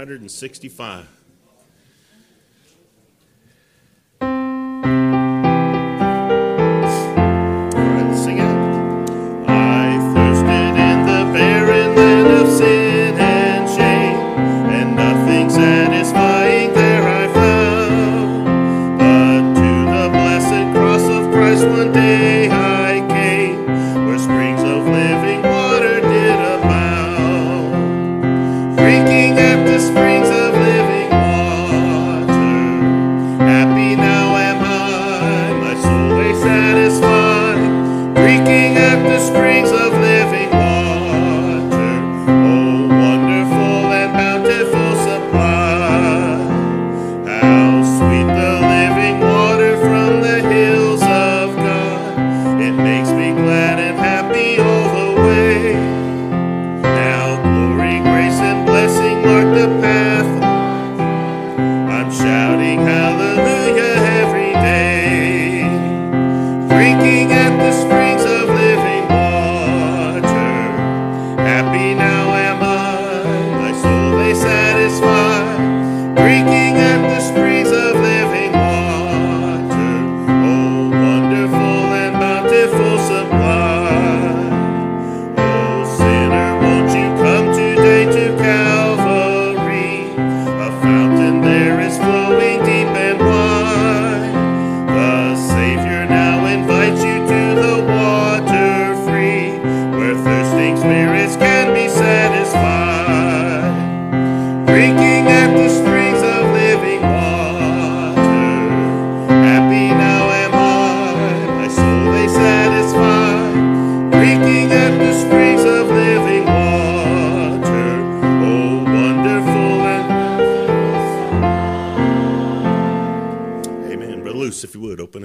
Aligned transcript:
165. 0.00 1.19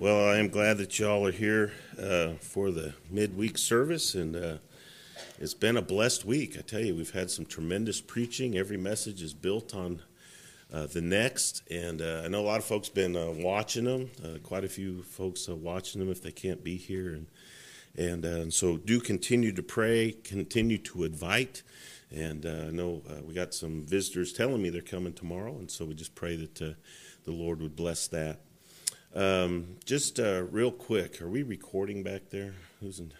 Well, 0.00 0.28
I 0.28 0.38
am 0.38 0.48
glad 0.48 0.78
that 0.78 0.98
y'all 0.98 1.24
are 1.24 1.30
here 1.30 1.72
uh, 1.96 2.32
for 2.40 2.72
the 2.72 2.94
midweek 3.10 3.56
service, 3.56 4.16
and 4.16 4.34
uh, 4.34 4.56
it's 5.38 5.54
been 5.54 5.76
a 5.76 5.82
blessed 5.82 6.24
week. 6.24 6.56
I 6.58 6.62
tell 6.62 6.80
you, 6.80 6.96
we've 6.96 7.12
had 7.12 7.30
some 7.30 7.46
tremendous 7.46 8.00
preaching. 8.00 8.58
Every 8.58 8.76
message 8.76 9.22
is 9.22 9.34
built 9.34 9.72
on 9.72 10.02
uh, 10.72 10.88
the 10.88 11.00
next, 11.00 11.62
and 11.70 12.02
uh, 12.02 12.22
I 12.24 12.28
know 12.28 12.40
a 12.40 12.42
lot 12.42 12.58
of 12.58 12.64
folks 12.64 12.88
been 12.88 13.14
uh, 13.14 13.34
watching 13.36 13.84
them. 13.84 14.10
Uh, 14.22 14.38
quite 14.42 14.64
a 14.64 14.68
few 14.68 15.04
folks 15.04 15.48
are 15.48 15.54
watching 15.54 16.00
them 16.00 16.10
if 16.10 16.20
they 16.20 16.32
can't 16.32 16.64
be 16.64 16.76
here, 16.76 17.10
and 17.10 17.26
and, 17.96 18.24
and 18.24 18.52
so 18.52 18.76
do 18.76 18.98
continue 18.98 19.52
to 19.52 19.62
pray, 19.62 20.16
continue 20.24 20.78
to 20.78 21.04
invite. 21.04 21.62
And 22.10 22.44
I 22.44 22.70
know 22.70 23.02
we 23.24 23.32
got 23.32 23.54
some 23.54 23.84
visitors 23.86 24.32
telling 24.32 24.60
me 24.60 24.70
they're 24.70 24.82
coming 24.82 25.12
tomorrow, 25.12 25.56
and 25.56 25.70
so 25.70 25.84
we 25.84 25.94
just 25.94 26.16
pray 26.16 26.34
that 26.34 26.56
the 26.56 26.76
Lord 27.30 27.62
would 27.62 27.76
bless 27.76 28.08
that. 28.08 28.40
Um, 29.14 29.76
just 29.84 30.18
uh, 30.18 30.42
real 30.50 30.72
quick, 30.72 31.22
are 31.22 31.28
we 31.28 31.44
recording 31.44 32.02
back 32.02 32.30
there? 32.30 32.54
Who's 32.80 32.98
in? 32.98 33.12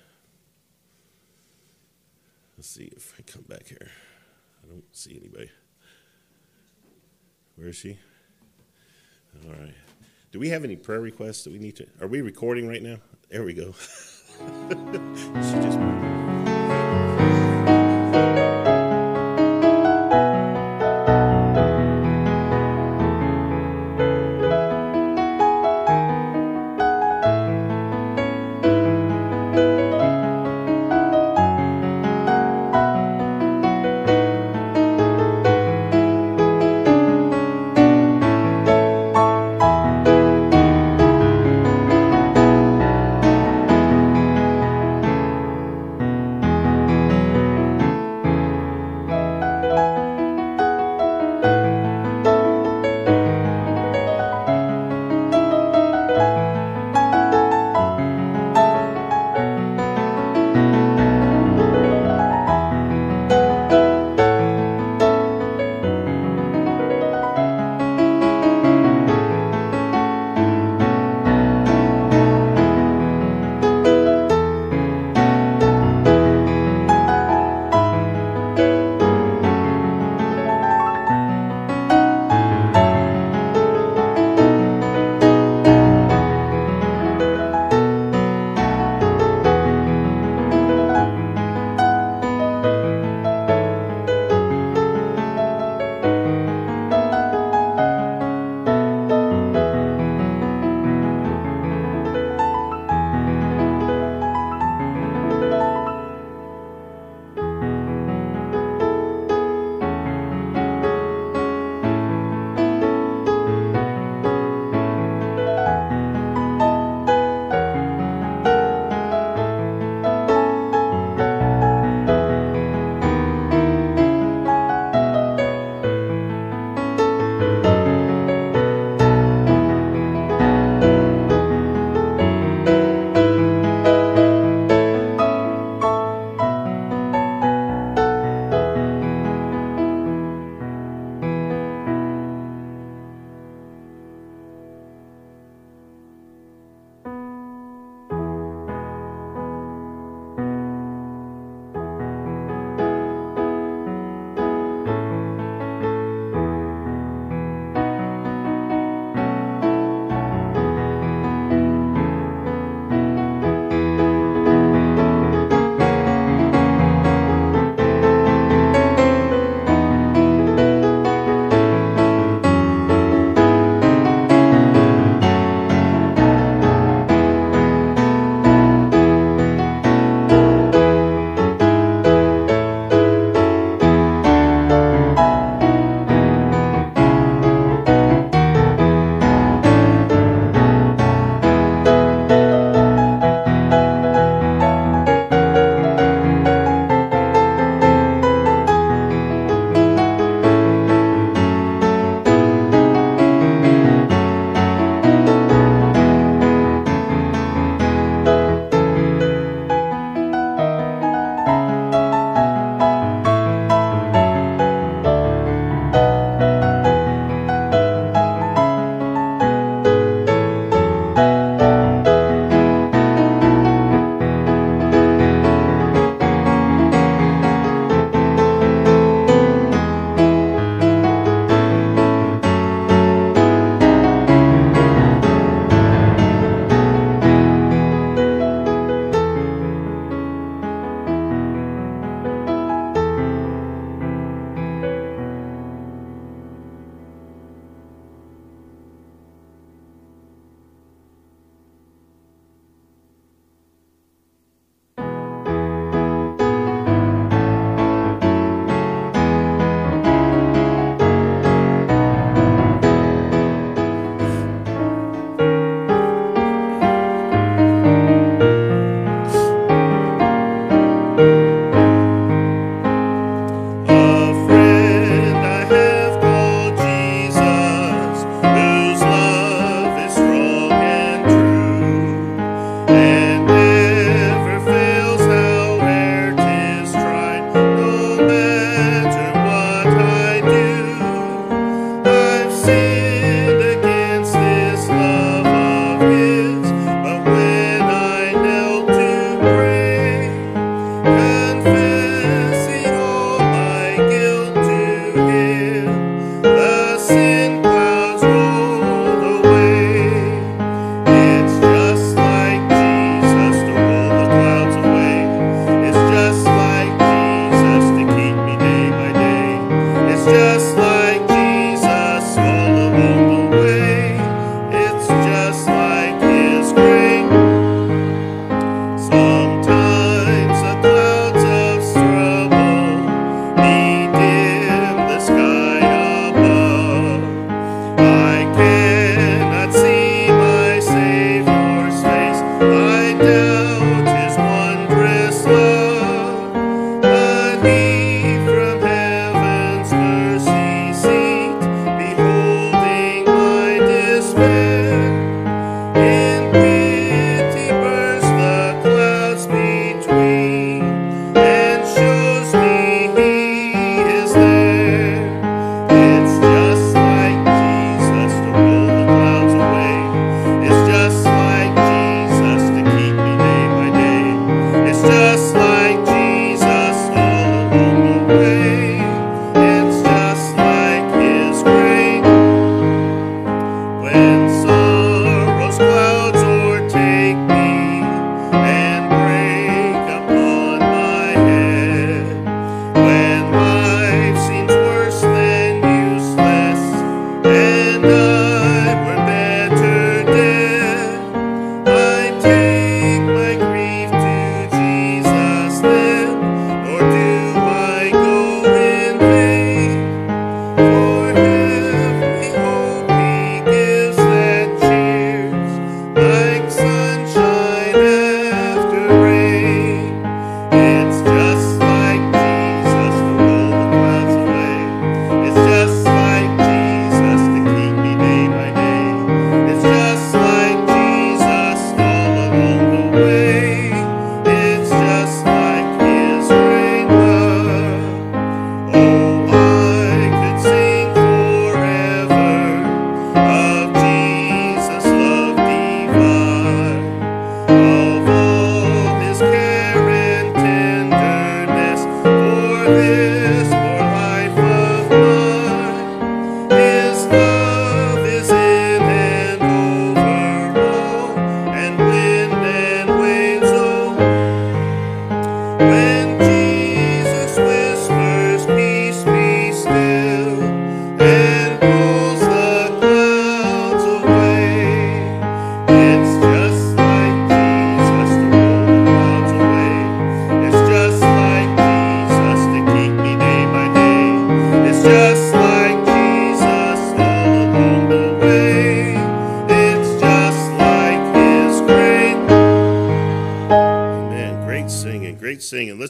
Let's 2.56 2.68
see 2.68 2.90
if 2.96 3.14
I 3.16 3.22
come 3.22 3.42
back 3.42 3.68
here. 3.68 3.90
I 4.62 4.68
don't 4.68 4.84
see 4.92 5.16
anybody. 5.20 5.50
Where 7.54 7.68
is 7.68 7.76
she? 7.76 7.96
All 9.46 9.52
right. 9.52 9.74
Do 10.32 10.40
we 10.40 10.48
have 10.48 10.64
any 10.64 10.74
prayer 10.74 11.00
requests 11.00 11.44
that 11.44 11.52
we 11.52 11.60
need 11.60 11.76
to? 11.76 11.86
Are 12.00 12.08
we 12.08 12.22
recording 12.22 12.66
right 12.66 12.82
now? 12.82 12.96
There 13.30 13.44
we 13.44 13.54
go. 13.54 13.72
she 13.78 15.54
just. 15.60 15.93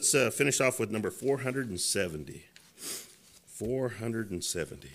Let's 0.05 0.13
uh, 0.13 0.29
finish 0.29 0.61
off 0.61 0.79
with 0.79 0.91
number 0.91 1.09
470. 1.09 2.43
470. 3.47 4.89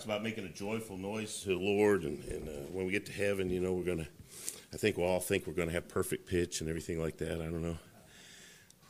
Talks 0.00 0.06
about 0.06 0.22
making 0.22 0.46
a 0.46 0.48
joyful 0.48 0.96
noise 0.96 1.42
to 1.42 1.50
the 1.50 1.58
Lord, 1.58 2.04
and, 2.04 2.24
and 2.24 2.48
uh, 2.48 2.52
when 2.72 2.86
we 2.86 2.92
get 2.92 3.04
to 3.04 3.12
heaven, 3.12 3.50
you 3.50 3.60
know, 3.60 3.74
we're 3.74 3.84
gonna. 3.84 4.08
I 4.72 4.78
think 4.78 4.96
we'll 4.96 5.06
all 5.06 5.20
think 5.20 5.46
we're 5.46 5.52
gonna 5.52 5.72
have 5.72 5.88
perfect 5.88 6.26
pitch 6.26 6.62
and 6.62 6.70
everything 6.70 6.98
like 6.98 7.18
that. 7.18 7.32
I 7.32 7.44
don't 7.44 7.60
know, 7.60 7.76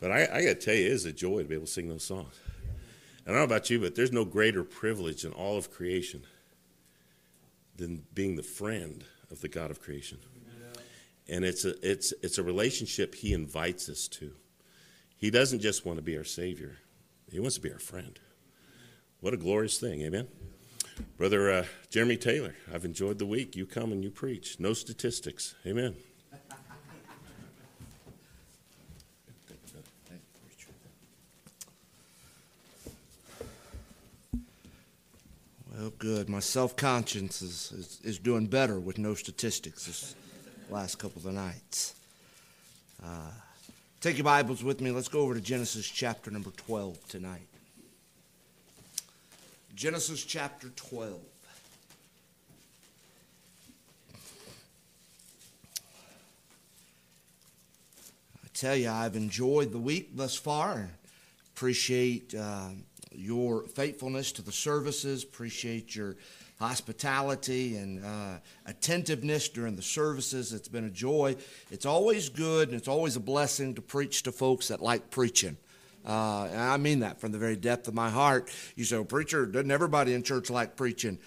but 0.01 0.13
I, 0.13 0.23
I 0.33 0.45
got 0.45 0.49
to 0.49 0.55
tell 0.55 0.75
you, 0.75 0.87
it 0.87 0.93
is 0.93 1.07
a 1.07 1.13
joy 1.13 1.43
to 1.43 1.49
be 1.49 1.57
able 1.57 1.67
to 1.67 1.73
sing 1.73 1.89
those 1.89 2.05
songs. 2.05 2.39
I 3.27 3.31
don't 3.31 3.39
know 3.39 3.43
about 3.43 3.69
you, 3.71 3.81
but 3.81 3.97
there's 3.97 4.13
no 4.13 4.25
greater 4.25 4.63
privilege 4.63 5.25
in 5.25 5.33
all 5.33 5.57
of 5.57 5.73
creation 5.73 6.23
than 7.75 8.05
being 8.15 8.37
the 8.37 8.45
friend 8.45 9.03
of 9.33 9.41
the 9.41 9.49
God 9.49 9.73
of 9.73 9.83
creation. 9.83 10.19
And 11.29 11.45
it's 11.45 11.65
a 11.65 11.75
it's 11.83 12.13
it's 12.23 12.39
a 12.39 12.45
relationship 12.45 13.17
He 13.17 13.33
invites 13.33 13.89
us 13.89 14.07
to. 14.09 14.31
He 15.17 15.29
doesn't 15.33 15.59
just 15.59 15.85
want 15.85 15.99
to 15.99 16.03
be 16.03 16.17
our 16.17 16.23
Savior; 16.23 16.77
He 17.33 17.41
wants 17.41 17.57
to 17.57 17.63
be 17.63 17.73
our 17.73 17.81
friend. 17.81 18.17
What 19.19 19.35
a 19.35 19.37
glorious 19.37 19.81
thing, 19.81 20.03
Amen. 20.03 20.29
Brother 21.17 21.51
uh, 21.51 21.65
Jeremy 21.91 22.17
Taylor, 22.17 22.55
I've 22.73 22.85
enjoyed 22.85 23.19
the 23.19 23.27
week. 23.27 23.57
You 23.57 23.67
come 23.67 23.93
and 23.93 24.03
you 24.03 24.11
preach. 24.11 24.59
No 24.59 24.73
statistics. 24.73 25.55
Amen. 25.67 25.95
Well, 35.81 35.93
good. 35.99 36.29
My 36.29 36.41
self 36.41 36.77
conscience 36.77 37.41
is, 37.41 37.73
is, 37.73 38.01
is, 38.03 38.19
doing 38.19 38.47
better 38.47 38.79
with 38.79 38.99
no 38.99 39.15
statistics 39.15 39.87
this 39.87 40.15
last 40.69 40.99
couple 40.99 41.27
of 41.27 41.35
nights. 41.35 41.95
Uh, 43.03 43.31
take 44.01 44.19
your 44.19 44.25
Bibles 44.25 44.63
with 44.63 44.81
me. 44.81 44.91
Let's 44.91 45.09
go 45.09 45.21
over 45.21 45.33
to 45.33 45.41
Genesis 45.41 45.87
chapter 45.87 46.31
number 46.31 46.51
12 46.51 47.09
tonight. 47.09 47.50
Genesis 49.81 50.23
chapter 50.23 50.69
12. 50.77 51.19
I 58.45 58.49
tell 58.53 58.77
you, 58.77 58.91
I've 58.91 59.17
enjoyed 59.17 59.73
the 59.73 59.79
week 59.79 60.15
thus 60.15 60.37
far. 60.37 60.91
Appreciate 61.57 62.35
uh, 62.35 62.69
your 63.11 63.63
faithfulness 63.63 64.33
to 64.33 64.43
the 64.43 64.53
services, 64.53 65.25
appreciate 65.25 65.97
your 65.97 66.17
hospitality 66.59 67.79
and 67.79 68.05
uh, 68.05 68.35
attentiveness 68.67 69.49
during 69.49 69.77
the 69.77 69.83
services. 69.83 70.53
It's 70.53 70.69
been 70.69 70.85
a 70.85 70.91
joy. 70.91 71.37
It's 71.71 71.87
always 71.87 72.29
good 72.29 72.69
and 72.69 72.77
it's 72.77 72.87
always 72.87 73.17
a 73.17 73.21
blessing 73.21 73.75
to 73.77 73.81
preach 73.81 74.25
to 74.25 74.33
folks 74.33 74.69
that 74.69 74.83
like 74.83 75.09
preaching. 75.09 75.57
Uh, 76.07 76.49
I 76.57 76.77
mean 76.77 77.01
that 77.01 77.21
from 77.21 77.33
the 77.33 77.39
very 77.39 77.57
depth 77.57 77.89
of 77.89 77.95
my 77.95 78.11
heart. 78.11 78.51
You 78.77 78.85
say, 78.85 78.97
well, 78.97 79.05
preacher, 79.05 79.47
doesn't 79.47 79.71
everybody 79.71 80.15
in 80.15 80.23
church 80.23 80.51
like 80.51 80.77
preaching? 80.77 81.19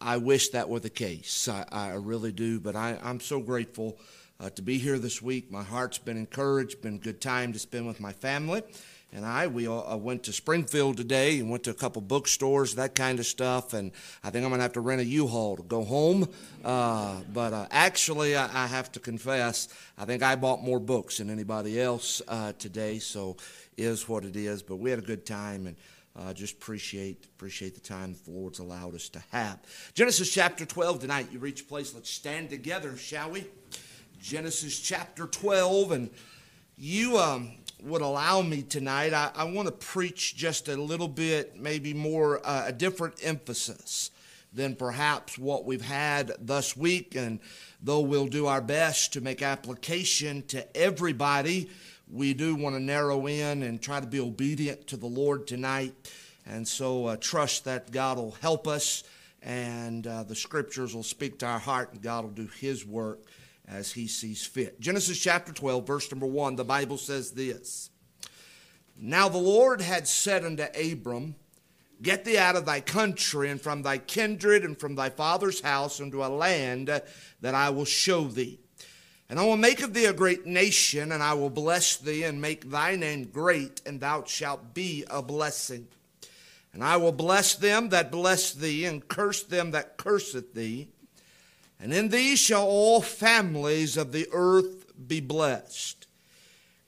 I 0.00 0.16
wish 0.16 0.48
that 0.50 0.68
were 0.68 0.80
the 0.80 0.90
case. 0.90 1.48
I, 1.48 1.64
I 1.70 1.94
really 1.94 2.32
do. 2.32 2.60
But 2.60 2.76
I, 2.76 2.98
I'm 3.02 3.20
so 3.20 3.40
grateful 3.40 3.98
uh, 4.40 4.50
to 4.50 4.62
be 4.62 4.78
here 4.78 4.98
this 4.98 5.22
week. 5.22 5.50
My 5.50 5.62
heart's 5.62 5.98
been 5.98 6.16
encouraged, 6.16 6.82
been 6.82 6.96
a 6.96 6.98
good 6.98 7.20
time 7.20 7.52
to 7.52 7.58
spend 7.58 7.86
with 7.86 8.00
my 8.00 8.12
family. 8.12 8.62
And 9.10 9.24
I, 9.24 9.46
we 9.46 9.66
all, 9.66 9.90
uh, 9.90 9.96
went 9.96 10.24
to 10.24 10.34
Springfield 10.34 10.98
today 10.98 11.40
and 11.40 11.50
went 11.50 11.64
to 11.64 11.70
a 11.70 11.74
couple 11.74 12.02
bookstores, 12.02 12.74
that 12.74 12.94
kind 12.94 13.18
of 13.18 13.24
stuff. 13.24 13.72
And 13.72 13.90
I 14.22 14.28
think 14.28 14.44
I'm 14.44 14.50
going 14.50 14.58
to 14.58 14.64
have 14.64 14.74
to 14.74 14.82
rent 14.82 15.00
a 15.00 15.04
U-Haul 15.04 15.56
to 15.56 15.62
go 15.62 15.82
home. 15.82 16.28
Uh, 16.62 17.20
but 17.32 17.54
uh, 17.54 17.66
actually, 17.70 18.36
I, 18.36 18.64
I, 18.64 18.66
have 18.66 18.92
to 18.92 19.00
confess, 19.00 19.68
I 19.96 20.04
think 20.04 20.22
I 20.22 20.36
bought 20.36 20.62
more 20.62 20.78
books 20.78 21.18
than 21.18 21.30
anybody 21.30 21.80
else 21.80 22.20
uh, 22.28 22.52
today. 22.58 22.98
So 22.98 23.38
is 23.78 24.08
what 24.08 24.24
it 24.24 24.36
is. 24.36 24.62
But 24.62 24.76
we 24.76 24.90
had 24.90 24.98
a 24.98 25.02
good 25.02 25.24
time 25.24 25.66
and 25.66 25.76
uh, 26.16 26.34
just 26.34 26.56
appreciate 26.56 27.26
appreciate 27.36 27.74
the 27.74 27.80
time 27.80 28.16
the 28.24 28.32
Lord's 28.32 28.58
allowed 28.58 28.94
us 28.94 29.08
to 29.10 29.22
have. 29.30 29.58
Genesis 29.94 30.32
chapter 30.32 30.66
12 30.66 31.00
tonight. 31.00 31.28
You 31.32 31.38
reach 31.38 31.62
a 31.62 31.64
place. 31.64 31.94
Let's 31.94 32.10
stand 32.10 32.50
together, 32.50 32.96
shall 32.96 33.30
we? 33.30 33.46
Genesis 34.20 34.80
chapter 34.80 35.26
12, 35.28 35.92
and 35.92 36.10
you 36.76 37.18
um, 37.18 37.52
would 37.84 38.02
allow 38.02 38.42
me 38.42 38.62
tonight. 38.62 39.14
I, 39.14 39.30
I 39.34 39.44
want 39.44 39.66
to 39.66 39.72
preach 39.72 40.34
just 40.34 40.68
a 40.68 40.76
little 40.76 41.06
bit, 41.06 41.56
maybe 41.56 41.94
more 41.94 42.44
uh, 42.44 42.64
a 42.66 42.72
different 42.72 43.14
emphasis 43.22 44.10
than 44.52 44.74
perhaps 44.74 45.38
what 45.38 45.64
we've 45.64 45.84
had 45.84 46.32
thus 46.40 46.76
week. 46.76 47.14
And 47.14 47.38
though 47.80 48.00
we'll 48.00 48.26
do 48.26 48.46
our 48.46 48.60
best 48.60 49.12
to 49.12 49.20
make 49.20 49.40
application 49.40 50.42
to 50.48 50.76
everybody 50.76 51.70
we 52.10 52.34
do 52.34 52.54
want 52.54 52.74
to 52.74 52.80
narrow 52.80 53.26
in 53.26 53.62
and 53.62 53.80
try 53.80 54.00
to 54.00 54.06
be 54.06 54.20
obedient 54.20 54.86
to 54.88 54.96
the 54.96 55.06
Lord 55.06 55.46
tonight. 55.46 55.94
And 56.46 56.66
so 56.66 57.06
uh, 57.06 57.16
trust 57.16 57.64
that 57.66 57.90
God 57.90 58.16
will 58.16 58.36
help 58.40 58.66
us 58.66 59.04
and 59.42 60.06
uh, 60.06 60.22
the 60.22 60.34
scriptures 60.34 60.94
will 60.94 61.02
speak 61.02 61.38
to 61.40 61.46
our 61.46 61.58
heart 61.58 61.92
and 61.92 62.02
God 62.02 62.24
will 62.24 62.30
do 62.30 62.48
his 62.60 62.86
work 62.86 63.20
as 63.66 63.92
he 63.92 64.06
sees 64.06 64.44
fit. 64.44 64.80
Genesis 64.80 65.18
chapter 65.18 65.52
12, 65.52 65.86
verse 65.86 66.10
number 66.10 66.26
1, 66.26 66.56
the 66.56 66.64
Bible 66.64 66.96
says 66.96 67.32
this 67.32 67.90
Now 68.96 69.28
the 69.28 69.38
Lord 69.38 69.80
had 69.80 70.08
said 70.08 70.44
unto 70.44 70.64
Abram, 70.74 71.34
Get 72.00 72.24
thee 72.24 72.38
out 72.38 72.56
of 72.56 72.64
thy 72.64 72.80
country 72.80 73.50
and 73.50 73.60
from 73.60 73.82
thy 73.82 73.98
kindred 73.98 74.64
and 74.64 74.78
from 74.78 74.94
thy 74.94 75.10
father's 75.10 75.60
house 75.60 76.00
into 76.00 76.24
a 76.24 76.28
land 76.28 76.88
that 76.88 77.54
I 77.54 77.70
will 77.70 77.84
show 77.84 78.24
thee. 78.24 78.60
And 79.30 79.38
I 79.38 79.44
will 79.44 79.58
make 79.58 79.82
of 79.82 79.92
thee 79.92 80.06
a 80.06 80.12
great 80.12 80.46
nation, 80.46 81.12
and 81.12 81.22
I 81.22 81.34
will 81.34 81.50
bless 81.50 81.96
thee, 81.96 82.22
and 82.22 82.40
make 82.40 82.70
thy 82.70 82.96
name 82.96 83.24
great, 83.24 83.82
and 83.84 84.00
thou 84.00 84.24
shalt 84.24 84.72
be 84.72 85.04
a 85.10 85.20
blessing. 85.20 85.88
And 86.72 86.82
I 86.82 86.96
will 86.96 87.12
bless 87.12 87.54
them 87.54 87.90
that 87.90 88.10
bless 88.10 88.52
thee, 88.52 88.86
and 88.86 89.06
curse 89.06 89.42
them 89.42 89.72
that 89.72 89.98
curseth 89.98 90.54
thee. 90.54 90.88
And 91.78 91.92
in 91.92 92.08
thee 92.08 92.36
shall 92.36 92.66
all 92.66 93.02
families 93.02 93.96
of 93.96 94.12
the 94.12 94.28
earth 94.32 94.86
be 95.06 95.20
blessed. 95.20 96.06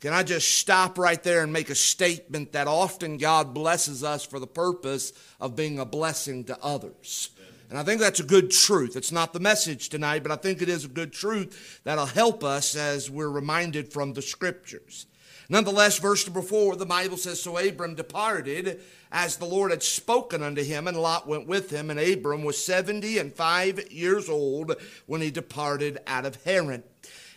Can 0.00 0.14
I 0.14 0.22
just 0.22 0.56
stop 0.56 0.96
right 0.96 1.22
there 1.22 1.42
and 1.42 1.52
make 1.52 1.68
a 1.68 1.74
statement 1.74 2.52
that 2.52 2.66
often 2.66 3.18
God 3.18 3.52
blesses 3.52 4.02
us 4.02 4.24
for 4.24 4.38
the 4.38 4.46
purpose 4.46 5.12
of 5.38 5.54
being 5.54 5.78
a 5.78 5.84
blessing 5.84 6.44
to 6.44 6.58
others? 6.62 7.30
And 7.70 7.78
I 7.78 7.84
think 7.84 8.00
that's 8.00 8.18
a 8.18 8.24
good 8.24 8.50
truth. 8.50 8.96
It's 8.96 9.12
not 9.12 9.32
the 9.32 9.38
message 9.38 9.88
tonight, 9.88 10.24
but 10.24 10.32
I 10.32 10.36
think 10.36 10.60
it 10.60 10.68
is 10.68 10.84
a 10.84 10.88
good 10.88 11.12
truth 11.12 11.80
that'll 11.84 12.06
help 12.06 12.42
us 12.42 12.74
as 12.74 13.08
we're 13.08 13.30
reminded 13.30 13.92
from 13.92 14.12
the 14.12 14.22
scriptures. 14.22 15.06
Nonetheless, 15.48 15.98
verse 16.00 16.26
number 16.26 16.42
four, 16.42 16.74
the 16.74 16.84
Bible 16.84 17.16
says, 17.16 17.40
So 17.40 17.58
Abram 17.58 17.94
departed 17.94 18.80
as 19.12 19.36
the 19.36 19.44
Lord 19.44 19.70
had 19.70 19.84
spoken 19.84 20.42
unto 20.42 20.64
him, 20.64 20.88
and 20.88 20.96
Lot 20.96 21.28
went 21.28 21.46
with 21.46 21.70
him. 21.70 21.90
And 21.90 22.00
Abram 22.00 22.42
was 22.42 22.62
seventy 22.62 23.18
and 23.18 23.32
five 23.32 23.90
years 23.92 24.28
old 24.28 24.74
when 25.06 25.20
he 25.20 25.30
departed 25.30 25.98
out 26.08 26.26
of 26.26 26.42
Haran. 26.42 26.82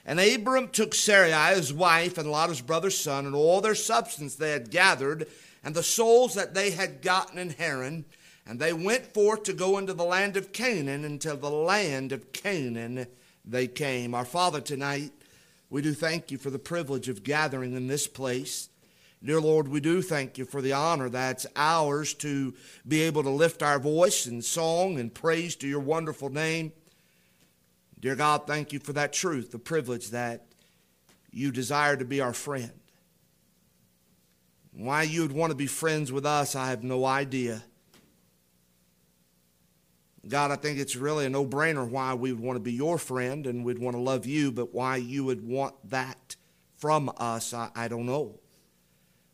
And 0.03 0.19
Abram 0.19 0.69
took 0.69 0.95
Sarai 0.95 1.55
his 1.55 1.71
wife, 1.71 2.17
and 2.17 2.29
Lot 2.29 2.49
his 2.49 2.61
brother's 2.61 2.97
son, 2.97 3.27
and 3.27 3.35
all 3.35 3.61
their 3.61 3.75
substance 3.75 4.35
they 4.35 4.51
had 4.51 4.71
gathered, 4.71 5.27
and 5.63 5.75
the 5.75 5.83
souls 5.83 6.33
that 6.33 6.55
they 6.55 6.71
had 6.71 7.03
gotten 7.03 7.37
in 7.37 7.51
Haran 7.51 8.05
and 8.45 8.59
they 8.59 8.73
went 8.73 9.13
forth 9.13 9.43
to 9.43 9.53
go 9.53 9.77
into 9.77 9.93
the 9.93 10.03
land 10.03 10.35
of 10.35 10.51
Canaan, 10.51 11.05
until 11.05 11.37
the 11.37 11.49
land 11.49 12.11
of 12.11 12.31
Canaan 12.31 13.07
they 13.45 13.67
came. 13.67 14.13
Our 14.13 14.25
Father, 14.25 14.61
tonight, 14.61 15.11
we 15.69 15.81
do 15.81 15.93
thank 15.93 16.29
you 16.29 16.37
for 16.37 16.49
the 16.49 16.59
privilege 16.59 17.09
of 17.09 17.23
gathering 17.23 17.73
in 17.75 17.87
this 17.87 18.07
place. 18.07 18.69
Dear 19.23 19.39
Lord, 19.39 19.69
we 19.69 19.79
do 19.79 20.01
thank 20.01 20.37
you 20.37 20.43
for 20.43 20.61
the 20.61 20.73
honor 20.73 21.07
that's 21.07 21.47
ours 21.55 22.13
to 22.15 22.53
be 22.85 23.01
able 23.03 23.23
to 23.23 23.29
lift 23.29 23.63
our 23.63 23.79
voice 23.79 24.27
in 24.27 24.41
song 24.41 24.99
and 24.99 25.13
praise 25.13 25.55
to 25.57 25.67
your 25.67 25.79
wonderful 25.79 26.29
name. 26.29 26.73
Dear 28.01 28.17
God, 28.17 28.45
thank 28.45 28.73
you 28.73 28.79
for 28.79 28.91
that 28.93 29.13
truth, 29.13 29.51
the 29.51 29.59
privilege 29.59 30.09
that 30.09 30.45
you 31.31 31.53
desire 31.53 31.95
to 31.95 32.03
be 32.03 32.19
our 32.19 32.33
friend. 32.33 32.73
Why 34.73 35.03
you 35.03 35.21
would 35.21 35.31
want 35.31 35.51
to 35.51 35.55
be 35.55 35.67
friends 35.67 36.11
with 36.11 36.25
us, 36.25 36.53
I 36.53 36.69
have 36.69 36.83
no 36.83 37.05
idea. 37.05 37.63
God, 40.27 40.51
I 40.51 40.55
think 40.55 40.79
it's 40.79 40.95
really 40.95 41.25
a 41.25 41.29
no 41.29 41.45
brainer 41.45 41.87
why 41.87 42.13
we 42.13 42.31
would 42.31 42.41
want 42.41 42.55
to 42.55 42.61
be 42.61 42.73
your 42.73 42.97
friend 42.97 43.45
and 43.45 43.65
we'd 43.65 43.79
want 43.79 43.95
to 43.95 44.01
love 44.01 44.25
you, 44.25 44.51
but 44.51 44.73
why 44.73 44.95
you 44.95 45.25
would 45.25 45.45
want 45.45 45.75
that 45.89 46.35
from 46.77 47.11
us, 47.17 47.53
I, 47.53 47.69
I 47.75 47.87
don't 47.87 48.05
know. 48.05 48.39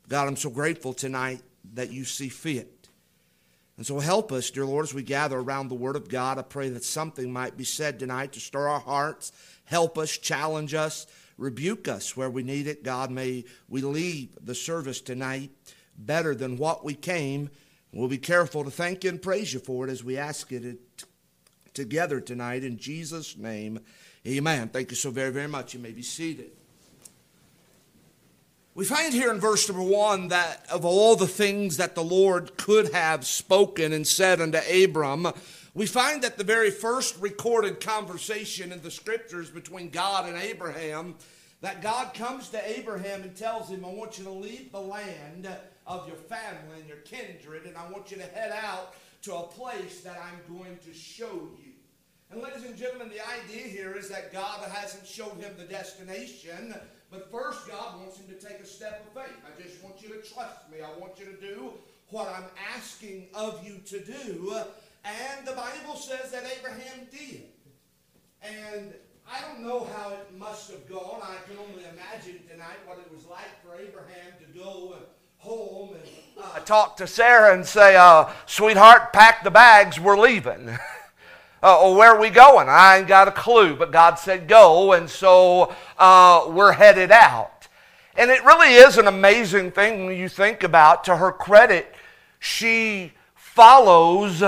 God, 0.08 0.28
I'm 0.28 0.36
so 0.36 0.50
grateful 0.50 0.94
tonight 0.94 1.42
that 1.74 1.92
you 1.92 2.06
see 2.06 2.30
fit. 2.30 2.90
And 3.78 3.86
so 3.86 4.00
help 4.00 4.32
us, 4.32 4.50
dear 4.50 4.66
Lord, 4.66 4.84
as 4.84 4.94
we 4.94 5.04
gather 5.04 5.38
around 5.38 5.70
the 5.70 5.76
Word 5.76 5.96
of 5.96 6.10
God. 6.10 6.38
I 6.38 6.42
pray 6.42 6.70
that 6.70 6.84
something 6.84 7.32
might 7.32 7.56
be 7.56 7.64
said 7.64 8.00
tonight 8.00 8.34
to 8.34 8.40
stir 8.40 8.68
our 8.68 8.80
hearts, 8.80 9.32
help 9.66 9.98
us, 9.98 10.18
challenge 10.18 10.74
us, 10.74 11.08
rebuke 11.38 11.88
us 11.88 12.18
where 12.18 12.30
we 12.30 12.44
need 12.44 12.68
it. 12.68 12.84
God, 12.84 13.12
may 13.12 13.46
we 13.70 13.82
leave 13.82 14.38
the 14.44 14.56
service 14.56 15.00
tonight 15.00 15.52
better 15.98 16.36
than 16.36 16.58
what 16.58 16.84
we 16.84 16.94
came 16.94 17.50
We'll 17.92 18.08
be 18.08 18.20
careful 18.20 18.64
to 18.64 18.72
thank 18.72 19.04
you 19.04 19.10
and 19.10 19.22
praise 19.22 19.54
you 19.54 19.60
for 19.60 19.88
it 19.88 19.92
as 19.92 20.04
we 20.04 20.18
ask 20.18 20.52
it 20.52 20.78
together 21.74 22.22
tonight 22.22 22.64
in 22.64 22.78
Jesus' 22.78 23.36
name. 23.36 23.80
Amen. 24.28 24.70
Thank 24.70 24.92
you 24.92 24.96
so 24.96 25.10
very, 25.10 25.32
very 25.32 25.48
much. 25.48 25.74
You 25.74 25.80
may 25.80 25.92
be 25.92 26.04
seated. 26.04 26.52
We 28.76 28.86
find 28.86 29.14
here 29.14 29.32
in 29.32 29.40
verse 29.40 29.68
number 29.68 29.84
one 29.84 30.28
that 30.28 30.66
of 30.72 30.86
all 30.86 31.16
the 31.16 31.28
things 31.28 31.78
that 31.78 31.96
the 31.96 32.04
Lord 32.04 32.56
could 32.58 32.94
have 32.94 33.26
spoken 33.26 33.92
and 33.92 34.08
said 34.08 34.40
unto 34.40 34.60
Abram, 34.60 35.28
we 35.74 35.86
find 35.86 36.22
that 36.22 36.38
the 36.38 36.44
very 36.44 36.72
first 36.72 37.18
recorded 37.20 37.82
conversation 37.82 38.72
in 38.72 38.82
the 38.82 38.92
scriptures 38.92 39.50
between 39.50 39.90
God 39.90 40.30
and 40.30 40.38
Abraham, 40.38 41.16
that 41.62 41.82
God 41.82 42.14
comes 42.14 42.50
to 42.50 42.78
Abraham 42.78 43.24
and 43.24 43.36
tells 43.36 43.70
him, 43.70 43.84
I 43.84 43.90
want 43.90 44.18
you 44.18 44.24
to 44.26 44.32
leave 44.32 44.72
the 44.72 44.80
land 44.80 45.50
of 45.90 46.08
your 46.08 46.16
family 46.16 46.80
and 46.80 46.88
your 46.88 46.98
kindred, 46.98 47.66
and 47.66 47.76
I 47.76 47.90
want 47.92 48.12
you 48.12 48.18
to 48.18 48.24
head 48.24 48.54
out 48.64 48.94
to 49.24 49.36
a 49.36 49.42
place 49.42 50.02
that 50.02 50.18
I'm 50.24 50.56
going 50.56 50.78
to 50.86 50.94
show 50.94 51.50
you. 51.60 51.74
And 52.32 52.44
ladies 52.44 52.64
and 52.64 52.78
gentlemen, 52.78 53.10
the 53.10 53.28
idea 53.28 53.68
here 53.68 53.96
is 53.96 54.08
that 54.10 54.32
God 54.32 54.70
hasn't 54.70 55.08
showed 55.08 55.36
him 55.40 55.56
the 55.58 55.66
destination, 55.66 56.76
but 57.10 57.32
first 57.32 57.68
God 57.68 58.00
wants 58.00 58.20
him 58.20 58.28
to 58.28 58.36
take 58.36 58.60
a 58.60 58.68
step 58.68 59.04
of 59.08 59.24
faith. 59.24 59.36
I 59.44 59.62
just 59.62 59.84
want 59.84 60.00
you 60.00 60.10
to 60.10 60.22
trust 60.22 60.70
me. 60.72 60.78
I 60.84 61.00
want 61.00 61.20
you 61.20 61.26
to 61.26 61.42
do 61.42 61.74
what 62.12 62.28
I'm 62.28 62.46
asking 62.76 63.28
of 63.34 63.66
you 63.66 63.80
to 63.88 64.00
do. 64.00 64.54
And 65.04 65.48
the 65.48 65.54
Bible 65.54 65.96
says 65.96 66.30
that 66.32 66.44
Abraham 66.60 67.08
did. 67.12 67.46
And 68.44 68.94
I 69.28 69.42
don't 69.42 69.62
know 69.62 69.88
how 69.96 70.12
it 70.12 70.38
must 70.38 70.70
have 70.70 70.88
gone. 70.88 71.22
I 71.24 71.38
can 71.48 71.58
only 71.58 71.84
imagine 71.84 72.42
tonight 72.48 72.78
what 72.86 73.00
it 73.00 73.12
was 73.12 73.26
like 73.26 73.64
for 73.64 73.74
Abraham 73.74 74.34
to 74.40 74.60
go 74.60 74.96
home 75.40 75.96
and 75.96 76.66
talk 76.66 76.98
to 76.98 77.08
Sarah 77.08 77.54
and 77.54 77.66
say, 77.66 77.96
uh, 77.96 78.30
sweetheart, 78.46 79.14
pack 79.14 79.44
the 79.44 79.50
bags, 79.50 79.98
we're 79.98 80.20
leaving. 80.20 80.70
uh, 81.64 81.82
or 81.82 81.96
where 81.96 82.14
are 82.14 82.20
we 82.20 82.30
going? 82.30 82.68
I 82.70 82.98
ain't 82.98 83.08
got 83.08 83.30
a 83.30 83.32
clue, 83.32 83.76
but 83.76 83.92
God 83.92 84.16
said 84.16 84.50
go, 84.50 84.92
and 84.92 85.10
so 85.10 85.74
uh, 85.98 86.46
we're 86.50 86.74
headed 86.74 87.12
out. 87.12 87.70
And 88.18 88.30
it 88.30 88.44
really 88.44 88.74
is 88.74 88.98
an 88.98 89.08
amazing 89.08 89.72
thing 89.72 90.06
when 90.06 90.18
you 90.18 90.28
think 90.28 90.64
about, 90.64 91.06
to 91.06 91.16
her 91.16 91.32
credit, 91.32 91.96
she 92.40 93.14
follows 93.34 94.44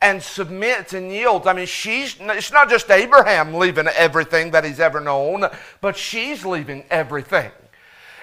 and 0.00 0.22
submits 0.22 0.92
and 0.92 1.10
yields. 1.10 1.48
I 1.48 1.54
mean, 1.54 1.66
she's 1.66 2.16
it's 2.20 2.52
not 2.52 2.70
just 2.70 2.88
Abraham 2.88 3.54
leaving 3.54 3.88
everything 3.88 4.52
that 4.52 4.64
he's 4.64 4.78
ever 4.78 5.00
known, 5.00 5.46
but 5.80 5.96
she's 5.96 6.44
leaving 6.44 6.84
everything. 6.88 7.50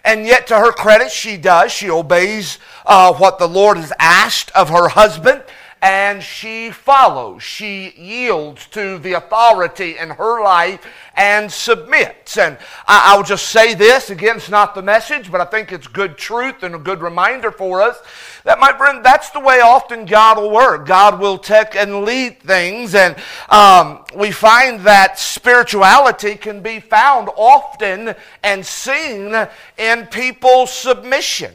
And 0.03 0.25
yet, 0.25 0.47
to 0.47 0.57
her 0.57 0.71
credit, 0.71 1.11
she 1.11 1.37
does. 1.37 1.71
She 1.71 1.89
obeys 1.89 2.59
uh, 2.85 3.13
what 3.13 3.39
the 3.39 3.47
Lord 3.47 3.77
has 3.77 3.93
asked 3.97 4.51
of 4.51 4.69
her 4.69 4.89
husband. 4.89 5.43
And 5.83 6.23
she 6.23 6.71
follows. 6.71 7.43
She 7.43 7.91
yields 7.97 8.67
to 8.67 8.99
the 8.99 9.13
authority 9.13 9.97
in 9.97 10.11
her 10.11 10.41
life 10.41 10.87
and 11.13 11.51
submits. 11.51 12.37
And 12.37 12.57
I, 12.87 13.17
will 13.17 13.23
just 13.23 13.49
say 13.49 13.73
this 13.73 14.09
again, 14.09 14.37
it's 14.37 14.49
not 14.49 14.75
the 14.75 14.81
message, 14.81 15.29
but 15.29 15.41
I 15.41 15.45
think 15.45 15.73
it's 15.73 15.87
good 15.87 16.17
truth 16.17 16.63
and 16.63 16.73
a 16.73 16.79
good 16.79 17.01
reminder 17.01 17.51
for 17.51 17.81
us 17.81 17.97
that, 18.45 18.61
my 18.61 18.71
friend, 18.77 19.03
that's 19.03 19.31
the 19.31 19.41
way 19.41 19.59
often 19.59 20.05
God 20.05 20.37
will 20.37 20.51
work. 20.51 20.87
God 20.87 21.19
will 21.19 21.37
take 21.37 21.75
and 21.75 22.05
lead 22.05 22.39
things, 22.39 22.95
and 22.95 23.17
um, 23.49 24.05
we 24.15 24.31
find 24.31 24.79
that 24.81 25.19
spirituality 25.19 26.35
can 26.35 26.61
be 26.61 26.79
found 26.79 27.27
often 27.35 28.15
and 28.41 28.65
seen 28.65 29.35
in 29.77 30.05
people's 30.07 30.71
submission. 30.71 31.53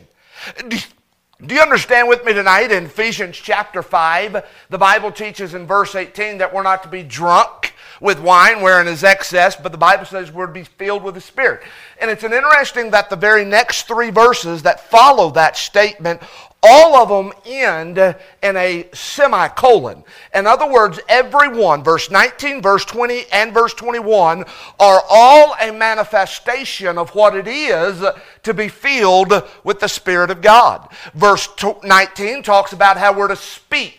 Do 1.46 1.54
you 1.54 1.60
understand 1.60 2.08
with 2.08 2.24
me 2.24 2.32
tonight 2.32 2.72
in 2.72 2.86
Ephesians 2.86 3.36
chapter 3.36 3.80
5? 3.80 4.44
The 4.70 4.78
Bible 4.78 5.12
teaches 5.12 5.54
in 5.54 5.68
verse 5.68 5.94
18 5.94 6.38
that 6.38 6.52
we're 6.52 6.64
not 6.64 6.82
to 6.82 6.88
be 6.88 7.04
drunk 7.04 7.74
with 8.00 8.18
wine 8.18 8.60
wherein 8.60 8.88
is 8.88 9.04
excess, 9.04 9.54
but 9.54 9.70
the 9.70 9.78
Bible 9.78 10.04
says 10.04 10.32
we're 10.32 10.48
to 10.48 10.52
be 10.52 10.64
filled 10.64 11.04
with 11.04 11.14
the 11.14 11.20
Spirit. 11.20 11.62
And 12.00 12.10
it's 12.10 12.24
an 12.24 12.32
interesting 12.32 12.90
that 12.90 13.08
the 13.08 13.14
very 13.14 13.44
next 13.44 13.86
three 13.86 14.10
verses 14.10 14.64
that 14.64 14.90
follow 14.90 15.30
that 15.30 15.56
statement 15.56 16.22
all 16.62 16.96
of 16.96 17.08
them 17.08 17.32
end 17.46 17.98
in 18.42 18.56
a 18.56 18.88
semicolon. 18.92 20.02
In 20.34 20.46
other 20.46 20.70
words, 20.70 20.98
every 21.08 21.48
one, 21.48 21.84
verse 21.84 22.10
19, 22.10 22.60
verse 22.60 22.84
20, 22.84 23.26
and 23.32 23.54
verse 23.54 23.74
21, 23.74 24.44
are 24.80 25.02
all 25.08 25.54
a 25.60 25.70
manifestation 25.70 26.98
of 26.98 27.10
what 27.14 27.36
it 27.36 27.46
is 27.46 28.04
to 28.42 28.54
be 28.54 28.68
filled 28.68 29.32
with 29.62 29.78
the 29.78 29.88
Spirit 29.88 30.30
of 30.30 30.42
God. 30.42 30.88
Verse 31.14 31.48
19 31.84 32.42
talks 32.42 32.72
about 32.72 32.96
how 32.96 33.16
we're 33.16 33.28
to 33.28 33.36
speak 33.36 33.97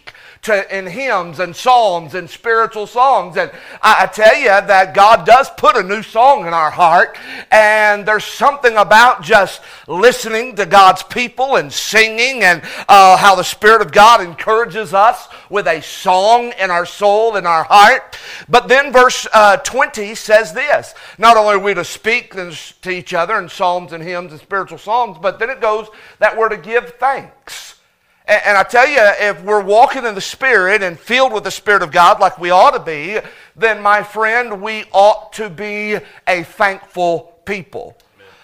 to, 0.50 0.76
in 0.76 0.88
hymns 0.88 1.40
and 1.40 1.56
psalms 1.56 2.16
and 2.16 2.28
spiritual 2.28 2.88
songs. 2.88 3.38
And 3.38 3.52
I, 3.84 4.04
I, 4.04 4.06
tell 4.08 4.36
you 4.36 4.48
that 4.48 4.96
God 4.96 5.24
does 5.24 5.48
put 5.52 5.78
a 5.78 5.84
new 5.84 6.02
song 6.02 6.48
in 6.48 6.54
our 6.56 6.72
heart. 6.72 7.20
And 7.52 8.04
there's 8.04 8.24
something 8.24 8.76
about 8.76 9.22
just 9.22 9.62
listening 9.88 10.56
to 10.56 10.66
God's 10.66 11.04
people 11.04 11.58
and 11.58 11.72
singing 11.72 12.44
and 12.44 12.64
uh, 12.88 13.16
how 13.18 13.36
the 13.36 13.44
Spirit 13.44 13.84
of 13.84 13.92
God 13.92 14.22
encourages 14.22 14.92
us 14.92 15.28
with 15.52 15.68
a 15.68 15.84
song 15.84 16.52
in 16.60 16.72
our 16.72 16.86
soul, 16.86 17.36
in 17.36 17.46
our 17.46 17.64
heart. 17.64 18.18
But 18.50 18.68
then 18.68 18.92
verse 18.92 19.28
uh, 19.32 19.58
20 19.58 20.16
says 20.16 20.52
this 20.52 20.96
Not 21.20 21.38
only 21.38 21.54
are 21.54 21.60
we 21.60 21.76
to 21.76 21.86
speak 21.86 22.34
to 22.34 22.90
each 22.90 23.14
other 23.14 23.38
in 23.38 23.50
psalms 23.50 23.94
and 23.94 24.04
hymns 24.04 24.32
and 24.32 24.42
spiritual 24.42 24.80
songs, 24.80 25.20
but 25.22 25.38
then 25.38 25.52
it 25.52 25.62
goes 25.62 25.90
that 26.18 26.36
we're 26.36 26.50
to 26.50 26.58
give 26.58 26.96
thanks. 26.96 27.69
And, 28.30 28.56
I 28.56 28.62
tell 28.62 28.88
you, 28.88 29.00
if 29.00 29.42
we're 29.44 29.64
walking 29.64 30.06
in 30.06 30.14
the 30.14 30.22
Spirit 30.22 30.84
and 30.84 31.00
filled 31.00 31.34
with 31.34 31.44
the 31.44 31.50
Spirit 31.50 31.82
of 31.82 31.92
God 31.92 32.20
like 32.20 32.38
we 32.38 32.52
ought 32.52 32.72
to 32.72 32.80
be, 32.80 33.20
then 33.56 33.82
my 33.82 34.04
friend, 34.04 34.62
we 34.62 34.84
ought 34.92 35.34
to 35.34 35.50
be 35.50 35.98
a 36.28 36.44
thankful 36.44 37.40
people. 37.46 37.98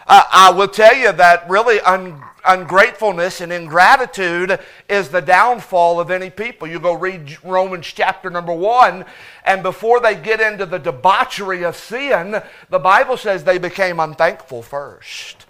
Uh, 0.07 0.23
I 0.31 0.49
will 0.49 0.69
tell 0.69 0.95
you 0.95 1.11
that 1.11 1.47
really 1.47 1.79
un- 1.81 2.19
ungratefulness 2.47 3.41
and 3.41 3.53
ingratitude 3.53 4.59
is 4.89 5.09
the 5.09 5.21
downfall 5.21 5.99
of 5.99 6.09
any 6.09 6.31
people. 6.31 6.67
You 6.67 6.79
go 6.79 6.93
read 6.93 7.37
Romans 7.43 7.85
chapter 7.85 8.31
number 8.31 8.53
one, 8.53 9.05
and 9.45 9.61
before 9.61 9.99
they 9.99 10.15
get 10.15 10.41
into 10.41 10.65
the 10.65 10.79
debauchery 10.79 11.63
of 11.63 11.75
sin, 11.75 12.41
the 12.71 12.79
Bible 12.79 13.17
says 13.17 13.43
they 13.43 13.59
became 13.59 13.99
unthankful 13.99 14.63
first. 14.63 15.45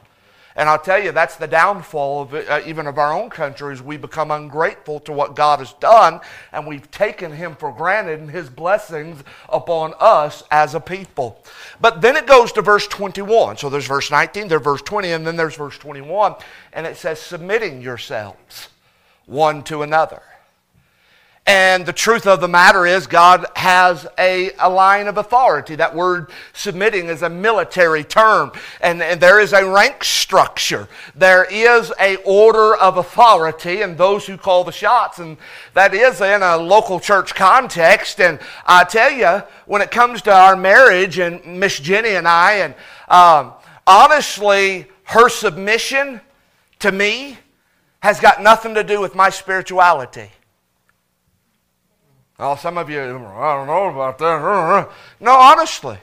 And 0.58 0.70
I'll 0.70 0.80
tell 0.80 1.04
you, 1.04 1.12
that's 1.12 1.36
the 1.36 1.48
downfall 1.48 2.22
of 2.22 2.34
uh, 2.34 2.62
even 2.66 2.88
of 2.88 2.98
our 2.98 3.14
own 3.14 3.30
countries. 3.30 3.82
We 3.82 3.98
become 3.98 4.32
ungrateful 4.32 5.02
to 5.02 5.12
what 5.12 5.36
God 5.36 5.60
has 5.60 5.74
done, 5.74 6.22
and 6.54 6.66
we've 6.66 6.90
taken 6.92 7.34
Him 7.34 7.56
for 7.56 7.74
granted 7.74 8.22
and 8.22 8.32
His 8.32 8.50
blessings 8.50 9.22
upon 9.50 9.94
us 10.00 10.44
as 10.52 10.74
a 10.74 10.80
people. 10.80 11.44
But 11.82 12.00
then 12.00 12.16
it 12.16 12.26
goes 12.26 12.54
to 12.54 12.62
verse 12.62 12.88
21. 12.88 13.58
So 13.58 13.70
there's 13.70 13.88
verse 13.88 14.10
19, 14.10 14.48
there's 14.48 14.62
verse 14.62 14.82
20, 14.82 15.12
and 15.12 15.28
then 15.28 15.36
there's 15.36 15.58
verse 15.58 15.78
21, 15.78 16.36
and 16.72 16.88
it 16.88 16.96
says, 16.96 17.20
submitting 17.20 17.82
yourselves 17.82 18.70
one 19.26 19.62
to 19.64 19.82
another. 19.82 20.22
And 21.48 21.86
the 21.86 21.94
truth 21.94 22.26
of 22.26 22.42
the 22.42 22.48
matter 22.48 22.88
is, 22.88 23.06
God 23.06 23.46
has 23.56 24.08
a, 24.18 24.52
a 24.58 24.68
line 24.68 25.08
of 25.08 25.20
authority. 25.20 25.76
That 25.76 25.94
word 25.94 26.32
submitting 26.54 27.06
is 27.06 27.22
a 27.22 27.30
military 27.30 28.04
term, 28.04 28.52
and, 28.82 29.00
and 29.04 29.22
there 29.22 29.40
is 29.40 29.54
a 29.54 29.64
rank 29.64 30.04
structure. 30.04 30.88
There 31.14 31.46
is 31.46 31.94
a 32.00 32.16
order 32.24 32.76
of 32.76 32.98
authority, 32.98 33.84
and 33.84 33.96
those 33.96 34.26
who 34.26 34.38
call 34.38 34.64
the 34.64 34.72
shots, 34.72 35.20
and 35.20 35.38
that 35.76 35.94
is 35.94 36.20
in 36.20 36.42
a 36.42 36.58
local 36.58 37.00
church 37.00 37.36
context. 37.36 38.20
And 38.20 38.40
I 38.66 38.84
tell 38.84 39.12
you, 39.12 39.44
when 39.68 39.84
it 39.84 39.92
comes 39.92 40.24
to 40.24 40.34
our 40.34 40.56
marriage, 40.56 41.20
and 41.20 41.46
Miss 41.60 41.80
Jenny 41.80 42.16
and 42.16 42.28
I, 42.28 42.54
and 42.54 42.76
um, 43.08 43.54
honestly, 43.86 44.88
her 45.04 45.30
submission 45.30 46.22
to 46.80 46.92
me 46.92 47.38
has 48.00 48.20
got 48.20 48.42
nothing 48.42 48.74
to 48.74 48.84
do 48.84 49.00
with 49.00 49.14
my 49.14 49.30
spirituality. 49.30 50.32
Oh, 52.38 52.56
some 52.56 52.78
of 52.78 52.90
you, 52.90 53.00
I 53.02 53.56
don't 53.56 53.68
know 53.68 53.90
about 53.90 54.18
that. 54.18 54.90
No, 55.22 55.32
honestly. 55.32 55.98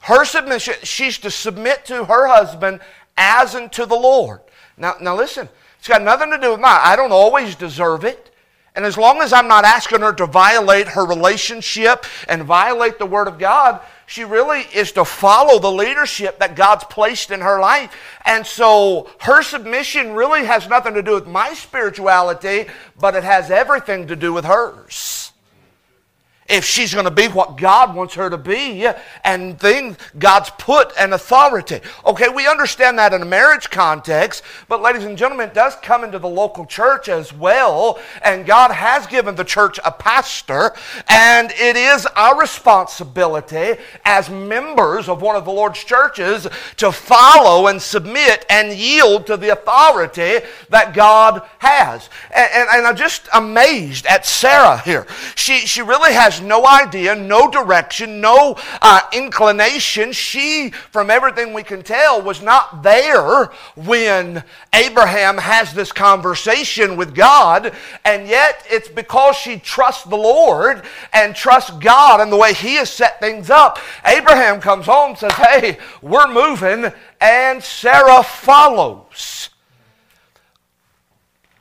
Her 0.00 0.24
submission, 0.24 0.74
she's 0.82 1.16
to 1.18 1.30
submit 1.30 1.86
to 1.86 2.04
her 2.04 2.26
husband 2.26 2.80
as 3.16 3.54
unto 3.54 3.86
the 3.86 3.94
Lord. 3.94 4.40
Now, 4.76 4.96
now 5.00 5.16
listen, 5.16 5.48
it's 5.78 5.88
got 5.88 6.02
nothing 6.02 6.30
to 6.32 6.38
do 6.38 6.50
with 6.50 6.60
mine. 6.60 6.80
I 6.82 6.96
don't 6.96 7.12
always 7.12 7.54
deserve 7.54 8.04
it. 8.04 8.34
And 8.74 8.84
as 8.84 8.96
long 8.98 9.20
as 9.20 9.32
I'm 9.32 9.48
not 9.48 9.64
asking 9.64 10.00
her 10.00 10.12
to 10.14 10.26
violate 10.26 10.88
her 10.88 11.04
relationship 11.04 12.04
and 12.26 12.42
violate 12.42 12.98
the 12.98 13.06
Word 13.06 13.28
of 13.28 13.38
God, 13.38 13.80
she 14.06 14.24
really 14.24 14.62
is 14.74 14.92
to 14.92 15.04
follow 15.04 15.58
the 15.58 15.70
leadership 15.70 16.40
that 16.40 16.56
God's 16.56 16.84
placed 16.84 17.30
in 17.30 17.40
her 17.40 17.60
life. 17.60 17.94
And 18.24 18.46
so 18.46 19.10
her 19.20 19.42
submission 19.42 20.14
really 20.14 20.44
has 20.46 20.68
nothing 20.68 20.94
to 20.94 21.02
do 21.02 21.14
with 21.14 21.26
my 21.26 21.54
spirituality, 21.54 22.66
but 22.98 23.14
it 23.14 23.24
has 23.24 23.50
everything 23.50 24.08
to 24.08 24.16
do 24.16 24.32
with 24.32 24.46
hers 24.46 25.21
if 26.48 26.64
she's 26.64 26.92
going 26.92 27.04
to 27.04 27.10
be 27.10 27.28
what 27.28 27.56
God 27.56 27.94
wants 27.94 28.14
her 28.14 28.28
to 28.28 28.38
be, 28.38 28.86
and 29.24 29.58
then 29.60 29.96
God's 30.18 30.50
put 30.58 30.92
an 30.98 31.12
authority. 31.12 31.80
Okay, 32.04 32.28
we 32.28 32.46
understand 32.46 32.98
that 32.98 33.12
in 33.12 33.22
a 33.22 33.26
marriage 33.26 33.70
context, 33.70 34.42
but 34.68 34.82
ladies 34.82 35.04
and 35.04 35.16
gentlemen, 35.16 35.48
it 35.48 35.54
does 35.54 35.76
come 35.82 36.04
into 36.04 36.18
the 36.18 36.28
local 36.28 36.66
church 36.66 37.08
as 37.08 37.32
well, 37.32 37.98
and 38.24 38.44
God 38.44 38.72
has 38.72 39.06
given 39.06 39.34
the 39.34 39.44
church 39.44 39.78
a 39.84 39.92
pastor, 39.92 40.72
and 41.08 41.52
it 41.52 41.76
is 41.76 42.06
our 42.06 42.38
responsibility 42.38 43.74
as 44.04 44.28
members 44.28 45.08
of 45.08 45.22
one 45.22 45.36
of 45.36 45.44
the 45.44 45.52
Lord's 45.52 45.82
churches 45.84 46.48
to 46.76 46.90
follow 46.90 47.68
and 47.68 47.80
submit 47.80 48.44
and 48.50 48.72
yield 48.72 49.26
to 49.26 49.36
the 49.36 49.50
authority 49.50 50.40
that 50.70 50.92
God 50.92 51.42
has. 51.58 52.10
And, 52.34 52.50
and, 52.52 52.68
and 52.72 52.86
I'm 52.86 52.96
just 52.96 53.28
amazed 53.32 54.06
at 54.06 54.26
Sarah 54.26 54.78
here. 54.78 55.06
She, 55.34 55.58
she 55.58 55.82
really 55.82 56.12
has 56.12 56.31
no 56.40 56.66
idea, 56.66 57.14
no 57.14 57.50
direction, 57.50 58.20
no 58.20 58.56
uh, 58.80 59.00
inclination. 59.12 60.12
She, 60.12 60.70
from 60.90 61.10
everything 61.10 61.52
we 61.52 61.62
can 61.62 61.82
tell, 61.82 62.22
was 62.22 62.42
not 62.42 62.82
there 62.82 63.46
when 63.76 64.42
Abraham 64.72 65.38
has 65.38 65.72
this 65.72 65.92
conversation 65.92 66.96
with 66.96 67.14
God. 67.14 67.74
And 68.04 68.26
yet, 68.28 68.66
it's 68.70 68.88
because 68.88 69.36
she 69.36 69.58
trusts 69.58 70.04
the 70.04 70.16
Lord 70.16 70.82
and 71.12 71.34
trusts 71.34 71.70
God 71.70 72.20
and 72.20 72.32
the 72.32 72.36
way 72.36 72.54
He 72.54 72.74
has 72.76 72.90
set 72.90 73.20
things 73.20 73.50
up. 73.50 73.78
Abraham 74.04 74.60
comes 74.60 74.86
home 74.86 75.16
says, 75.16 75.32
Hey, 75.32 75.78
we're 76.00 76.32
moving. 76.32 76.92
And 77.20 77.62
Sarah 77.62 78.22
follows. 78.22 79.50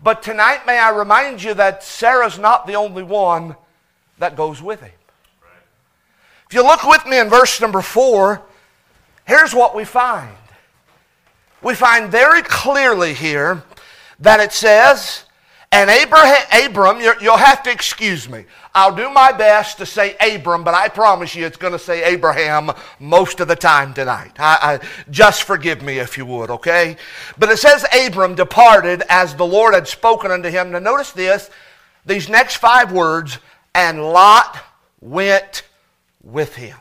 But 0.04 0.24
tonight, 0.24 0.66
may 0.66 0.80
I 0.80 0.90
remind 0.90 1.44
you 1.44 1.54
that 1.54 1.84
Sarah's 1.84 2.40
not 2.40 2.66
the 2.66 2.76
only 2.76 3.04
one 3.04 3.56
that 4.22 4.36
goes 4.36 4.62
with 4.62 4.82
him. 4.82 4.92
If 6.48 6.56
you 6.56 6.64
look 6.64 6.84
with 6.84 7.06
me 7.06 7.20
in 7.20 7.30
verse 7.30 7.60
number 7.60 7.82
four, 7.82 8.42
here's 9.26 9.54
what 9.54 9.76
we 9.76 9.84
find. 9.84 10.36
We 11.62 11.76
find 11.76 12.12
very 12.12 12.42
clearly 12.42 13.14
here 13.14 13.64
that 14.20 14.40
it 14.40 14.52
says, 14.52 15.26
and 15.72 15.90
Abraham, 15.90 16.66
Abram, 16.66 17.00
you'll 17.22 17.38
have 17.38 17.64
to 17.64 17.72
excuse 17.72 18.28
me. 18.28 18.46
I'll 18.76 18.96
do 18.96 19.10
my 19.10 19.32
best 19.32 19.78
to 19.78 19.86
say 19.86 20.16
Abram, 20.20 20.64
but 20.64 20.74
I 20.74 20.90
promise 20.90 21.34
you 21.34 21.46
it's 21.46 21.58
going 21.58 21.74
to 21.74 21.80
say 21.80 22.04
Abraham 22.04 22.72
most 23.00 23.40
of 23.40 23.48
the 23.48 23.56
time 23.56 23.94
tonight. 23.94 24.34
I, 24.38 24.80
I, 24.82 24.88
just 25.10 25.44
forgive 25.44 25.82
me 25.82 26.00
if 26.00 26.18
you 26.18 26.26
would, 26.26 26.50
okay? 26.50 26.98
But 27.38 27.50
it 27.50 27.58
says 27.58 27.86
Abram 28.06 28.36
departed 28.36 29.04
as 29.10 29.36
the 29.36 29.46
Lord 29.46 29.74
had 29.74 29.88
spoken 29.88 30.30
unto 30.30 30.50
him. 30.50 30.72
Now 30.72 30.80
notice 30.80 31.12
this, 31.12 31.50
these 32.06 32.30
next 32.30 32.58
five 32.58 32.92
words, 32.92 33.40
and 33.74 34.04
Lot 34.04 34.58
went 35.00 35.64
with 36.24 36.56
him. 36.56 36.78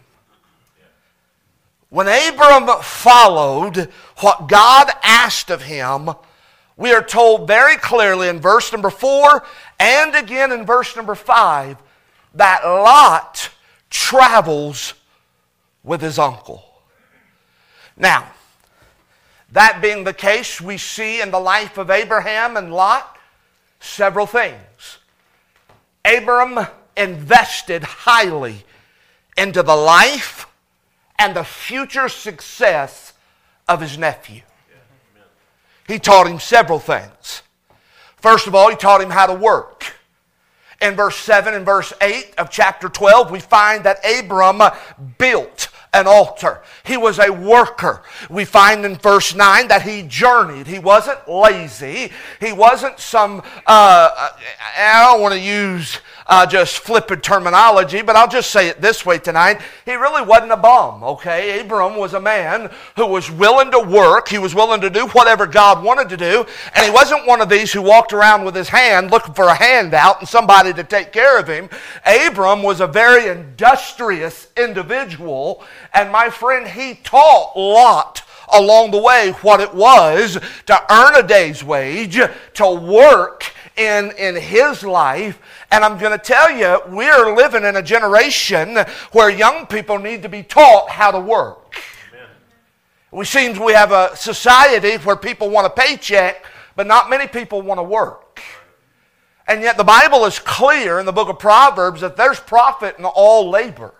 When 1.88 2.06
Abram 2.06 2.68
followed 2.82 3.90
what 4.18 4.48
God 4.48 4.90
asked 5.02 5.50
of 5.50 5.62
him, 5.62 6.10
we 6.76 6.92
are 6.92 7.02
told 7.02 7.46
very 7.46 7.76
clearly 7.76 8.28
in 8.28 8.40
verse 8.40 8.72
number 8.72 8.90
four 8.90 9.44
and 9.78 10.14
again 10.14 10.52
in 10.52 10.64
verse 10.64 10.94
number 10.94 11.14
five 11.14 11.76
that 12.34 12.64
Lot 12.64 13.50
travels 13.90 14.94
with 15.82 16.00
his 16.00 16.18
uncle. 16.18 16.64
Now, 17.96 18.30
that 19.52 19.80
being 19.82 20.04
the 20.04 20.14
case, 20.14 20.60
we 20.60 20.78
see 20.78 21.20
in 21.20 21.32
the 21.32 21.40
life 21.40 21.76
of 21.76 21.90
Abraham 21.90 22.56
and 22.56 22.72
Lot 22.72 23.18
several 23.80 24.26
things. 24.26 24.98
Abram 26.04 26.66
invested 27.00 27.82
highly 27.82 28.64
into 29.36 29.62
the 29.62 29.74
life 29.74 30.46
and 31.18 31.34
the 31.34 31.44
future 31.44 32.08
success 32.08 33.12
of 33.68 33.80
his 33.80 33.96
nephew. 33.98 34.42
He 35.86 35.98
taught 35.98 36.28
him 36.28 36.38
several 36.38 36.78
things. 36.78 37.42
First 38.16 38.46
of 38.46 38.54
all, 38.54 38.70
he 38.70 38.76
taught 38.76 39.00
him 39.00 39.10
how 39.10 39.26
to 39.26 39.34
work. 39.34 39.94
In 40.80 40.94
verse 40.94 41.16
7 41.16 41.52
and 41.52 41.64
verse 41.64 41.92
8 42.00 42.34
of 42.38 42.50
chapter 42.50 42.88
12, 42.88 43.30
we 43.30 43.40
find 43.40 43.84
that 43.84 43.98
Abram 44.04 44.62
built 45.18 45.68
an 45.92 46.06
altar. 46.06 46.62
He 46.84 46.96
was 46.96 47.18
a 47.18 47.30
worker. 47.30 48.02
We 48.28 48.44
find 48.44 48.84
in 48.84 48.96
verse 48.96 49.34
9 49.34 49.68
that 49.68 49.82
he 49.82 50.02
journeyed. 50.02 50.66
He 50.66 50.78
wasn't 50.78 51.28
lazy. 51.28 52.12
He 52.38 52.52
wasn't 52.52 52.98
some, 52.98 53.42
uh, 53.66 54.30
I 54.78 55.04
don't 55.04 55.20
want 55.20 55.34
to 55.34 55.40
use 55.40 55.98
uh, 56.30 56.46
just 56.46 56.78
flippant 56.78 57.24
terminology, 57.24 58.02
but 58.02 58.14
I'll 58.14 58.28
just 58.28 58.52
say 58.52 58.68
it 58.68 58.80
this 58.80 59.04
way 59.04 59.18
tonight. 59.18 59.60
He 59.84 59.94
really 59.94 60.22
wasn't 60.22 60.52
a 60.52 60.56
bum, 60.56 61.02
okay? 61.02 61.60
Abram 61.60 61.96
was 61.96 62.14
a 62.14 62.20
man 62.20 62.70
who 62.94 63.06
was 63.06 63.28
willing 63.30 63.72
to 63.72 63.80
work. 63.80 64.28
He 64.28 64.38
was 64.38 64.54
willing 64.54 64.80
to 64.80 64.90
do 64.90 65.08
whatever 65.08 65.44
God 65.44 65.84
wanted 65.84 66.08
to 66.10 66.16
do. 66.16 66.46
And 66.74 66.86
he 66.86 66.92
wasn't 66.92 67.26
one 67.26 67.40
of 67.40 67.48
these 67.48 67.72
who 67.72 67.82
walked 67.82 68.12
around 68.12 68.44
with 68.44 68.54
his 68.54 68.68
hand 68.68 69.10
looking 69.10 69.34
for 69.34 69.46
a 69.46 69.54
handout 69.54 70.20
and 70.20 70.28
somebody 70.28 70.72
to 70.72 70.84
take 70.84 71.12
care 71.12 71.36
of 71.36 71.48
him. 71.48 71.68
Abram 72.06 72.62
was 72.62 72.80
a 72.80 72.86
very 72.86 73.28
industrious 73.28 74.46
individual. 74.56 75.64
And 75.92 76.12
my 76.12 76.30
friend, 76.30 76.68
he 76.68 76.94
taught 77.02 77.56
Lot 77.56 78.22
along 78.52 78.92
the 78.92 78.98
way 78.98 79.32
what 79.42 79.60
it 79.60 79.74
was 79.74 80.38
to 80.66 80.92
earn 80.92 81.16
a 81.16 81.26
day's 81.26 81.64
wage, 81.64 82.20
to 82.54 82.70
work 82.70 83.52
in, 83.76 84.12
in 84.12 84.36
his 84.36 84.82
life. 84.82 85.40
And 85.72 85.84
I'm 85.84 85.98
going 85.98 86.12
to 86.12 86.18
tell 86.18 86.50
you, 86.50 86.80
we're 86.88 87.34
living 87.34 87.64
in 87.64 87.76
a 87.76 87.82
generation 87.82 88.76
where 89.12 89.30
young 89.30 89.66
people 89.66 89.98
need 89.98 90.22
to 90.22 90.28
be 90.28 90.42
taught 90.42 90.90
how 90.90 91.12
to 91.12 91.20
work. 91.20 91.76
Amen. 92.12 92.28
We 93.12 93.24
seem 93.24 93.58
we 93.62 93.72
have 93.72 93.92
a 93.92 94.16
society 94.16 94.96
where 95.04 95.16
people 95.16 95.48
want 95.48 95.66
a 95.66 95.70
paycheck, 95.70 96.44
but 96.74 96.86
not 96.88 97.08
many 97.08 97.28
people 97.28 97.62
want 97.62 97.78
to 97.78 97.84
work. 97.84 98.42
And 99.46 99.62
yet 99.62 99.76
the 99.76 99.84
Bible 99.84 100.24
is 100.26 100.38
clear 100.38 100.98
in 100.98 101.06
the 101.06 101.12
book 101.12 101.28
of 101.28 101.38
Proverbs 101.38 102.00
that 102.00 102.16
there's 102.16 102.40
profit 102.40 102.96
in 102.98 103.04
all 103.04 103.48
labor. 103.50 103.94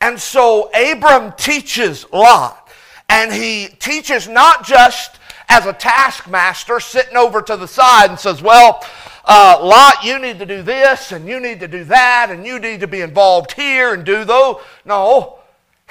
And 0.00 0.20
so 0.20 0.70
Abram 0.74 1.32
teaches 1.32 2.04
Lot, 2.12 2.68
and 3.08 3.32
he 3.32 3.68
teaches 3.78 4.28
not 4.28 4.66
just 4.66 5.18
as 5.48 5.64
a 5.64 5.72
taskmaster 5.72 6.80
sitting 6.80 7.16
over 7.16 7.40
to 7.40 7.56
the 7.56 7.66
side 7.66 8.10
and 8.10 8.18
says, 8.18 8.42
Well, 8.42 8.84
uh, 9.26 9.58
Lot, 9.60 10.04
you 10.04 10.18
need 10.18 10.38
to 10.38 10.46
do 10.46 10.62
this 10.62 11.12
and 11.12 11.28
you 11.28 11.40
need 11.40 11.60
to 11.60 11.68
do 11.68 11.84
that 11.84 12.28
and 12.30 12.46
you 12.46 12.58
need 12.58 12.80
to 12.80 12.86
be 12.86 13.00
involved 13.00 13.52
here 13.52 13.92
and 13.92 14.04
do 14.04 14.24
those. 14.24 14.60
No, 14.84 15.40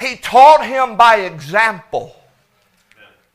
he 0.00 0.16
taught 0.16 0.64
him 0.64 0.96
by 0.96 1.16
example. 1.16 2.16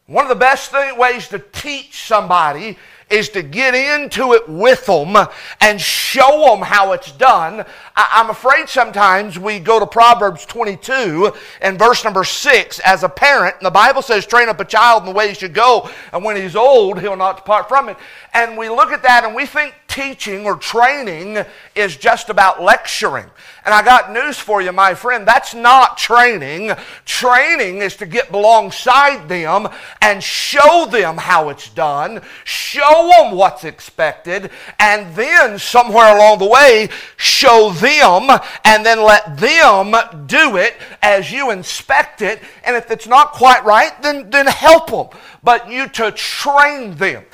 One 0.07 0.25
of 0.25 0.29
the 0.29 0.35
best 0.35 0.73
ways 0.97 1.27
to 1.29 1.39
teach 1.39 2.03
somebody 2.05 2.77
is 3.11 3.29
to 3.29 3.43
get 3.43 3.75
into 3.75 4.33
it 4.33 4.47
with 4.47 4.85
them 4.85 5.15
and 5.59 5.79
show 5.79 6.45
them 6.49 6.61
how 6.61 6.93
it's 6.93 7.11
done. 7.11 7.65
I, 7.95 8.21
am 8.21 8.29
afraid 8.29 8.69
sometimes 8.69 9.37
we 9.37 9.59
go 9.59 9.79
to 9.79 9.85
Proverbs 9.85 10.45
22 10.45 11.33
and 11.61 11.77
verse 11.77 12.03
number 12.03 12.23
6 12.23 12.79
as 12.79 13.03
a 13.03 13.09
parent, 13.09 13.55
and 13.57 13.65
the 13.65 13.71
Bible 13.71 14.01
says, 14.01 14.25
train 14.25 14.49
up 14.49 14.59
a 14.59 14.65
child 14.65 15.03
in 15.03 15.09
the 15.09 15.15
way 15.15 15.27
he 15.27 15.33
should 15.33 15.53
go, 15.53 15.89
and 16.13 16.23
when 16.23 16.37
he's 16.37 16.55
old, 16.55 16.99
he'll 16.99 17.17
not 17.17 17.37
depart 17.37 17.67
from 17.67 17.89
it. 17.89 17.97
And 18.33 18.57
we 18.57 18.69
look 18.69 18.91
at 18.91 19.03
that 19.03 19.23
and 19.25 19.35
we 19.35 19.45
think 19.45 19.75
teaching 19.91 20.45
or 20.45 20.55
training 20.55 21.45
is 21.75 21.97
just 21.97 22.29
about 22.29 22.63
lecturing. 22.63 23.25
And 23.65 23.73
I 23.73 23.83
got 23.83 24.11
news 24.11 24.39
for 24.39 24.61
you, 24.61 24.71
my 24.71 24.95
friend. 24.95 25.27
That's 25.27 25.53
not 25.53 25.97
training. 25.97 26.71
Training 27.05 27.77
is 27.79 27.97
to 27.97 28.05
get 28.05 28.31
alongside 28.31 29.27
them 29.27 29.67
and 30.01 30.23
show 30.23 30.87
them 30.89 31.17
how 31.17 31.49
it's 31.49 31.69
done, 31.69 32.21
show 32.45 33.11
them 33.17 33.35
what's 33.35 33.65
expected, 33.65 34.49
and 34.79 35.13
then 35.15 35.59
somewhere 35.59 36.15
along 36.15 36.39
the 36.39 36.47
way, 36.47 36.89
show 37.17 37.71
them 37.71 38.29
and 38.63 38.85
then 38.85 39.03
let 39.03 39.37
them 39.37 39.93
do 40.25 40.55
it 40.55 40.75
as 41.01 41.31
you 41.31 41.51
inspect 41.51 42.21
it. 42.21 42.41
And 42.63 42.75
if 42.75 42.89
it's 42.89 43.07
not 43.07 43.33
quite 43.33 43.63
right, 43.65 44.01
then, 44.01 44.29
then 44.29 44.47
help 44.47 44.89
them. 44.89 45.19
But 45.43 45.69
you 45.69 45.87
to 45.89 46.11
train 46.13 46.95
them. 46.95 47.25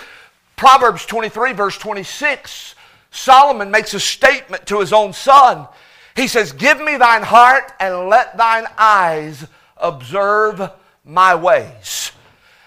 Proverbs 0.57 1.05
23, 1.05 1.53
verse 1.53 1.77
26, 1.77 2.75
Solomon 3.11 3.71
makes 3.71 3.93
a 3.93 3.99
statement 3.99 4.65
to 4.65 4.79
his 4.79 4.91
own 4.91 5.13
son. 5.13 5.67
He 6.15 6.27
says, 6.27 6.51
Give 6.51 6.81
me 6.81 6.97
thine 6.97 7.21
heart 7.21 7.71
and 7.79 8.09
let 8.09 8.35
thine 8.37 8.65
eyes 8.77 9.45
observe 9.77 10.71
my 11.05 11.35
ways. 11.35 12.11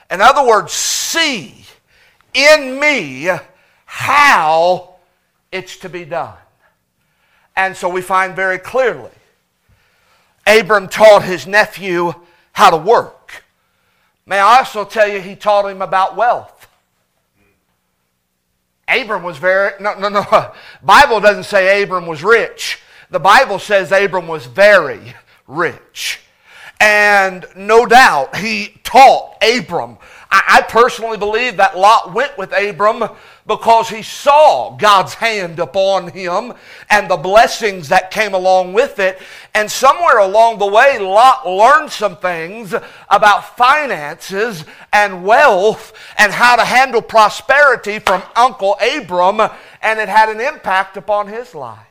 In 0.09 0.21
other 0.21 0.47
words, 0.47 0.73
see 0.73 1.65
in 2.33 2.79
me 2.79 3.29
how 3.85 4.95
it's 5.51 5.77
to 5.79 5.89
be 5.89 6.05
done. 6.05 6.37
And 7.57 7.77
so 7.77 7.89
we 7.89 8.03
find 8.03 8.37
very 8.37 8.59
clearly 8.59 9.11
Abram 10.47 10.89
taught 10.89 11.25
his 11.25 11.47
nephew 11.47 12.15
how 12.53 12.71
to 12.71 12.77
work. 12.77 13.45
May 14.27 14.39
I 14.39 14.59
also 14.59 14.85
tell 14.85 15.09
you, 15.09 15.21
he 15.21 15.35
taught 15.35 15.69
him 15.69 15.83
about 15.83 16.17
wealth. 16.17 16.60
Abram 18.91 19.23
was 19.23 19.39
very, 19.39 19.73
no, 19.81 19.99
no, 19.99 20.09
no. 20.09 20.53
Bible 20.83 21.21
doesn't 21.21 21.45
say 21.45 21.83
Abram 21.83 22.07
was 22.07 22.23
rich. 22.23 22.81
The 23.11 23.21
Bible 23.21 23.59
says 23.59 23.93
Abram 23.93 24.29
was 24.29 24.47
very 24.47 25.15
rich. 25.47 26.21
And 26.81 27.45
no 27.55 27.87
doubt 27.87 28.37
he 28.37 28.81
taught 28.85 29.37
Abram. 29.43 29.99
I, 30.31 30.59
I 30.59 30.63
personally 30.63 31.19
believe 31.19 31.57
that 31.57 31.77
Lot 31.77 32.15
went 32.15 32.37
with 32.39 32.53
Abram 32.53 33.09
because 33.47 33.89
he 33.89 34.03
saw 34.03 34.77
God's 34.77 35.15
hand 35.15 35.59
upon 35.59 36.13
him 36.13 36.53
and 36.89 37.11
the 37.11 37.17
blessings 37.17 37.89
that 37.89 38.11
came 38.11 38.33
along 38.33 38.73
with 38.73 38.99
it. 38.99 39.21
And 39.55 39.69
somewhere 39.71 40.19
along 40.19 40.59
the 40.59 40.67
way, 40.67 40.99
Lot 40.99 41.49
learned 41.49 41.91
some 41.91 42.17
things 42.17 42.75
about 43.09 43.57
finances 43.57 44.65
and 44.93 45.25
wealth 45.25 45.93
and 46.17 46.33
how 46.33 46.57
to 46.57 46.65
handle 46.65 47.03
prosperity 47.03 47.99
from 47.99 48.23
Uncle 48.37 48.77
Abram, 48.81 49.41
and 49.83 49.99
it 49.99 50.09
had 50.09 50.29
an 50.29 50.41
impact 50.41 50.97
upon 50.97 51.27
his 51.27 51.55
life. 51.55 51.87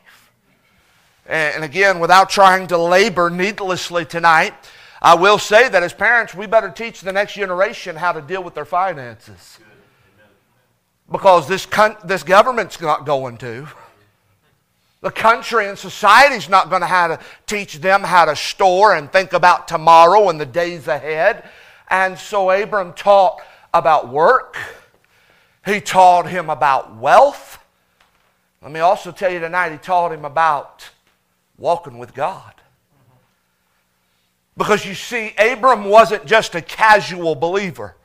And 1.26 1.64
again, 1.64 2.00
without 2.00 2.30
trying 2.30 2.68
to 2.68 2.78
labor 2.78 3.30
needlessly 3.30 4.06
tonight, 4.06 4.54
I 5.02 5.16
will 5.16 5.40
say 5.40 5.70
that 5.70 5.82
as 5.82 5.94
parents, 5.94 6.36
we 6.36 6.46
better 6.46 6.70
teach 6.70 7.02
the 7.02 7.14
next 7.14 7.34
generation 7.34 7.96
how 7.96 8.12
to 8.12 8.22
deal 8.22 8.44
with 8.44 8.54
their 8.54 8.66
finances 8.66 9.60
because 11.12 11.48
this, 11.48 11.66
con- 11.66 11.98
this 12.04 12.24
government's 12.24 12.80
not 12.80 13.06
going 13.06 13.38
to. 13.38 13.68
The 15.02 15.12
country 15.12 15.68
and 15.68 15.78
society's 15.78 16.50
not 16.50 16.70
going 16.70 16.82
to 16.82 16.88
have 16.88 17.20
to 17.20 17.26
teach 17.48 17.80
them 17.80 18.04
how 18.04 18.26
to 18.26 18.36
store 18.36 18.96
and 18.96 19.12
think 19.12 19.34
about 19.34 19.68
tomorrow 19.68 20.30
and 20.30 20.40
the 20.40 20.46
days 20.46 20.88
ahead. 20.88 21.50
And 21.90 22.18
so 22.18 22.52
Abram 22.52 22.94
taught 22.94 23.42
about 23.74 24.10
work. 24.10 24.58
He 25.66 25.80
taught 25.80 26.28
him 26.28 26.50
about 26.50 26.98
wealth. 26.98 27.60
Let 28.62 28.72
me 28.72 28.82
also 28.82 29.12
tell 29.12 29.32
you 29.32 29.40
tonight, 29.40 29.72
he 29.72 29.78
taught 29.78 30.12
him 30.12 30.26
about 30.26 30.90
walking 31.58 31.98
with 31.98 32.14
God. 32.14 32.54
Because 34.60 34.86
you 34.86 34.94
see, 34.94 35.34
Abram 35.38 35.86
wasn't 35.86 36.26
just 36.26 36.54
a 36.54 36.62
casual 36.62 37.34
believer. 37.34 37.96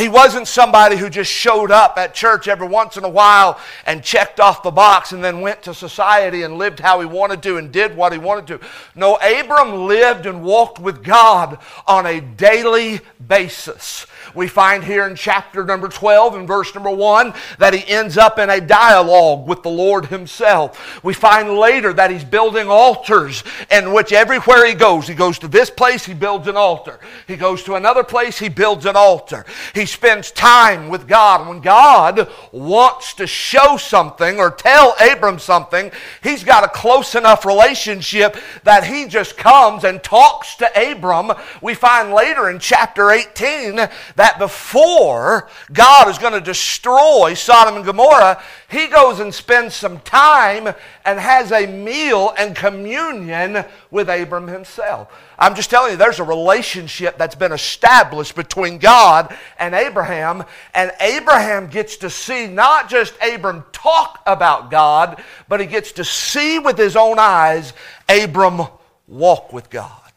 He 0.00 0.08
wasn't 0.08 0.48
somebody 0.48 0.96
who 0.96 1.10
just 1.10 1.30
showed 1.30 1.70
up 1.70 1.98
at 1.98 2.14
church 2.14 2.48
every 2.48 2.68
once 2.68 2.96
in 2.96 3.04
a 3.04 3.08
while 3.08 3.60
and 3.84 4.02
checked 4.02 4.40
off 4.40 4.62
the 4.62 4.70
box 4.70 5.12
and 5.12 5.22
then 5.22 5.40
went 5.42 5.62
to 5.64 5.74
society 5.74 6.42
and 6.42 6.56
lived 6.56 6.80
how 6.80 7.00
he 7.00 7.06
wanted 7.06 7.42
to 7.42 7.58
and 7.58 7.70
did 7.70 7.96
what 7.96 8.12
he 8.12 8.18
wanted 8.18 8.46
to. 8.46 8.66
No, 8.94 9.16
Abram 9.16 9.86
lived 9.86 10.26
and 10.26 10.42
walked 10.42 10.78
with 10.78 11.02
God 11.02 11.58
on 11.86 12.06
a 12.06 12.20
daily 12.20 13.00
basis. 13.26 14.06
We 14.34 14.48
find 14.48 14.84
here 14.84 15.06
in 15.06 15.16
chapter 15.16 15.64
number 15.64 15.88
12 15.88 16.36
and 16.36 16.48
verse 16.48 16.74
number 16.74 16.90
1 16.90 17.34
that 17.58 17.74
he 17.74 17.86
ends 17.92 18.16
up 18.16 18.38
in 18.38 18.48
a 18.48 18.60
dialogue 18.60 19.48
with 19.48 19.62
the 19.62 19.70
Lord 19.70 20.06
himself. 20.06 21.02
We 21.04 21.14
find 21.14 21.58
later 21.58 21.92
that 21.94 22.10
he's 22.10 22.24
building 22.24 22.68
altars 22.68 23.42
in 23.70 23.92
which 23.92 24.12
everywhere 24.12 24.66
he 24.66 24.74
goes, 24.74 25.08
he 25.08 25.14
goes 25.14 25.38
to 25.40 25.48
this 25.48 25.68
place, 25.68 26.06
he 26.06 26.14
builds 26.14 26.46
an 26.46 26.56
altar. 26.56 27.00
He 27.26 27.36
goes 27.36 27.64
to 27.64 27.74
another 27.74 28.04
place, 28.04 28.38
he 28.38 28.48
builds 28.48 28.86
an 28.86 28.96
altar. 28.96 29.44
He 29.74 29.80
He 29.80 29.86
spends 29.90 30.30
time 30.30 30.88
with 30.88 31.08
God. 31.08 31.48
When 31.48 31.60
God 31.60 32.28
wants 32.52 33.14
to 33.14 33.26
show 33.26 33.76
something 33.76 34.38
or 34.38 34.50
tell 34.50 34.94
Abram 35.00 35.38
something, 35.38 35.90
he's 36.22 36.44
got 36.44 36.64
a 36.64 36.68
close 36.68 37.14
enough 37.14 37.44
relationship 37.44 38.36
that 38.64 38.84
he 38.84 39.06
just 39.06 39.36
comes 39.36 39.84
and 39.84 40.02
talks 40.02 40.56
to 40.56 40.90
Abram. 40.92 41.32
We 41.60 41.74
find 41.74 42.12
later 42.12 42.48
in 42.50 42.58
chapter 42.58 43.10
18 43.10 43.76
that 44.16 44.38
before 44.38 45.48
God 45.72 46.08
is 46.08 46.18
going 46.18 46.34
to 46.34 46.40
destroy 46.40 47.34
Sodom 47.34 47.76
and 47.76 47.84
Gomorrah, 47.84 48.42
he 48.68 48.86
goes 48.86 49.20
and 49.20 49.34
spends 49.34 49.74
some 49.74 50.00
time 50.00 50.72
and 51.04 51.18
has 51.18 51.52
a 51.52 51.66
meal 51.66 52.32
and 52.38 52.54
communion 52.54 53.64
with 53.90 54.08
Abram 54.08 54.46
himself. 54.46 55.08
I'm 55.40 55.54
just 55.54 55.70
telling 55.70 55.92
you, 55.92 55.96
there's 55.96 56.18
a 56.18 56.24
relationship 56.24 57.16
that's 57.16 57.34
been 57.34 57.52
established 57.52 58.34
between 58.34 58.76
God 58.76 59.34
and 59.58 59.74
Abraham, 59.74 60.44
and 60.74 60.92
Abraham 61.00 61.68
gets 61.68 61.96
to 61.98 62.10
see 62.10 62.46
not 62.46 62.90
just 62.90 63.14
Abram 63.22 63.64
talk 63.72 64.20
about 64.26 64.70
God, 64.70 65.22
but 65.48 65.58
he 65.58 65.66
gets 65.66 65.92
to 65.92 66.04
see 66.04 66.58
with 66.58 66.76
his 66.76 66.94
own 66.94 67.18
eyes 67.18 67.72
Abram 68.06 68.60
walk 69.08 69.50
with 69.50 69.70
God. 69.70 70.12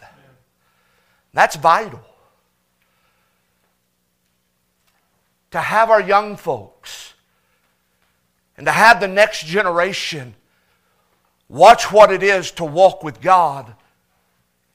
That's 1.34 1.56
vital. 1.56 2.02
To 5.52 5.60
have 5.60 5.90
our 5.90 6.02
young 6.02 6.36
folks 6.36 7.14
and 8.58 8.66
to 8.66 8.72
have 8.72 9.00
the 9.00 9.08
next 9.08 9.46
generation 9.46 10.36
watch 11.48 11.94
what 11.94 12.12
it 12.12 12.24
is 12.24 12.52
to 12.52 12.66
walk 12.66 13.04
with 13.04 13.22
God 13.22 13.74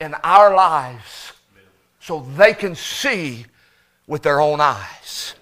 in 0.01 0.15
our 0.23 0.55
lives 0.55 1.33
so 2.01 2.21
they 2.37 2.55
can 2.55 2.75
see 2.75 3.47
with 4.07 4.23
their 4.23 4.41
own 4.41 4.61
eyes. 4.61 5.35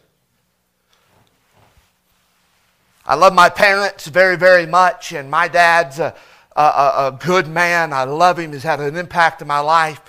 I 3.04 3.14
love 3.14 3.34
my 3.34 3.48
parents 3.48 4.06
very, 4.08 4.36
very 4.36 4.66
much, 4.66 5.12
and 5.12 5.30
my 5.30 5.46
dad's 5.46 6.00
a, 6.00 6.14
a, 6.56 6.60
a, 6.60 7.18
good 7.20 7.46
man. 7.46 7.92
I 7.92 8.04
love 8.04 8.38
him. 8.38 8.52
He's 8.52 8.64
had 8.64 8.80
an 8.80 8.96
impact 8.96 9.42
in 9.42 9.46
my 9.46 9.60
life. 9.60 10.00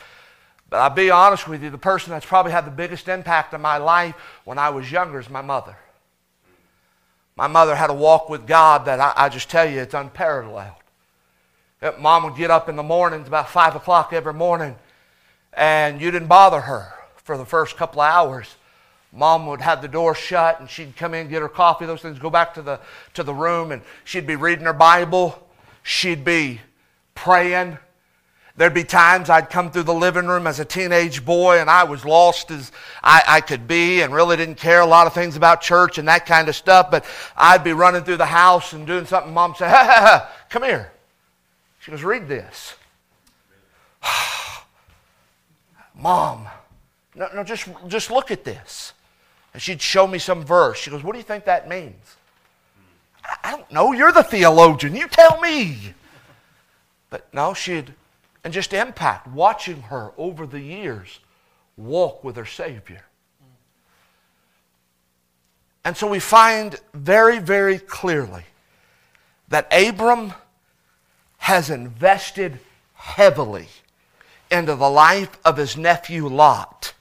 But 0.70 0.78
I'll 0.78 0.90
be 0.90 1.12
honest 1.12 1.48
with 1.48 1.62
you, 1.62 1.70
the 1.70 1.78
person 1.78 2.12
that's 2.12 2.26
probably 2.26 2.54
had 2.54 2.66
the 2.66 2.72
biggest 2.72 3.08
impact 3.08 3.54
in 3.54 3.62
my 3.62 3.78
life 3.78 4.16
when 4.46 4.58
I 4.58 4.70
was 4.70 4.92
younger 4.92 5.20
is 5.20 5.30
my 5.30 5.42
mother. 5.42 5.78
My 7.36 7.48
mother 7.48 7.76
had 7.76 7.92
a 7.92 7.94
walk 7.94 8.30
with 8.30 8.48
God 8.48 8.86
that 8.86 9.00
I, 9.00 9.14
I 9.16 9.30
just 9.30 9.50
tell 9.50 9.70
you, 9.70 9.80
it's 9.82 9.94
unparalleled. 9.94 10.74
Mom 12.00 12.24
would 12.24 12.36
get 12.36 12.50
up 12.50 12.70
in 12.70 12.76
the 12.76 12.84
mornings 12.84 13.28
about 13.28 13.50
5 13.50 13.76
o'clock 13.76 14.12
every 14.12 14.34
morning, 14.34 14.76
and 15.54 16.02
you 16.02 16.10
didn't 16.10 16.28
bother 16.28 16.62
her 16.62 16.94
for 17.18 17.38
the 17.38 17.46
first 17.46 17.78
couple 17.78 18.02
of 18.02 18.12
hours. 18.12 18.56
Mom 19.14 19.46
would 19.48 19.62
have 19.62 19.82
the 19.82 19.88
door 19.88 20.16
shut, 20.16 20.60
and 20.60 20.70
she'd 20.70 20.96
come 20.96 21.14
in, 21.14 21.30
get 21.30 21.42
her 21.42 21.50
coffee, 21.50 21.86
those 21.86 22.02
things, 22.02 22.18
go 22.18 22.30
back 22.30 22.54
to 22.56 22.62
the, 22.62 22.80
to 23.14 23.24
the 23.24 23.34
room, 23.34 23.72
and 23.72 23.82
she'd 24.04 24.26
be 24.28 24.36
reading 24.36 24.66
her 24.66 24.74
Bible. 24.74 25.48
She'd 25.84 26.26
be 26.26 26.62
praying. 27.16 27.78
There'd 28.58 28.74
be 28.74 28.84
times 28.84 29.30
I'd 29.30 29.52
come 29.52 29.70
through 29.70 29.84
the 29.84 29.94
living 29.94 30.26
room 30.26 30.48
as 30.48 30.60
a 30.60 30.66
teenage 30.66 31.24
boy 31.24 31.60
and 31.60 31.70
I 31.70 31.84
was 31.84 32.04
lost 32.04 32.50
as 32.50 32.72
I, 33.04 33.22
I, 33.28 33.42
could 33.42 33.68
be 33.68 34.02
and 34.02 34.12
really 34.12 34.36
didn't 34.36 34.56
care 34.56 34.82
a 34.82 34.86
lot 34.86 35.06
of 35.06 35.14
things 35.14 35.36
about 35.36 35.62
church 35.62 36.00
and 36.00 36.08
that 36.08 36.26
kind 36.26 36.50
of 36.50 36.56
stuff. 36.56 36.90
But 36.90 37.06
I'd 37.36 37.64
be 37.64 37.74
running 37.74 38.04
through 38.04 38.18
the 38.18 38.26
house 38.26 38.74
and 38.74 38.88
doing 38.88 39.06
something. 39.06 39.32
Mom 39.32 39.54
said, 39.56 39.70
ha, 39.70 39.86
ha, 39.86 40.02
ha, 40.02 40.32
come 40.50 40.64
here. 40.64 40.92
She 41.88 41.92
goes, 41.92 42.04
read 42.04 42.28
this. 42.28 42.76
Mom, 45.96 46.46
no, 47.16 47.30
no, 47.34 47.46
just, 47.46 47.70
just 47.88 48.12
look 48.12 48.30
at 48.30 48.44
this. 48.44 48.92
And 49.54 49.62
she'd 49.62 49.82
show 49.82 50.06
me 50.06 50.20
some 50.20 50.44
verse. 50.44 50.78
She 50.80 50.90
goes, 50.90 51.02
What 51.02 51.14
do 51.14 51.18
you 51.18 51.24
think 51.24 51.46
that 51.46 51.70
means? 51.70 52.18
I 53.42 53.52
don't 53.52 53.72
know. 53.72 53.94
You're 53.94 54.12
the 54.12 54.22
theologian. 54.22 54.98
You 54.98 55.08
tell 55.08 55.40
me. 55.40 55.94
But 57.10 57.34
no, 57.34 57.54
she'd, 57.54 57.94
and 58.44 58.54
just 58.54 58.74
impact, 58.74 59.26
watching 59.26 59.84
her 59.84 60.12
over 60.18 60.46
the 60.46 60.60
years 60.60 61.22
walk 61.78 62.22
with 62.22 62.36
her 62.36 62.46
Savior. 62.46 63.06
And 65.86 65.96
so 65.96 66.06
we 66.06 66.20
find 66.20 66.76
very, 66.94 67.40
very 67.40 67.80
clearly 67.80 68.44
that 69.48 69.72
Abram 69.72 70.34
has 71.38 71.70
invested 71.70 72.60
heavily 72.94 73.68
into 74.52 74.76
the 74.76 74.90
life 74.90 75.38
of 75.46 75.58
his 75.58 75.78
nephew 75.78 76.28
Lot. 76.28 76.94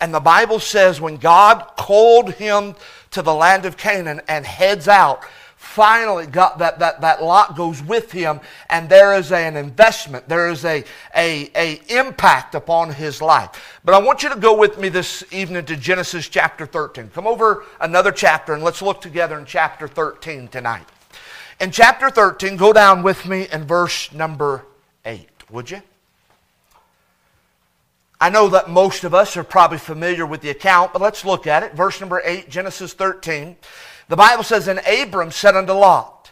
And 0.00 0.12
the 0.12 0.20
Bible 0.20 0.58
says 0.58 1.00
when 1.00 1.16
God 1.16 1.76
called 1.76 2.34
him 2.34 2.74
to 3.12 3.22
the 3.22 3.34
land 3.34 3.64
of 3.64 3.76
Canaan 3.76 4.20
and 4.26 4.44
heads 4.44 4.88
out, 4.88 5.24
finally 5.62 6.26
got 6.26 6.58
that, 6.58 6.80
that, 6.80 7.00
that 7.00 7.22
Lot 7.22 7.56
goes 7.56 7.80
with 7.82 8.10
him 8.10 8.40
and 8.68 8.88
there 8.88 9.14
is 9.14 9.30
an 9.30 9.56
investment 9.56 10.28
there 10.28 10.50
is 10.50 10.64
a, 10.64 10.84
a, 11.14 11.50
a 11.54 11.80
impact 11.88 12.56
upon 12.56 12.92
his 12.92 13.22
life. 13.22 13.78
But 13.84 13.94
i 13.94 13.98
want 13.98 14.24
you 14.24 14.28
to 14.28 14.38
go 14.38 14.58
with 14.58 14.78
me 14.78 14.88
this 14.88 15.24
evening 15.32 15.64
to 15.66 15.76
genesis 15.76 16.28
chapter 16.28 16.66
13 16.66 17.10
come 17.10 17.28
over 17.28 17.64
another 17.80 18.10
chapter 18.10 18.52
and 18.54 18.64
let's 18.64 18.82
look 18.82 19.00
together 19.00 19.38
in 19.38 19.44
chapter 19.44 19.86
13 19.86 20.48
tonight 20.48 20.86
in 21.60 21.70
chapter 21.70 22.10
13, 22.10 22.56
go 22.56 22.72
down 22.72 23.02
with 23.02 23.26
me 23.26 23.48
in 23.52 23.64
verse 23.64 24.12
number 24.12 24.64
8, 25.04 25.28
would 25.50 25.70
you? 25.70 25.82
I 28.20 28.30
know 28.30 28.48
that 28.50 28.70
most 28.70 29.02
of 29.02 29.14
us 29.14 29.36
are 29.36 29.42
probably 29.42 29.78
familiar 29.78 30.24
with 30.24 30.42
the 30.42 30.50
account, 30.50 30.92
but 30.92 31.02
let's 31.02 31.24
look 31.24 31.48
at 31.48 31.64
it. 31.64 31.74
Verse 31.74 32.00
number 32.00 32.22
8, 32.24 32.48
Genesis 32.48 32.94
13. 32.94 33.56
The 34.08 34.16
Bible 34.16 34.44
says, 34.44 34.68
And 34.68 34.80
Abram 34.86 35.32
said 35.32 35.56
unto 35.56 35.72
Lot, 35.72 36.30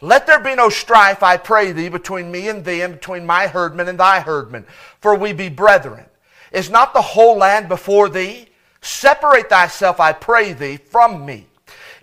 Let 0.00 0.28
there 0.28 0.38
be 0.38 0.54
no 0.54 0.68
strife, 0.68 1.24
I 1.24 1.36
pray 1.36 1.72
thee, 1.72 1.88
between 1.88 2.30
me 2.30 2.48
and 2.48 2.64
thee, 2.64 2.82
and 2.82 2.94
between 2.94 3.26
my 3.26 3.48
herdmen 3.48 3.88
and 3.88 3.98
thy 3.98 4.20
herdmen, 4.20 4.64
for 5.00 5.16
we 5.16 5.32
be 5.32 5.48
brethren. 5.48 6.04
Is 6.52 6.70
not 6.70 6.94
the 6.94 7.02
whole 7.02 7.36
land 7.36 7.68
before 7.68 8.08
thee? 8.08 8.46
Separate 8.80 9.48
thyself, 9.48 9.98
I 9.98 10.12
pray 10.12 10.52
thee, 10.52 10.76
from 10.76 11.26
me. 11.26 11.46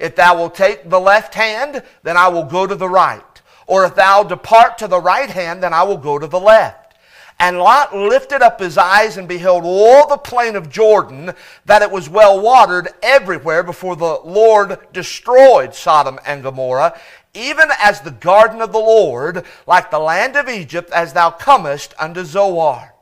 If 0.01 0.15
thou 0.15 0.35
wilt 0.35 0.55
take 0.55 0.89
the 0.89 0.99
left 0.99 1.35
hand, 1.35 1.83
then 2.01 2.17
I 2.17 2.27
will 2.27 2.43
go 2.43 2.65
to 2.65 2.73
the 2.73 2.89
right. 2.89 3.23
Or 3.67 3.85
if 3.85 3.93
thou 3.93 4.23
depart 4.23 4.79
to 4.79 4.87
the 4.87 4.99
right 4.99 5.29
hand, 5.29 5.61
then 5.61 5.73
I 5.73 5.83
will 5.83 5.97
go 5.97 6.17
to 6.17 6.25
the 6.25 6.39
left. 6.39 6.95
And 7.39 7.59
Lot 7.59 7.95
lifted 7.95 8.41
up 8.41 8.59
his 8.59 8.79
eyes 8.79 9.17
and 9.17 9.27
beheld 9.27 9.63
all 9.63 10.07
the 10.07 10.17
plain 10.17 10.55
of 10.55 10.69
Jordan, 10.69 11.33
that 11.65 11.83
it 11.83 11.91
was 11.91 12.09
well 12.09 12.41
watered 12.41 12.89
everywhere 13.03 13.61
before 13.61 13.95
the 13.95 14.19
Lord 14.23 14.79
destroyed 14.91 15.75
Sodom 15.75 16.19
and 16.25 16.41
Gomorrah, 16.41 16.99
even 17.35 17.69
as 17.79 18.01
the 18.01 18.11
garden 18.11 18.59
of 18.59 18.71
the 18.71 18.79
Lord, 18.79 19.45
like 19.67 19.91
the 19.91 19.99
land 19.99 20.35
of 20.35 20.49
Egypt, 20.49 20.91
as 20.91 21.13
thou 21.13 21.29
comest 21.29 21.93
unto 21.99 22.23
Zoar. 22.23 22.95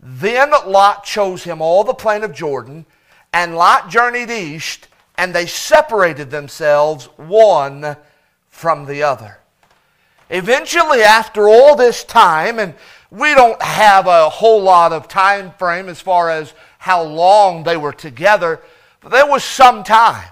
Then 0.00 0.50
Lot 0.66 1.04
chose 1.04 1.44
him 1.44 1.62
all 1.62 1.84
the 1.84 1.94
plain 1.94 2.24
of 2.24 2.34
Jordan, 2.34 2.86
and 3.32 3.56
Lot 3.56 3.88
journeyed 3.88 4.30
east 4.30 4.88
and 5.16 5.34
they 5.34 5.46
separated 5.46 6.30
themselves 6.30 7.06
one 7.16 7.96
from 8.48 8.86
the 8.86 9.02
other. 9.02 9.38
Eventually, 10.30 11.02
after 11.02 11.48
all 11.48 11.76
this 11.76 12.02
time, 12.04 12.58
and 12.58 12.74
we 13.10 13.34
don't 13.34 13.60
have 13.62 14.06
a 14.06 14.28
whole 14.28 14.62
lot 14.62 14.92
of 14.92 15.06
time 15.06 15.52
frame 15.52 15.88
as 15.88 16.00
far 16.00 16.30
as 16.30 16.52
how 16.78 17.02
long 17.02 17.62
they 17.62 17.76
were 17.76 17.92
together, 17.92 18.60
but 19.00 19.12
there 19.12 19.26
was 19.26 19.44
some 19.44 19.84
time. 19.84 20.28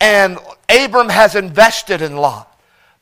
And 0.00 0.38
Abram 0.68 1.10
has 1.10 1.34
invested 1.34 2.02
in 2.02 2.16
Lot. 2.16 2.46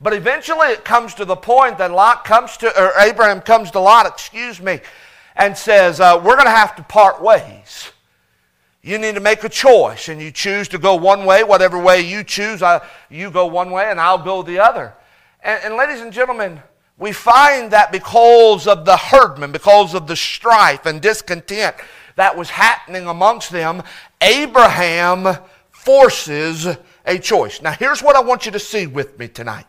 But 0.00 0.12
eventually 0.12 0.68
it 0.68 0.84
comes 0.84 1.14
to 1.14 1.24
the 1.24 1.36
point 1.36 1.78
that 1.78 1.90
Lot 1.90 2.24
comes 2.24 2.56
to, 2.58 2.80
or 2.80 2.92
Abraham 3.00 3.40
comes 3.40 3.70
to 3.72 3.80
Lot, 3.80 4.06
excuse 4.06 4.60
me, 4.60 4.80
and 5.36 5.56
says, 5.56 6.00
uh, 6.00 6.20
We're 6.22 6.36
going 6.36 6.46
to 6.46 6.50
have 6.50 6.76
to 6.76 6.82
part 6.82 7.22
ways. 7.22 7.90
You 8.82 8.96
need 8.98 9.16
to 9.16 9.20
make 9.20 9.42
a 9.42 9.48
choice, 9.48 10.08
and 10.08 10.20
you 10.20 10.30
choose 10.30 10.68
to 10.68 10.78
go 10.78 10.94
one 10.94 11.24
way, 11.24 11.42
whatever 11.42 11.78
way 11.78 12.00
you 12.00 12.22
choose. 12.22 12.62
I, 12.62 12.80
you 13.10 13.30
go 13.30 13.46
one 13.46 13.70
way, 13.70 13.90
and 13.90 14.00
I'll 14.00 14.22
go 14.22 14.42
the 14.42 14.60
other. 14.60 14.94
And, 15.42 15.60
and 15.64 15.74
ladies 15.74 16.00
and 16.00 16.12
gentlemen, 16.12 16.62
we 16.96 17.12
find 17.12 17.72
that 17.72 17.90
because 17.90 18.66
of 18.66 18.84
the 18.84 18.96
herdmen, 18.96 19.50
because 19.50 19.94
of 19.94 20.06
the 20.06 20.16
strife 20.16 20.86
and 20.86 21.00
discontent 21.00 21.76
that 22.16 22.36
was 22.36 22.50
happening 22.50 23.06
amongst 23.06 23.50
them, 23.50 23.82
Abraham 24.20 25.36
forces 25.70 26.66
a 27.04 27.18
choice. 27.18 27.60
Now, 27.62 27.72
here's 27.72 28.02
what 28.02 28.14
I 28.16 28.20
want 28.20 28.46
you 28.46 28.52
to 28.52 28.58
see 28.58 28.86
with 28.86 29.18
me 29.18 29.28
tonight. 29.28 29.66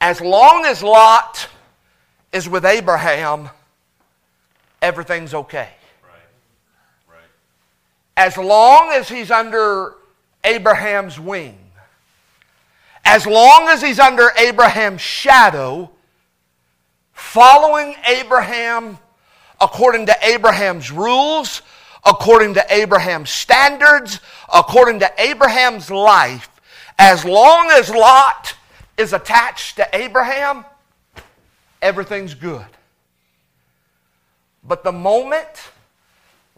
As 0.00 0.20
long 0.20 0.64
as 0.64 0.82
Lot 0.82 1.48
is 2.32 2.48
with 2.48 2.64
Abraham, 2.64 3.50
everything's 4.80 5.34
okay 5.34 5.70
as 8.18 8.36
long 8.36 8.90
as 8.90 9.08
he's 9.08 9.30
under 9.30 9.94
Abraham's 10.42 11.20
wing, 11.20 11.56
as 13.04 13.24
long 13.24 13.68
as 13.68 13.80
he's 13.80 14.00
under 14.00 14.32
Abraham's 14.36 15.00
shadow, 15.00 15.88
following 17.12 17.94
Abraham 18.08 18.98
according 19.60 20.06
to 20.06 20.16
Abraham's 20.20 20.90
rules, 20.90 21.62
according 22.04 22.54
to 22.54 22.66
Abraham's 22.70 23.30
standards, 23.30 24.18
according 24.52 24.98
to 24.98 25.12
Abraham's 25.16 25.88
life, 25.88 26.50
as 26.98 27.24
long 27.24 27.70
as 27.70 27.88
Lot 27.88 28.56
is 28.96 29.12
attached 29.12 29.76
to 29.76 29.88
Abraham, 29.92 30.64
everything's 31.80 32.34
good. 32.34 32.66
But 34.64 34.82
the 34.82 34.90
moment 34.92 35.70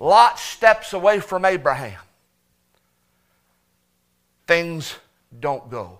Lot 0.01 0.39
steps 0.39 0.95
away 0.95 1.21
from 1.21 1.45
Abraham, 1.45 2.01
things 4.47 4.97
don't 5.39 5.71
go 5.71 5.99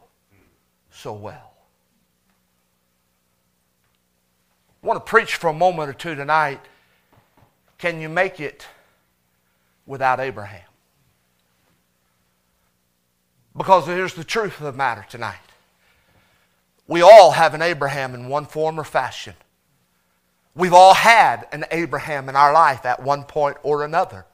so 0.91 1.13
well. 1.13 1.53
I 4.83 4.87
want 4.87 5.05
to 5.05 5.09
preach 5.09 5.37
for 5.37 5.49
a 5.49 5.53
moment 5.53 5.91
or 5.91 5.93
two 5.93 6.15
tonight. 6.15 6.61
Can 7.77 8.01
you 8.01 8.09
make 8.09 8.41
it 8.41 8.67
without 9.85 10.19
Abraham? 10.19 10.63
Because 13.55 13.87
here's 13.87 14.15
the 14.15 14.25
truth 14.25 14.59
of 14.61 14.65
the 14.65 14.73
matter 14.73 15.05
tonight. 15.11 15.37
We 16.87 17.03
all 17.03 17.33
have 17.33 17.53
an 17.53 17.61
Abraham 17.61 18.15
in 18.15 18.31
one 18.31 18.47
form 18.47 18.81
or 18.81 18.85
fashion. 18.85 19.35
We've 20.55 20.73
all 20.73 20.95
had 20.95 21.47
an 21.53 21.65
Abraham 21.71 22.29
in 22.29 22.37
our 22.37 22.53
life 22.53 22.85
at 22.85 23.03
one 23.03 23.25
point 23.25 23.57
or 23.63 23.85
another 23.85 24.27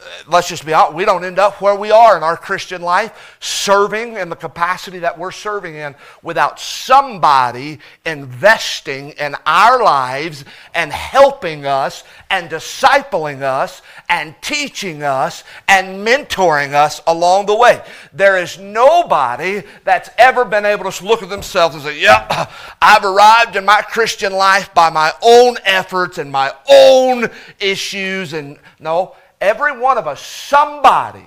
Uh, 0.00 0.06
let's 0.28 0.48
just 0.48 0.64
be 0.64 0.72
honest, 0.72 0.94
we 0.94 1.04
don't 1.04 1.24
end 1.24 1.38
up 1.38 1.60
where 1.60 1.74
we 1.74 1.90
are 1.90 2.16
in 2.16 2.22
our 2.22 2.36
Christian 2.36 2.80
life, 2.80 3.36
serving 3.40 4.16
in 4.16 4.30
the 4.30 4.36
capacity 4.36 5.00
that 5.00 5.18
we're 5.18 5.30
serving 5.30 5.74
in 5.74 5.94
without 6.22 6.58
somebody 6.58 7.78
investing 8.06 9.10
in 9.10 9.36
our 9.44 9.82
lives 9.82 10.44
and 10.74 10.90
helping 10.90 11.66
us 11.66 12.04
and 12.30 12.48
discipling 12.48 13.42
us 13.42 13.82
and 14.08 14.34
teaching 14.40 15.02
us 15.02 15.44
and 15.68 16.06
mentoring 16.06 16.72
us 16.72 17.02
along 17.06 17.46
the 17.46 17.56
way. 17.56 17.82
There 18.14 18.38
is 18.38 18.58
nobody 18.58 19.62
that's 19.84 20.08
ever 20.16 20.44
been 20.44 20.64
able 20.64 20.90
to 20.90 21.04
look 21.04 21.22
at 21.22 21.28
themselves 21.28 21.74
and 21.74 21.84
say, 21.84 22.00
Yep, 22.00 22.50
I've 22.80 23.04
arrived 23.04 23.56
in 23.56 23.64
my 23.66 23.82
Christian 23.82 24.32
life 24.32 24.72
by 24.72 24.88
my 24.88 25.12
own 25.22 25.56
efforts 25.64 26.16
and 26.16 26.32
my 26.32 26.52
own 26.68 27.28
issues. 27.58 28.32
And 28.32 28.58
no, 28.78 29.14
Every 29.40 29.78
one 29.78 29.98
of 29.98 30.06
us, 30.06 30.20
somebody. 30.20 31.26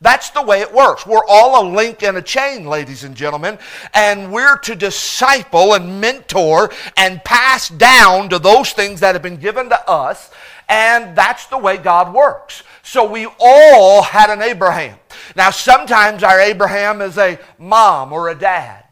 That's 0.00 0.30
the 0.30 0.42
way 0.42 0.62
it 0.62 0.74
works. 0.74 1.06
We're 1.06 1.24
all 1.28 1.62
a 1.62 1.64
link 1.68 2.02
in 2.02 2.16
a 2.16 2.22
chain, 2.22 2.66
ladies 2.66 3.04
and 3.04 3.14
gentlemen, 3.14 3.56
and 3.94 4.32
we're 4.32 4.58
to 4.58 4.74
disciple 4.74 5.74
and 5.74 6.00
mentor 6.00 6.72
and 6.96 7.22
pass 7.24 7.68
down 7.68 8.28
to 8.30 8.40
those 8.40 8.72
things 8.72 8.98
that 8.98 9.14
have 9.14 9.22
been 9.22 9.36
given 9.36 9.68
to 9.68 9.88
us, 9.88 10.32
and 10.68 11.14
that's 11.16 11.46
the 11.46 11.58
way 11.58 11.76
God 11.76 12.12
works. 12.12 12.64
So 12.82 13.08
we 13.08 13.28
all 13.38 14.02
had 14.02 14.28
an 14.28 14.42
Abraham. 14.42 14.98
Now, 15.36 15.50
sometimes 15.50 16.24
our 16.24 16.40
Abraham 16.40 17.00
is 17.00 17.16
a 17.16 17.38
mom 17.56 18.12
or 18.12 18.28
a 18.28 18.34
dad, 18.34 18.82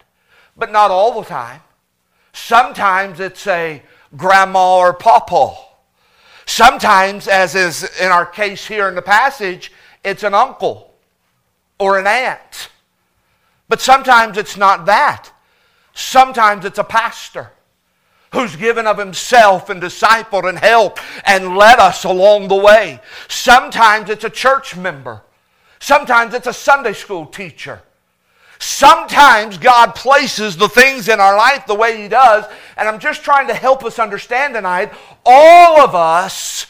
but 0.56 0.70
not 0.70 0.92
all 0.92 1.20
the 1.20 1.28
time. 1.28 1.60
Sometimes 2.32 3.18
it's 3.18 3.48
a 3.48 3.82
grandma 4.16 4.78
or 4.78 4.92
papa. 4.92 5.56
Sometimes, 6.50 7.28
as 7.28 7.54
is 7.54 7.84
in 8.00 8.10
our 8.10 8.26
case 8.26 8.66
here 8.66 8.88
in 8.88 8.96
the 8.96 9.02
passage, 9.02 9.70
it's 10.02 10.24
an 10.24 10.34
uncle 10.34 10.92
or 11.78 11.96
an 11.96 12.08
aunt. 12.08 12.70
But 13.68 13.80
sometimes 13.80 14.36
it's 14.36 14.56
not 14.56 14.84
that. 14.86 15.30
Sometimes 15.94 16.64
it's 16.64 16.80
a 16.80 16.84
pastor 16.84 17.52
who's 18.32 18.56
given 18.56 18.88
of 18.88 18.98
himself 18.98 19.70
and 19.70 19.80
discipled 19.80 20.48
and 20.48 20.58
helped 20.58 21.00
and 21.24 21.56
led 21.56 21.78
us 21.78 22.02
along 22.02 22.48
the 22.48 22.56
way. 22.56 23.00
Sometimes 23.28 24.10
it's 24.10 24.24
a 24.24 24.28
church 24.28 24.76
member. 24.76 25.22
Sometimes 25.78 26.34
it's 26.34 26.48
a 26.48 26.52
Sunday 26.52 26.94
school 26.94 27.26
teacher. 27.26 27.80
Sometimes 28.60 29.56
God 29.56 29.94
places 29.94 30.54
the 30.54 30.68
things 30.68 31.08
in 31.08 31.18
our 31.18 31.34
life 31.34 31.66
the 31.66 31.74
way 31.74 32.00
He 32.00 32.08
does, 32.08 32.44
and 32.76 32.86
I'm 32.86 33.00
just 33.00 33.24
trying 33.24 33.48
to 33.48 33.54
help 33.54 33.84
us 33.84 33.98
understand 33.98 34.52
tonight 34.52 34.92
all 35.24 35.80
of 35.80 35.94
us 35.94 36.66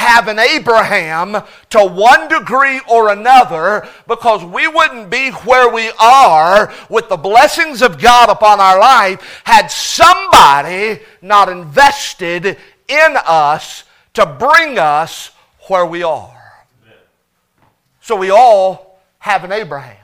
have 0.00 0.28
an 0.28 0.38
Abraham 0.38 1.42
to 1.68 1.84
one 1.84 2.26
degree 2.28 2.80
or 2.90 3.12
another 3.12 3.86
because 4.08 4.42
we 4.42 4.66
wouldn't 4.66 5.10
be 5.10 5.30
where 5.30 5.70
we 5.70 5.92
are 6.00 6.72
with 6.88 7.10
the 7.10 7.18
blessings 7.18 7.82
of 7.82 8.00
God 8.00 8.30
upon 8.30 8.58
our 8.58 8.80
life 8.80 9.42
had 9.44 9.66
somebody 9.66 11.00
not 11.20 11.50
invested 11.50 12.56
in 12.88 13.16
us 13.26 13.84
to 14.14 14.24
bring 14.24 14.78
us 14.78 15.32
where 15.68 15.84
we 15.84 16.02
are. 16.02 16.64
So 18.00 18.16
we 18.16 18.30
all 18.30 18.98
have 19.18 19.44
an 19.44 19.52
Abraham. 19.52 19.99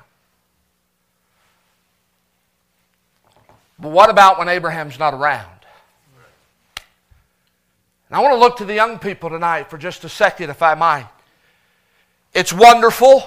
But 3.79 3.91
what 3.91 4.11
about 4.11 4.39
when 4.39 4.49
Abraham's 4.49 4.99
not 4.99 5.15
around? 5.15 5.51
And 8.09 8.17
I 8.17 8.21
want 8.21 8.35
to 8.35 8.39
look 8.39 8.57
to 8.59 8.65
the 8.65 8.75
young 8.75 8.99
people 8.99 9.31
tonight 9.31 9.69
for 9.69 9.79
just 9.79 10.05
a 10.05 10.09
second, 10.09 10.51
if 10.51 10.63
I 10.63 10.75
might. 10.75 11.09
It's 12.33 12.53
wonderful 12.53 13.23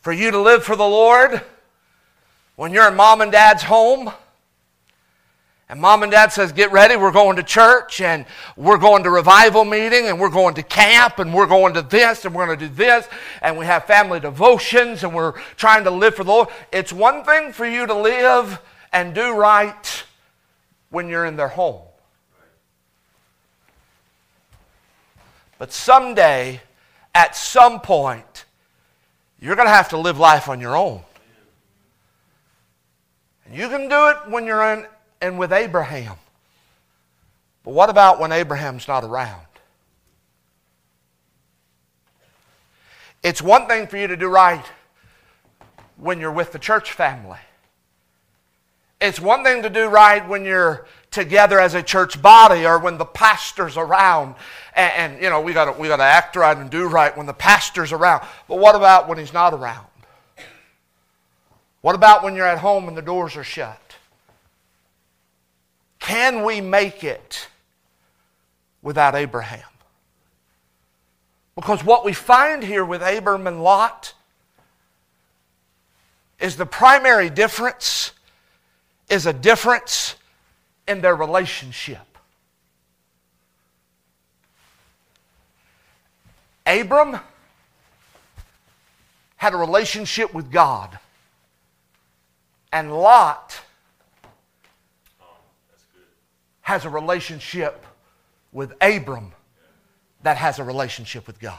for 0.00 0.12
you 0.12 0.30
to 0.30 0.38
live 0.38 0.64
for 0.64 0.76
the 0.76 0.86
Lord 0.86 1.40
when 2.56 2.72
you're 2.72 2.88
in 2.88 2.94
mom 2.94 3.20
and 3.20 3.32
dad's 3.32 3.62
home 3.62 4.12
and 5.72 5.80
mom 5.80 6.02
and 6.02 6.12
dad 6.12 6.30
says, 6.30 6.52
Get 6.52 6.70
ready, 6.70 6.96
we're 6.96 7.12
going 7.12 7.36
to 7.36 7.42
church 7.42 8.02
and 8.02 8.26
we're 8.56 8.76
going 8.76 9.04
to 9.04 9.10
revival 9.10 9.64
meeting 9.64 10.06
and 10.06 10.20
we're 10.20 10.28
going 10.28 10.52
to 10.56 10.62
camp 10.62 11.18
and 11.18 11.32
we're 11.32 11.46
going 11.46 11.72
to 11.72 11.80
this 11.80 12.26
and 12.26 12.34
we're 12.34 12.44
going 12.44 12.58
to 12.58 12.68
do 12.68 12.74
this 12.74 13.08
and 13.40 13.56
we 13.56 13.64
have 13.64 13.86
family 13.86 14.20
devotions 14.20 15.02
and 15.02 15.14
we're 15.14 15.32
trying 15.56 15.84
to 15.84 15.90
live 15.90 16.14
for 16.14 16.24
the 16.24 16.30
Lord. 16.30 16.48
It's 16.74 16.92
one 16.92 17.24
thing 17.24 17.54
for 17.54 17.64
you 17.64 17.86
to 17.86 17.94
live 17.94 18.60
and 18.92 19.14
do 19.14 19.34
right 19.34 20.04
when 20.90 21.08
you're 21.08 21.24
in 21.24 21.36
their 21.36 21.48
home. 21.48 21.80
But 25.58 25.72
someday, 25.72 26.60
at 27.14 27.34
some 27.34 27.80
point, 27.80 28.44
you're 29.40 29.56
going 29.56 29.68
to 29.68 29.72
have 29.72 29.88
to 29.88 29.96
live 29.96 30.18
life 30.18 30.50
on 30.50 30.60
your 30.60 30.76
own. 30.76 31.00
And 33.46 33.56
you 33.56 33.70
can 33.70 33.88
do 33.88 34.08
it 34.10 34.16
when 34.28 34.44
you're 34.44 34.70
in 34.74 34.84
and 35.22 35.38
with 35.38 35.52
Abraham. 35.52 36.16
But 37.62 37.70
what 37.70 37.88
about 37.88 38.20
when 38.20 38.32
Abraham's 38.32 38.88
not 38.88 39.04
around? 39.04 39.46
It's 43.22 43.40
one 43.40 43.68
thing 43.68 43.86
for 43.86 43.96
you 43.96 44.08
to 44.08 44.16
do 44.16 44.28
right 44.28 44.64
when 45.96 46.18
you're 46.18 46.32
with 46.32 46.50
the 46.50 46.58
church 46.58 46.92
family. 46.92 47.38
It's 49.00 49.20
one 49.20 49.44
thing 49.44 49.62
to 49.62 49.70
do 49.70 49.88
right 49.88 50.28
when 50.28 50.44
you're 50.44 50.86
together 51.12 51.60
as 51.60 51.74
a 51.74 51.82
church 51.82 52.20
body 52.20 52.66
or 52.66 52.78
when 52.78 52.98
the 52.98 53.04
pastor's 53.04 53.76
around. 53.76 54.34
And, 54.74 54.92
and 55.14 55.22
you 55.22 55.30
know, 55.30 55.40
we 55.40 55.52
got 55.52 55.78
we 55.78 55.86
to 55.86 55.94
act 55.94 56.34
right 56.34 56.56
and 56.56 56.68
do 56.68 56.88
right 56.88 57.16
when 57.16 57.26
the 57.26 57.32
pastor's 57.32 57.92
around. 57.92 58.24
But 58.48 58.58
what 58.58 58.74
about 58.74 59.08
when 59.08 59.18
he's 59.18 59.32
not 59.32 59.54
around? 59.54 59.86
What 61.80 61.94
about 61.94 62.24
when 62.24 62.34
you're 62.34 62.46
at 62.46 62.58
home 62.58 62.88
and 62.88 62.96
the 62.96 63.02
doors 63.02 63.36
are 63.36 63.44
shut? 63.44 63.81
Can 66.02 66.42
we 66.42 66.60
make 66.60 67.04
it 67.04 67.46
without 68.82 69.14
Abraham? 69.14 69.62
Because 71.54 71.84
what 71.84 72.04
we 72.04 72.12
find 72.12 72.64
here 72.64 72.84
with 72.84 73.02
Abram 73.02 73.46
and 73.46 73.62
Lot 73.62 74.12
is 76.40 76.56
the 76.56 76.66
primary 76.66 77.30
difference 77.30 78.10
is 79.08 79.26
a 79.26 79.32
difference 79.32 80.16
in 80.88 81.02
their 81.02 81.14
relationship. 81.14 82.18
Abram 86.66 87.20
had 89.36 89.54
a 89.54 89.56
relationship 89.56 90.34
with 90.34 90.50
God, 90.50 90.98
and 92.72 92.92
Lot 92.92 93.60
has 96.62 96.84
a 96.84 96.88
relationship 96.88 97.84
with 98.52 98.72
Abram 98.80 99.32
that 100.22 100.36
has 100.36 100.58
a 100.58 100.64
relationship 100.64 101.26
with 101.26 101.40
God. 101.40 101.58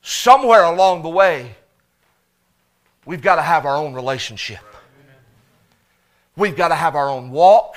Somewhere 0.00 0.64
along 0.64 1.02
the 1.02 1.08
way, 1.08 1.54
we've 3.06 3.22
got 3.22 3.36
to 3.36 3.42
have 3.42 3.64
our 3.66 3.76
own 3.76 3.94
relationship. 3.94 4.58
We've 6.34 6.56
got 6.56 6.68
to 6.68 6.74
have 6.74 6.96
our 6.96 7.08
own 7.08 7.30
walk. 7.30 7.76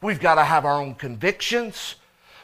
We've 0.00 0.20
got 0.20 0.36
to 0.36 0.44
have 0.44 0.64
our 0.64 0.80
own 0.80 0.94
convictions. 0.94 1.96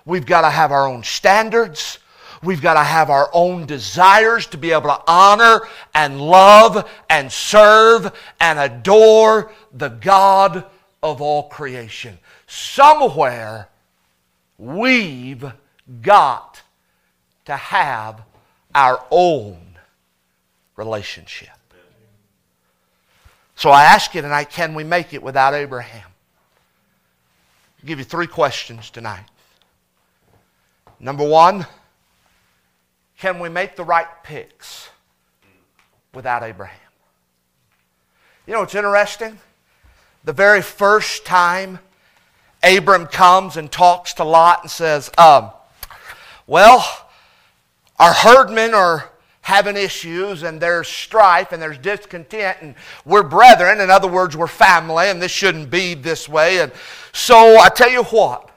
We've 0.05 0.27
got 0.27 0.41
to 0.41 0.51
have 0.51 0.73
our 0.73 0.89
own 0.89 1.05
standards. 1.05 1.99
We've 2.43 2.61
got 2.61 2.75
to 2.75 2.85
have 2.85 3.11
our 3.11 3.31
own 3.33 3.67
desires 3.67 4.47
to 4.49 4.59
be 4.59 4.73
able 4.73 4.89
to 4.89 5.03
honor 5.07 5.61
and 5.95 6.21
love 6.21 6.89
and 7.09 7.31
serve 7.31 8.13
and 8.41 8.59
adore 8.59 9.53
the 9.73 9.89
God 9.89 10.65
of 11.03 11.23
all 11.23 11.49
creation. 11.49 12.19
Somewhere 12.47 13.69
we've 14.59 15.45
got 16.03 16.63
to 17.47 17.57
have 17.57 18.23
our 18.75 19.05
own 19.11 19.59
relationship. 20.77 21.49
So 23.55 23.71
I 23.71 23.85
ask 23.85 24.15
you 24.15 24.21
tonight 24.21 24.51
can 24.51 24.75
we 24.75 24.85
make 24.85 25.15
it 25.15 25.23
without 25.23 25.55
Abraham? 25.55 26.09
I'll 27.81 27.87
give 27.87 27.99
you 27.99 28.05
three 28.05 28.27
questions 28.27 28.91
tonight. 28.91 29.25
Number 31.01 31.27
one, 31.27 31.67
can 33.19 33.39
we 33.39 33.49
make 33.49 33.77
the 33.77 33.85
right 33.85 34.07
picks 34.23 34.91
without 36.15 36.43
Abraham? 36.43 36.79
You 38.47 38.55
know 38.55 38.61
what's 38.61 38.75
interesting? 38.75 39.39
The 40.25 40.33
very 40.33 40.63
first 40.63 41.25
time 41.25 41.79
Abram 42.63 43.07
comes 43.07 43.57
and 43.57 43.71
talks 43.71 44.15
to 44.15 44.25
Lot 44.25 44.63
and 44.63 44.71
says, 44.71 45.11
um, 45.19 45.51
Well, 46.47 46.85
our 47.99 48.13
herdmen 48.13 48.75
are 48.75 49.11
having 49.47 49.77
issues 49.77 50.43
and 50.43 50.61
there's 50.61 50.89
strife 50.89 51.53
and 51.53 51.63
there's 51.63 51.79
discontent 51.79 52.59
and 52.61 52.75
we're 53.05 53.23
brethren. 53.23 53.81
In 53.81 53.91
other 53.91 54.09
words, 54.09 54.37
we're 54.37 54.49
family 54.49 55.07
and 55.07 55.23
this 55.23 55.31
shouldn't 55.31 55.71
be 55.71 55.95
this 55.95 56.29
way. 56.29 56.59
And 56.59 56.73
so 57.13 57.57
I 57.57 57.69
tell 57.69 57.89
you 57.89 58.03
what, 58.05 58.51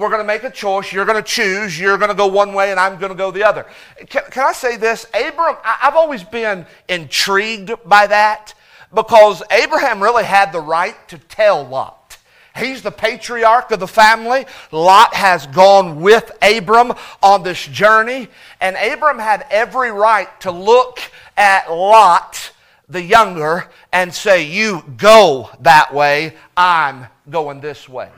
we're 0.00 0.08
going 0.08 0.22
to 0.22 0.26
make 0.26 0.44
a 0.44 0.50
choice. 0.50 0.94
You're 0.94 1.04
going 1.04 1.22
to 1.22 1.28
choose. 1.28 1.78
You're 1.78 1.98
going 1.98 2.08
to 2.08 2.16
go 2.16 2.26
one 2.26 2.54
way 2.54 2.70
and 2.70 2.80
I'm 2.80 2.98
going 2.98 3.12
to 3.12 3.18
go 3.18 3.30
the 3.30 3.44
other. 3.44 3.66
Can, 4.08 4.22
can 4.30 4.46
I 4.46 4.52
say 4.52 4.78
this? 4.78 5.04
Abram, 5.12 5.56
I've 5.62 5.94
always 5.94 6.24
been 6.24 6.64
intrigued 6.88 7.72
by 7.84 8.06
that 8.06 8.54
because 8.94 9.42
Abraham 9.50 10.02
really 10.02 10.24
had 10.24 10.52
the 10.52 10.60
right 10.60 10.96
to 11.08 11.18
tell 11.18 11.66
Lot. 11.66 12.16
He's 12.56 12.80
the 12.80 12.90
patriarch 12.90 13.70
of 13.72 13.78
the 13.78 13.86
family. 13.86 14.46
Lot 14.72 15.12
has 15.14 15.46
gone 15.48 16.00
with 16.00 16.32
Abram 16.40 16.94
on 17.22 17.42
this 17.42 17.66
journey. 17.66 18.28
And 18.58 18.76
Abram 18.76 19.18
had 19.18 19.46
every 19.50 19.92
right 19.92 20.28
to 20.40 20.50
look 20.50 20.98
at 21.36 21.70
Lot, 21.70 22.52
the 22.88 23.02
younger, 23.02 23.68
and 23.92 24.14
say, 24.14 24.44
You 24.44 24.82
go 24.96 25.50
that 25.60 25.92
way, 25.92 26.36
I'm 26.56 27.06
going 27.28 27.60
this 27.60 27.86
way. 27.86 28.08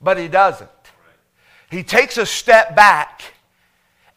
But 0.00 0.16
he 0.16 0.28
doesn't. 0.28 0.70
He 1.70 1.82
takes 1.82 2.18
a 2.18 2.26
step 2.26 2.74
back 2.74 3.34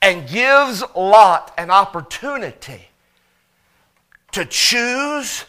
and 0.01 0.27
gives 0.27 0.83
Lot 0.95 1.53
an 1.57 1.69
opportunity 1.69 2.87
to 4.31 4.45
choose 4.45 5.45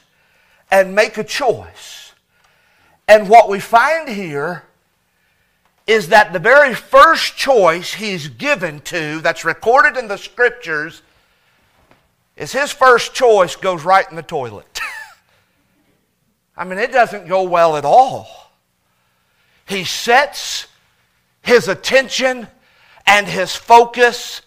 and 0.70 0.94
make 0.94 1.16
a 1.18 1.24
choice. 1.24 2.12
And 3.08 3.28
what 3.28 3.48
we 3.48 3.58
find 3.58 4.08
here 4.08 4.64
is 5.86 6.08
that 6.08 6.32
the 6.32 6.38
very 6.38 6.74
first 6.74 7.36
choice 7.36 7.94
he's 7.94 8.28
given 8.28 8.80
to, 8.80 9.20
that's 9.20 9.44
recorded 9.44 9.96
in 9.96 10.08
the 10.08 10.16
scriptures, 10.16 11.02
is 12.36 12.52
his 12.52 12.72
first 12.72 13.14
choice 13.14 13.56
goes 13.56 13.84
right 13.84 14.08
in 14.08 14.16
the 14.16 14.22
toilet. 14.22 14.80
I 16.56 16.64
mean, 16.64 16.78
it 16.78 16.92
doesn't 16.92 17.28
go 17.28 17.42
well 17.42 17.76
at 17.76 17.84
all. 17.84 18.52
He 19.66 19.84
sets 19.84 20.66
his 21.44 21.68
attention 21.68 22.48
and 23.06 23.26
his 23.26 23.54
focus 23.54 24.42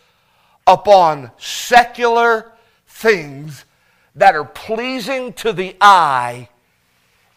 upon 0.66 1.32
secular 1.38 2.52
things 2.88 3.64
that 4.16 4.36
are 4.36 4.43
pleasing 4.43 5.32
to 5.34 5.54
the 5.54 5.76
eye 5.80 6.50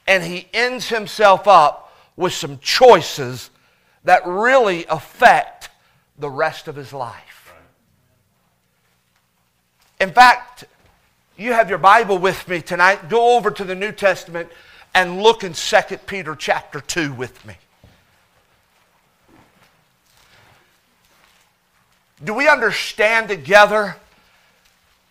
and 0.07 0.25
he 0.25 0.49
ends 0.53 0.89
himself 0.89 1.47
up 1.47 1.95
with 2.17 2.33
some 2.33 2.59
choices 2.59 3.51
that 4.05 4.27
really 4.27 4.87
affect 4.87 5.69
the 6.19 6.29
rest 6.29 6.67
of 6.67 6.75
his 6.75 6.93
life. 6.93 7.53
In 10.01 10.11
fact, 10.11 10.65
you 11.37 11.53
have 11.53 11.69
your 11.69 11.79
Bible 11.79 12.19
with 12.19 12.49
me 12.49 12.61
tonight. 12.61 13.09
Go 13.09 13.37
over 13.37 13.51
to 13.51 13.63
the 13.63 13.75
New 13.75 13.93
Testament 13.93 14.49
and 14.95 15.23
look 15.23 15.45
in 15.45 15.53
2 15.53 15.77
Peter 16.07 16.35
chapter 16.35 16.81
2 16.81 17.13
with 17.13 17.45
me. 17.47 17.55
Do 22.23 22.35
we 22.35 22.49
understand 22.49 23.29
together 23.29 23.97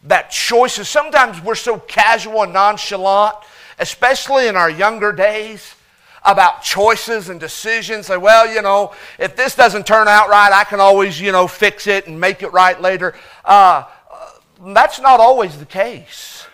that 0.04 0.30
choices, 0.32 0.88
sometimes 0.88 1.42
we're 1.42 1.56
so 1.56 1.80
casual 1.80 2.44
and 2.44 2.54
nonchalant 2.54 3.36
especially 3.80 4.48
in 4.48 4.56
our 4.56 4.70
younger 4.70 5.12
days, 5.12 5.76
about 6.24 6.62
choices 6.62 7.30
and 7.30 7.40
decisions. 7.40 8.08
Say, 8.08 8.18
well, 8.18 8.54
you 8.54 8.62
know, 8.62 8.94
if 9.18 9.36
this 9.36 9.56
doesn't 9.56 9.88
turn 9.88 10.08
out 10.08 10.30
right, 10.30 10.52
I 10.52 10.66
can 10.66 10.80
always, 10.80 11.20
you 11.20 11.32
know, 11.32 11.48
fix 11.48 11.88
it 11.88 12.08
and 12.08 12.20
make 12.20 12.44
it 12.44 12.52
right 12.52 12.80
later. 12.80 13.16
Uh, 13.44 13.86
that's 14.68 15.00
not 15.00 15.22
always 15.22 15.58
the 15.58 15.66
case. 15.66 16.46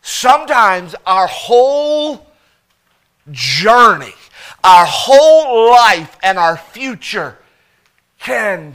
Sometimes 0.00 0.94
our 1.04 1.26
whole 1.26 2.26
journey, 3.30 4.14
our 4.64 4.86
whole 4.86 5.70
life, 5.70 6.16
and 6.22 6.38
our 6.38 6.56
future 6.56 7.36
can 8.18 8.74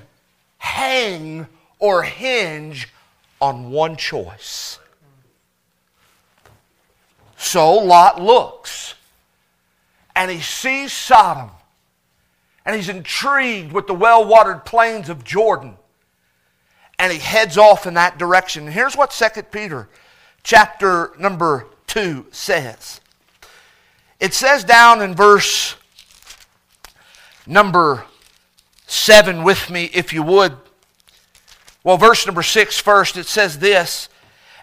hang 0.61 1.47
or 1.79 2.03
hinge 2.03 2.87
on 3.41 3.71
one 3.71 3.97
choice. 3.97 4.77
So 7.35 7.73
Lot 7.73 8.21
looks 8.21 8.93
and 10.15 10.29
he 10.29 10.39
sees 10.39 10.93
Sodom 10.93 11.49
and 12.63 12.75
he's 12.75 12.89
intrigued 12.89 13.71
with 13.71 13.87
the 13.87 13.95
well 13.95 14.23
watered 14.23 14.63
plains 14.63 15.09
of 15.09 15.23
Jordan 15.23 15.75
and 16.99 17.11
he 17.11 17.17
heads 17.17 17.57
off 17.57 17.87
in 17.87 17.95
that 17.95 18.19
direction. 18.19 18.65
And 18.65 18.73
here's 18.73 18.95
what 18.95 19.09
2 19.09 19.41
Peter 19.51 19.89
chapter 20.43 21.13
number 21.17 21.65
2 21.87 22.27
says. 22.29 23.01
It 24.19 24.35
says 24.35 24.63
down 24.63 25.01
in 25.01 25.15
verse 25.15 25.75
number 27.47 28.05
7 28.91 29.43
with 29.43 29.69
me, 29.69 29.89
if 29.93 30.11
you 30.13 30.23
would. 30.23 30.57
Well, 31.83 31.97
verse 31.97 32.25
number 32.25 32.43
6 32.43 32.79
first, 32.79 33.17
it 33.17 33.25
says 33.25 33.59
this 33.59 34.09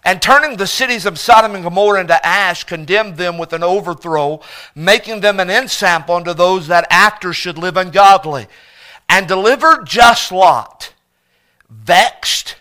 and 0.05 0.23
turning 0.23 0.57
the 0.57 0.67
cities 0.67 1.07
of 1.07 1.19
Sodom 1.19 1.55
and 1.55 1.65
Gomorrah 1.65 2.01
into 2.01 2.25
ash, 2.25 2.65
condemned 2.65 3.17
them 3.17 3.37
with 3.37 3.53
an 3.53 3.63
overthrow, 3.63 4.41
making 4.75 5.21
them 5.21 5.41
an 5.41 5.51
ensample 5.51 6.15
unto 6.15 6.33
those 6.35 6.69
that 6.69 6.87
after 6.91 7.33
should 7.33 7.59
live 7.59 7.77
ungodly, 7.77 8.47
and 9.09 9.27
delivered 9.27 9.85
just 9.85 10.31
Lot, 10.31 10.95
vexed 11.69 12.57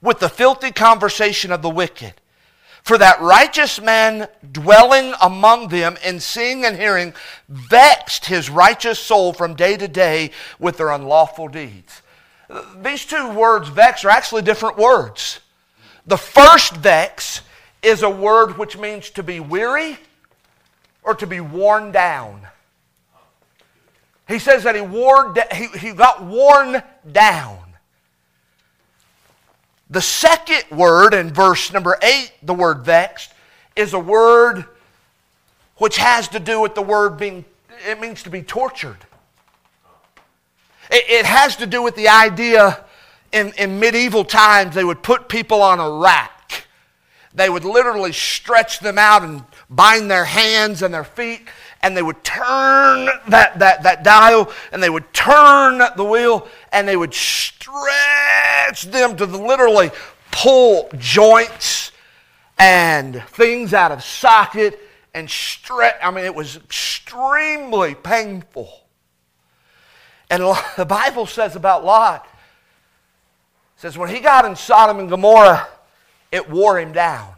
with 0.00 0.18
the 0.18 0.28
filthy 0.28 0.70
conversation 0.70 1.50
of 1.50 1.62
the 1.62 1.70
wicked. 1.70 2.14
For 2.82 2.98
that 2.98 3.20
righteous 3.20 3.80
man 3.80 4.28
dwelling 4.50 5.14
among 5.22 5.68
them 5.68 5.96
and 6.04 6.20
seeing 6.20 6.64
and 6.64 6.76
hearing 6.76 7.14
vexed 7.48 8.26
his 8.26 8.50
righteous 8.50 8.98
soul 8.98 9.32
from 9.32 9.54
day 9.54 9.76
to 9.76 9.86
day 9.86 10.32
with 10.58 10.78
their 10.78 10.90
unlawful 10.90 11.48
deeds. 11.48 12.02
These 12.82 13.06
two 13.06 13.30
words, 13.30 13.68
vex, 13.68 14.04
are 14.04 14.10
actually 14.10 14.42
different 14.42 14.76
words. 14.76 15.40
The 16.06 16.18
first 16.18 16.74
vex 16.74 17.42
is 17.82 18.02
a 18.02 18.10
word 18.10 18.58
which 18.58 18.76
means 18.76 19.10
to 19.10 19.22
be 19.22 19.38
weary 19.38 19.98
or 21.02 21.14
to 21.14 21.26
be 21.26 21.40
worn 21.40 21.92
down. 21.92 22.46
He 24.28 24.38
says 24.38 24.64
that 24.64 24.74
he, 24.74 24.80
wore, 24.80 25.34
he, 25.52 25.66
he 25.78 25.92
got 25.92 26.24
worn 26.24 26.82
down. 27.10 27.58
The 29.92 30.00
second 30.00 30.64
word 30.76 31.12
in 31.12 31.34
verse 31.34 31.70
number 31.70 31.98
8, 32.02 32.32
the 32.42 32.54
word 32.54 32.78
vexed, 32.78 33.30
is 33.76 33.92
a 33.92 33.98
word 33.98 34.64
which 35.76 35.98
has 35.98 36.28
to 36.28 36.40
do 36.40 36.62
with 36.62 36.74
the 36.74 36.80
word 36.80 37.18
being, 37.18 37.44
it 37.86 38.00
means 38.00 38.22
to 38.22 38.30
be 38.30 38.40
tortured. 38.40 38.96
It, 40.90 41.04
it 41.08 41.26
has 41.26 41.56
to 41.56 41.66
do 41.66 41.82
with 41.82 41.94
the 41.94 42.08
idea 42.08 42.82
in, 43.32 43.52
in 43.58 43.78
medieval 43.78 44.24
times, 44.24 44.74
they 44.74 44.84
would 44.84 45.02
put 45.02 45.28
people 45.28 45.60
on 45.60 45.78
a 45.78 45.90
rack. 45.90 46.64
They 47.34 47.50
would 47.50 47.64
literally 47.64 48.12
stretch 48.12 48.80
them 48.80 48.96
out 48.96 49.22
and 49.22 49.44
bind 49.68 50.10
their 50.10 50.24
hands 50.24 50.80
and 50.80 50.94
their 50.94 51.04
feet, 51.04 51.42
and 51.82 51.96
they 51.96 52.02
would 52.02 52.22
turn 52.22 53.08
that, 53.28 53.58
that, 53.58 53.82
that 53.82 54.04
dial, 54.04 54.52
and 54.72 54.82
they 54.82 54.90
would 54.90 55.12
turn 55.12 55.82
the 55.96 56.04
wheel, 56.04 56.48
and 56.72 56.86
they 56.86 56.96
would 56.96 57.14
stretch 57.14 58.82
them 58.82 59.16
to 59.16 59.26
literally 59.26 59.90
pull 60.30 60.88
joints 60.98 61.92
and 62.58 63.22
things 63.28 63.74
out 63.74 63.90
of 63.90 64.02
socket 64.02 64.78
and 65.14 65.28
stretch. 65.28 65.96
I 66.02 66.10
mean, 66.10 66.24
it 66.24 66.34
was 66.34 66.56
extremely 66.56 67.94
painful. 67.94 68.70
And 70.30 70.42
the 70.76 70.86
Bible 70.86 71.26
says 71.26 71.56
about 71.56 71.84
Lot 71.84 72.26
says 73.76 73.98
when 73.98 74.08
he 74.08 74.20
got 74.20 74.44
in 74.44 74.54
Sodom 74.54 75.00
and 75.00 75.10
Gomorrah, 75.10 75.66
it 76.30 76.48
wore 76.48 76.78
him 76.78 76.92
down. 76.92 77.34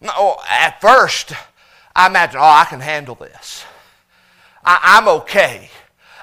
No, 0.00 0.36
at 0.50 0.80
first, 0.80 1.32
I 1.94 2.06
imagine, 2.06 2.40
oh, 2.40 2.44
I 2.44 2.64
can 2.64 2.80
handle 2.80 3.14
this. 3.14 3.64
I, 4.64 4.98
am 4.98 5.08
okay. 5.08 5.70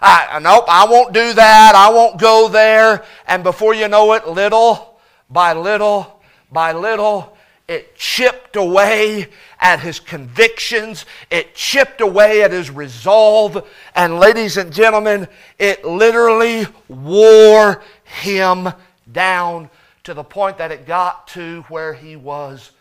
I, 0.02 0.40
nope, 0.42 0.66
I 0.68 0.86
won't 0.90 1.14
do 1.14 1.34
that. 1.34 1.76
I 1.76 1.90
won't 1.90 2.20
go 2.20 2.48
there. 2.48 3.04
And 3.28 3.44
before 3.44 3.74
you 3.74 3.88
know 3.88 4.14
it, 4.14 4.28
little 4.28 5.00
by 5.30 5.54
little 5.54 6.22
by 6.52 6.72
little, 6.72 7.38
it 7.68 7.96
chipped 7.96 8.56
away 8.56 9.28
at 9.60 9.80
his 9.80 10.00
convictions. 10.00 11.06
It 11.30 11.54
chipped 11.54 12.02
away 12.02 12.42
at 12.42 12.52
his 12.52 12.72
resolve. 12.72 13.68
And, 13.94 14.20
ladies 14.20 14.58
and 14.58 14.74
gentlemen, 14.74 15.28
it 15.60 15.86
literally 15.86 16.66
wore 16.88 17.84
him 18.04 18.70
down 19.12 19.70
to 20.04 20.16
the 20.16 20.24
point 20.24 20.58
that 20.58 20.72
it 20.72 20.88
got 20.88 21.28
to 21.28 21.62
where 21.70 21.94
he 21.94 22.16
was 22.16 22.72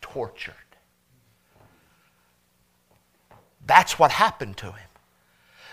tortured. 0.00 0.54
That's 3.70 4.00
what 4.00 4.10
happened 4.10 4.56
to 4.56 4.66
him. 4.66 4.88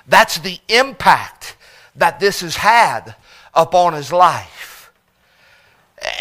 That's 0.07 0.37
the 0.37 0.59
impact 0.69 1.57
that 1.95 2.19
this 2.19 2.41
has 2.41 2.55
had 2.55 3.15
upon 3.55 3.93
his 3.93 4.13
life. 4.13 4.91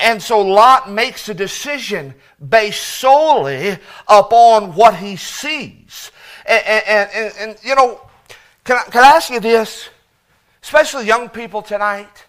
And 0.00 0.22
so 0.22 0.40
Lot 0.40 0.90
makes 0.90 1.28
a 1.28 1.34
decision 1.34 2.14
based 2.48 2.82
solely 2.82 3.76
upon 4.08 4.74
what 4.74 4.94
he 4.96 5.16
sees. 5.16 6.12
And, 6.46 6.64
and, 6.64 7.10
and, 7.12 7.34
and 7.40 7.58
you 7.62 7.74
know, 7.74 8.00
can 8.64 8.78
I, 8.78 8.90
can 8.90 9.04
I 9.04 9.08
ask 9.08 9.28
you 9.28 9.40
this? 9.40 9.90
Especially 10.62 11.04
young 11.04 11.28
people 11.28 11.60
tonight. 11.60 12.24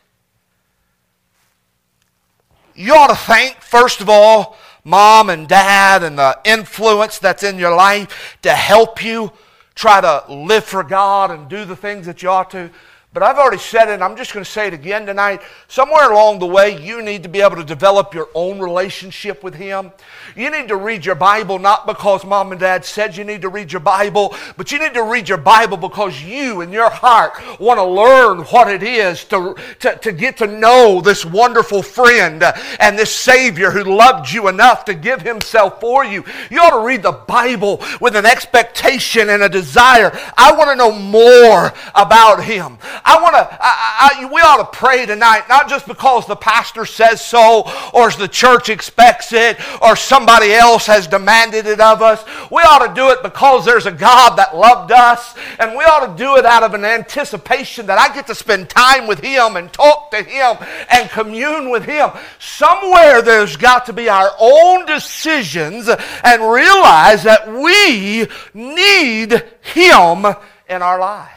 You 2.75 2.95
ought 2.95 3.07
to 3.07 3.15
thank, 3.15 3.61
first 3.61 4.01
of 4.01 4.09
all, 4.09 4.57
mom 4.87 5.29
and 5.29 5.49
dad 5.49 6.01
and 6.01 6.17
the 6.17 6.39
influence 6.45 7.19
that's 7.19 7.43
in 7.43 7.59
your 7.59 7.75
life 7.75 8.37
to 8.41 8.51
help 8.51 9.03
you 9.03 9.31
try 9.75 9.99
to 9.99 10.23
live 10.33 10.63
for 10.63 10.81
God 10.81 11.29
and 11.29 11.49
do 11.49 11.65
the 11.65 11.75
things 11.75 12.05
that 12.05 12.23
you 12.23 12.29
ought 12.29 12.49
to. 12.51 12.71
But 13.13 13.23
I've 13.23 13.37
already 13.37 13.57
said 13.57 13.87
it, 13.87 13.93
and 13.93 14.03
I'm 14.03 14.17
just 14.17 14.33
going 14.33 14.43
to 14.43 14.51
say 14.51 14.67
it 14.67 14.73
again 14.73 15.05
tonight. 15.05 15.41
Somewhere 15.69 16.11
along 16.11 16.39
the 16.39 16.45
way, 16.45 16.79
you 16.79 17.01
need 17.01 17.23
to 17.23 17.29
be 17.29 17.41
able 17.41 17.55
to 17.55 17.63
develop 17.63 18.13
your 18.13 18.27
own 18.35 18.59
relationship 18.59 19.43
with 19.43 19.55
Him. 19.55 19.91
You 20.35 20.51
need 20.51 20.67
to 20.67 20.75
read 20.75 21.05
your 21.05 21.15
Bible 21.15 21.57
not 21.57 21.87
because 21.87 22.25
mom 22.25 22.51
and 22.51 22.59
dad 22.59 22.83
said 22.83 23.15
you 23.15 23.23
need 23.23 23.41
to 23.43 23.49
read 23.49 23.71
your 23.71 23.79
Bible, 23.79 24.35
but 24.57 24.73
you 24.73 24.79
need 24.79 24.93
to 24.93 25.03
read 25.03 25.29
your 25.29 25.37
Bible 25.37 25.77
because 25.77 26.21
you 26.21 26.59
in 26.61 26.71
your 26.71 26.89
heart 26.89 27.31
want 27.61 27.79
to 27.79 27.83
learn 27.85 28.39
what 28.39 28.67
it 28.67 28.83
is 28.83 29.23
to, 29.25 29.55
to, 29.79 29.95
to 29.95 30.11
get 30.11 30.37
to 30.37 30.45
know 30.45 30.99
this 30.99 31.25
wonderful 31.25 31.81
friend 31.81 32.43
uh, 32.43 32.51
and 32.81 32.99
this 32.99 33.15
Savior 33.15 33.71
who 33.71 33.85
loved 33.85 34.29
you 34.31 34.49
enough 34.49 34.83
to 34.85 34.93
give 34.93 35.21
Himself 35.21 35.79
for 35.79 36.03
you. 36.03 36.25
You 36.51 36.59
ought 36.59 36.77
to 36.77 36.85
read 36.85 37.03
the 37.03 37.13
Bible 37.13 37.81
with 38.01 38.17
an 38.17 38.25
expectation 38.25 39.29
and 39.29 39.43
a 39.43 39.49
desire. 39.49 40.11
I 40.37 40.53
want 40.55 40.69
to 40.69 40.75
know 40.75 40.91
more 40.91 41.73
about 41.95 42.43
Him. 42.43 42.77
I 43.09 43.21
want 43.21 43.35
to, 43.35 44.27
we 44.33 44.41
ought 44.41 44.57
to 44.57 44.77
pray 44.77 45.05
tonight, 45.05 45.43
not 45.47 45.69
just 45.69 45.87
because 45.87 46.27
the 46.27 46.35
pastor 46.35 46.85
says 46.85 47.25
so, 47.25 47.63
or 47.93 48.11
the 48.11 48.27
church 48.27 48.67
expects 48.67 49.31
it, 49.31 49.57
or 49.81 49.95
somebody 49.95 50.51
else 50.51 50.85
has 50.87 51.07
demanded 51.07 51.65
it 51.67 51.79
of 51.79 52.01
us. 52.01 52.21
We 52.51 52.61
ought 52.63 52.85
to 52.85 52.93
do 52.93 53.09
it 53.09 53.23
because 53.23 53.63
there's 53.63 53.85
a 53.85 53.91
God 53.93 54.35
that 54.35 54.57
loved 54.57 54.91
us, 54.91 55.35
and 55.57 55.77
we 55.77 55.85
ought 55.85 56.05
to 56.05 56.21
do 56.21 56.35
it 56.35 56.45
out 56.45 56.63
of 56.63 56.73
an 56.73 56.83
anticipation 56.83 57.85
that 57.85 57.97
I 57.97 58.13
get 58.13 58.27
to 58.27 58.35
spend 58.35 58.69
time 58.69 59.07
with 59.07 59.19
Him 59.19 59.55
and 59.55 59.71
talk 59.71 60.11
to 60.11 60.21
Him 60.21 60.57
and 60.89 61.09
commune 61.09 61.69
with 61.69 61.85
Him. 61.85 62.09
Somewhere 62.39 63.21
there's 63.21 63.55
got 63.55 63.85
to 63.85 63.93
be 63.93 64.09
our 64.09 64.31
own 64.37 64.85
decisions 64.85 65.87
and 65.87 66.51
realize 66.51 67.23
that 67.23 67.47
we 67.47 68.27
need 68.53 69.43
Him 69.61 70.25
in 70.69 70.81
our 70.81 70.99
lives. 70.99 71.36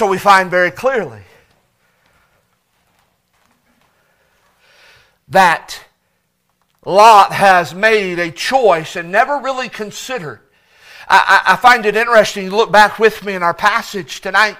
So 0.00 0.06
we 0.06 0.16
find 0.16 0.50
very 0.50 0.70
clearly 0.70 1.20
that 5.28 5.78
Lot 6.86 7.32
has 7.32 7.74
made 7.74 8.18
a 8.18 8.30
choice 8.30 8.96
and 8.96 9.12
never 9.12 9.36
really 9.36 9.68
considered. 9.68 10.40
I, 11.06 11.42
I, 11.48 11.56
find 11.56 11.84
it 11.84 11.96
interesting. 11.96 12.44
You 12.44 12.50
look 12.52 12.72
back 12.72 12.98
with 12.98 13.22
me 13.26 13.34
in 13.34 13.42
our 13.42 13.52
passage 13.52 14.22
tonight 14.22 14.56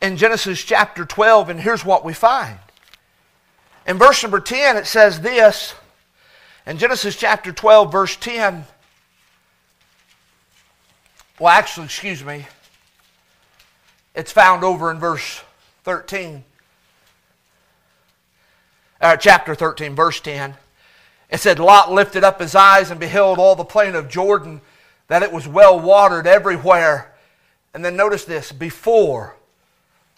in 0.00 0.16
Genesis 0.16 0.64
chapter 0.64 1.04
12, 1.04 1.50
and 1.50 1.60
here's 1.60 1.84
what 1.84 2.02
we 2.02 2.14
find. 2.14 2.58
In 3.86 3.98
verse 3.98 4.22
number 4.22 4.40
10, 4.40 4.78
it 4.78 4.86
says 4.86 5.20
this. 5.20 5.74
In 6.66 6.78
Genesis 6.78 7.14
chapter 7.14 7.52
12, 7.52 7.92
verse 7.92 8.16
10, 8.16 8.64
well, 11.38 11.50
actually, 11.50 11.84
excuse 11.84 12.24
me, 12.24 12.46
it's 14.18 14.32
found 14.32 14.64
over 14.64 14.90
in 14.90 14.98
verse 14.98 15.44
13. 15.84 16.42
Uh, 19.00 19.16
chapter 19.16 19.54
13, 19.54 19.94
verse 19.94 20.20
10. 20.20 20.54
It 21.30 21.38
said, 21.38 21.60
Lot 21.60 21.92
lifted 21.92 22.24
up 22.24 22.40
his 22.40 22.56
eyes 22.56 22.90
and 22.90 22.98
beheld 22.98 23.38
all 23.38 23.54
the 23.54 23.62
plain 23.62 23.94
of 23.94 24.08
Jordan, 24.08 24.60
that 25.06 25.22
it 25.22 25.30
was 25.30 25.46
well 25.46 25.78
watered 25.78 26.26
everywhere. 26.26 27.14
And 27.72 27.84
then 27.84 27.94
notice 27.94 28.24
this 28.24 28.50
before 28.50 29.36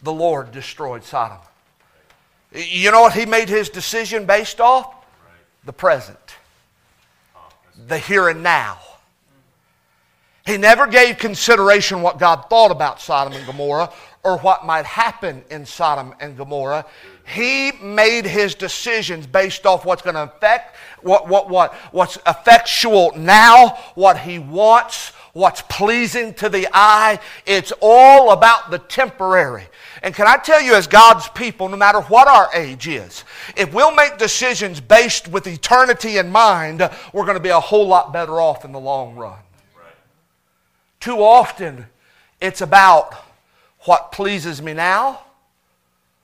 the 0.03 0.15
Lord 0.15 0.51
destroyed 0.51 1.05
Sodom. 1.05 1.37
You 2.55 2.91
know 2.91 3.03
what 3.03 3.13
he 3.13 3.27
made 3.27 3.51
his 3.51 3.69
decision 3.69 4.25
based 4.25 4.63
off? 4.63 4.95
The 5.67 5.75
present, 5.75 6.37
the 7.87 7.99
here 7.99 8.31
and 8.31 8.43
now. 8.43 8.79
He 10.47 10.57
never 10.57 10.87
gave 10.87 11.19
consideration 11.19 12.03
what 12.03 12.19
God 12.19 12.47
thought 12.49 12.71
about 12.71 13.01
Sodom 13.01 13.35
and 13.35 13.47
Gomorrah 13.47 13.93
or 14.23 14.39
what 14.39 14.67
might 14.67 14.85
happen 14.85 15.45
in 15.51 15.65
Sodom 15.65 16.15
and 16.21 16.37
Gomorrah. 16.37 16.85
He 17.27 17.73
made 17.83 18.27
his 18.27 18.55
decisions 18.55 19.27
based 19.27 19.67
off 19.67 19.85
what's 19.85 20.03
going 20.03 20.15
to 20.15 20.25
affect, 20.25 20.77
what, 21.03 21.29
what, 21.29 21.49
what, 21.49 21.75
what's 21.93 22.19
effectual 22.27 23.13
now, 23.17 23.79
what 23.95 24.19
he 24.19 24.39
wants, 24.39 25.11
what's 25.33 25.63
pleasing 25.63 26.35
to 26.35 26.49
the 26.49 26.69
eye. 26.73 27.21
It's 27.47 27.73
all 27.81 28.33
about 28.33 28.71
the 28.71 28.79
temporary. 28.79 29.65
And 30.03 30.15
can 30.15 30.27
I 30.27 30.37
tell 30.37 30.61
you, 30.61 30.75
as 30.75 30.87
God's 30.87 31.29
people, 31.29 31.69
no 31.69 31.77
matter 31.77 32.01
what 32.03 32.27
our 32.29 32.49
age 32.55 32.89
is, 32.89 33.25
if 33.57 33.73
we'll 33.73 33.95
make 33.95 34.19
decisions 34.19 34.81
based 34.81 35.29
with 35.29 35.47
eternity 35.47 36.19
in 36.19 36.31
mind, 36.31 36.81
we're 37.13 37.25
going 37.25 37.37
to 37.37 37.43
be 37.43 37.51
a 37.51 37.61
whole 37.61 37.87
lot 37.87 38.13
better 38.13 38.41
off 38.41 38.65
in 38.65 38.73
the 38.73 38.81
long 38.81 39.15
run. 39.15 39.39
Too 41.01 41.23
often, 41.23 41.87
it's 42.41 42.61
about 42.61 43.15
what 43.81 44.13
pleases 44.13 44.61
me 44.61 44.75
now, 44.75 45.21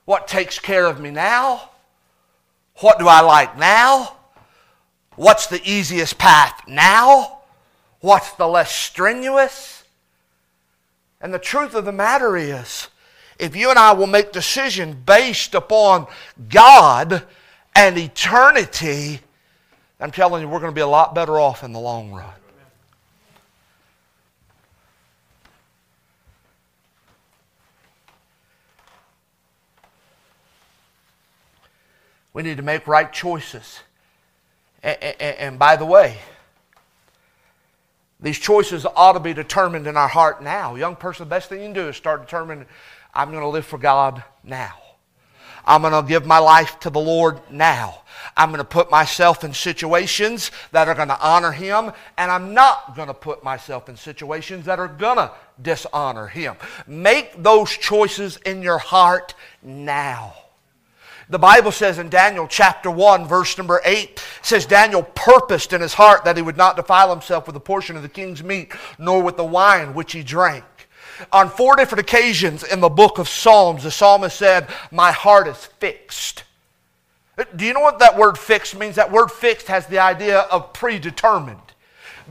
what 0.05 0.29
takes 0.29 0.59
care 0.59 0.87
of 0.87 1.01
me 1.01 1.11
now, 1.11 1.71
what 2.81 2.99
do 2.99 3.09
I 3.09 3.23
like 3.23 3.59
now, 3.59 4.17
what's 5.15 5.47
the 5.47 5.63
easiest 5.65 6.19
path 6.19 6.61
now, 6.69 7.41
what's 8.01 8.33
the 8.33 8.47
less 8.47 8.71
strenuous. 8.71 9.85
And 11.23 11.33
the 11.33 11.39
truth 11.39 11.75
of 11.75 11.87
the 11.87 11.93
matter 11.93 12.37
is, 12.37 12.89
if 13.39 13.57
you 13.57 13.71
and 13.71 13.79
I 13.79 13.93
will 13.93 14.07
make 14.07 14.31
decisions 14.31 14.95
based 14.95 15.55
upon 15.55 16.07
God 16.51 17.25
and 17.75 17.97
eternity, 17.97 19.21
I'm 19.99 20.11
telling 20.11 20.43
you, 20.43 20.49
we're 20.49 20.61
going 20.61 20.71
to 20.71 20.75
be 20.75 20.83
a 20.83 20.87
lot 20.87 21.15
better 21.15 21.41
off 21.41 21.65
in 21.65 21.73
the 21.73 21.81
long 21.81 22.13
run. 22.13 22.36
We 32.37 32.43
need 32.43 32.59
to 32.59 32.63
make 32.63 32.87
right 32.87 33.11
choices. 33.11 33.81
And, 34.83 35.03
and, 35.03 35.39
and 35.39 35.59
by 35.59 35.77
the 35.77 35.87
way, 35.87 36.19
these 38.21 38.39
choices 38.39 38.85
ought 38.85 39.15
to 39.15 39.21
be 39.21 39.33
determined 39.33 39.87
in 39.87 39.97
our 39.97 40.07
heart 40.07 40.43
now. 40.43 40.75
Young 40.75 40.97
person, 40.97 41.25
the 41.25 41.31
best 41.31 41.49
thing 41.49 41.61
you 41.61 41.65
can 41.65 41.73
do 41.73 41.89
is 41.89 41.97
start 41.97 42.21
determining 42.21 42.67
I'm 43.15 43.31
going 43.31 43.41
to 43.41 43.49
live 43.49 43.65
for 43.65 43.79
God 43.79 44.23
now. 44.45 44.75
I'm 45.65 45.81
going 45.81 45.95
to 45.95 46.07
give 46.07 46.27
my 46.27 46.37
life 46.37 46.79
to 46.81 46.91
the 46.91 47.01
Lord 47.01 47.41
now. 47.51 48.03
I'm 48.37 48.51
going 48.51 48.59
to 48.59 48.65
put 48.65 48.91
myself 48.91 49.43
in 49.43 49.55
situations 49.55 50.51
that 50.73 50.89
are 50.89 50.95
going 50.95 51.09
to 51.09 51.19
honor 51.19 51.53
Him, 51.53 51.91
and 52.19 52.31
I'm 52.31 52.53
not 52.53 52.95
going 52.95 53.09
to 53.09 53.15
put 53.15 53.45
myself 53.45 53.89
in 53.89 53.97
situations 53.97 54.67
that 54.67 54.79
are 54.79 54.89
going 54.89 55.17
to 55.17 55.33
dishonor 55.63 56.27
Him. 56.27 56.57
Make 56.87 57.43
those 57.43 57.71
choices 57.71 58.37
in 58.45 58.61
your 58.61 58.77
heart 58.77 59.35
now. 59.63 60.35
The 61.29 61.39
Bible 61.39 61.73
says 61.73 61.99
in 61.99 62.09
Daniel 62.09 62.47
chapter 62.47 62.89
1, 62.89 63.27
verse 63.27 63.59
number 63.59 63.81
8, 63.85 64.25
says 64.43 64.65
Daniel 64.65 65.03
purposed 65.03 65.73
in 65.73 65.81
his 65.81 65.95
heart 65.95 66.25
that 66.25 66.37
he 66.37 66.43
would 66.43 66.57
not 66.57 66.77
defile 66.77 67.11
himself 67.11 67.49
with 67.49 67.57
a 67.57 67.61
portion 67.61 67.97
of 67.97 68.03
the 68.03 68.09
king's 68.09 68.45
meat, 68.45 68.73
nor 68.97 69.21
with 69.23 69.37
the 69.37 69.45
wine 69.45 69.93
which 69.93 70.13
he 70.13 70.23
drank. 70.23 70.65
On 71.33 71.49
four 71.49 71.75
different 71.75 72.01
occasions 72.01 72.63
in 72.63 72.81
the 72.81 72.89
book 72.89 73.19
of 73.19 73.29
Psalms, 73.29 73.83
the 73.83 73.91
psalmist 73.91 74.37
said, 74.37 74.69
My 74.93 75.11
heart 75.11 75.49
is 75.49 75.67
fixed. 75.81 76.45
Do 77.57 77.65
you 77.65 77.73
know 77.73 77.81
what 77.81 77.99
that 77.99 78.17
word 78.17 78.39
fixed 78.39 78.79
means? 78.79 78.95
That 78.95 79.11
word 79.11 79.31
fixed 79.31 79.67
has 79.67 79.87
the 79.87 79.99
idea 79.99 80.41
of 80.41 80.73
predetermined. 80.73 81.66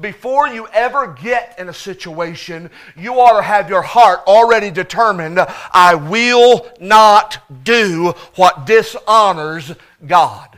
Before 0.01 0.47
you 0.47 0.67
ever 0.73 1.07
get 1.07 1.55
in 1.57 1.69
a 1.69 1.73
situation, 1.73 2.69
you 2.95 3.19
ought 3.19 3.37
to 3.37 3.43
have 3.43 3.69
your 3.69 3.81
heart 3.81 4.21
already 4.27 4.71
determined 4.71 5.39
I 5.39 5.95
will 5.95 6.67
not 6.79 7.39
do 7.63 8.13
what 8.35 8.65
dishonors 8.65 9.73
God. 10.05 10.55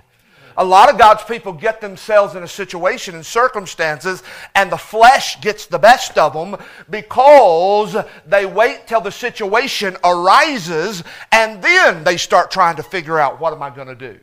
A 0.59 0.65
lot 0.65 0.89
of 0.89 0.97
God's 0.97 1.23
people 1.23 1.53
get 1.53 1.81
themselves 1.81 2.33
in 2.33 2.41
a 2.41 2.47
situation 2.47 3.13
and 3.13 3.23
circumstances, 3.23 4.23
and 4.55 4.71
the 4.71 4.77
flesh 4.77 5.39
gets 5.39 5.67
the 5.67 5.77
best 5.77 6.17
of 6.17 6.33
them 6.33 6.59
because 6.89 7.95
they 8.25 8.47
wait 8.47 8.87
till 8.87 8.99
the 8.99 9.11
situation 9.11 9.95
arises 10.03 11.03
and 11.31 11.61
then 11.61 12.03
they 12.03 12.17
start 12.17 12.49
trying 12.49 12.75
to 12.77 12.83
figure 12.83 13.19
out 13.19 13.39
what 13.39 13.53
am 13.53 13.61
I 13.61 13.69
going 13.69 13.87
to 13.87 13.95
do. 13.95 14.19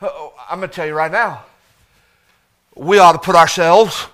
Uh, 0.00 0.08
oh, 0.10 0.32
I'm 0.48 0.60
going 0.60 0.70
to 0.70 0.74
tell 0.74 0.86
you 0.86 0.94
right 0.94 1.12
now, 1.12 1.44
we 2.76 2.98
ought 2.98 3.12
to 3.12 3.18
put 3.18 3.34
ourselves 3.34 4.06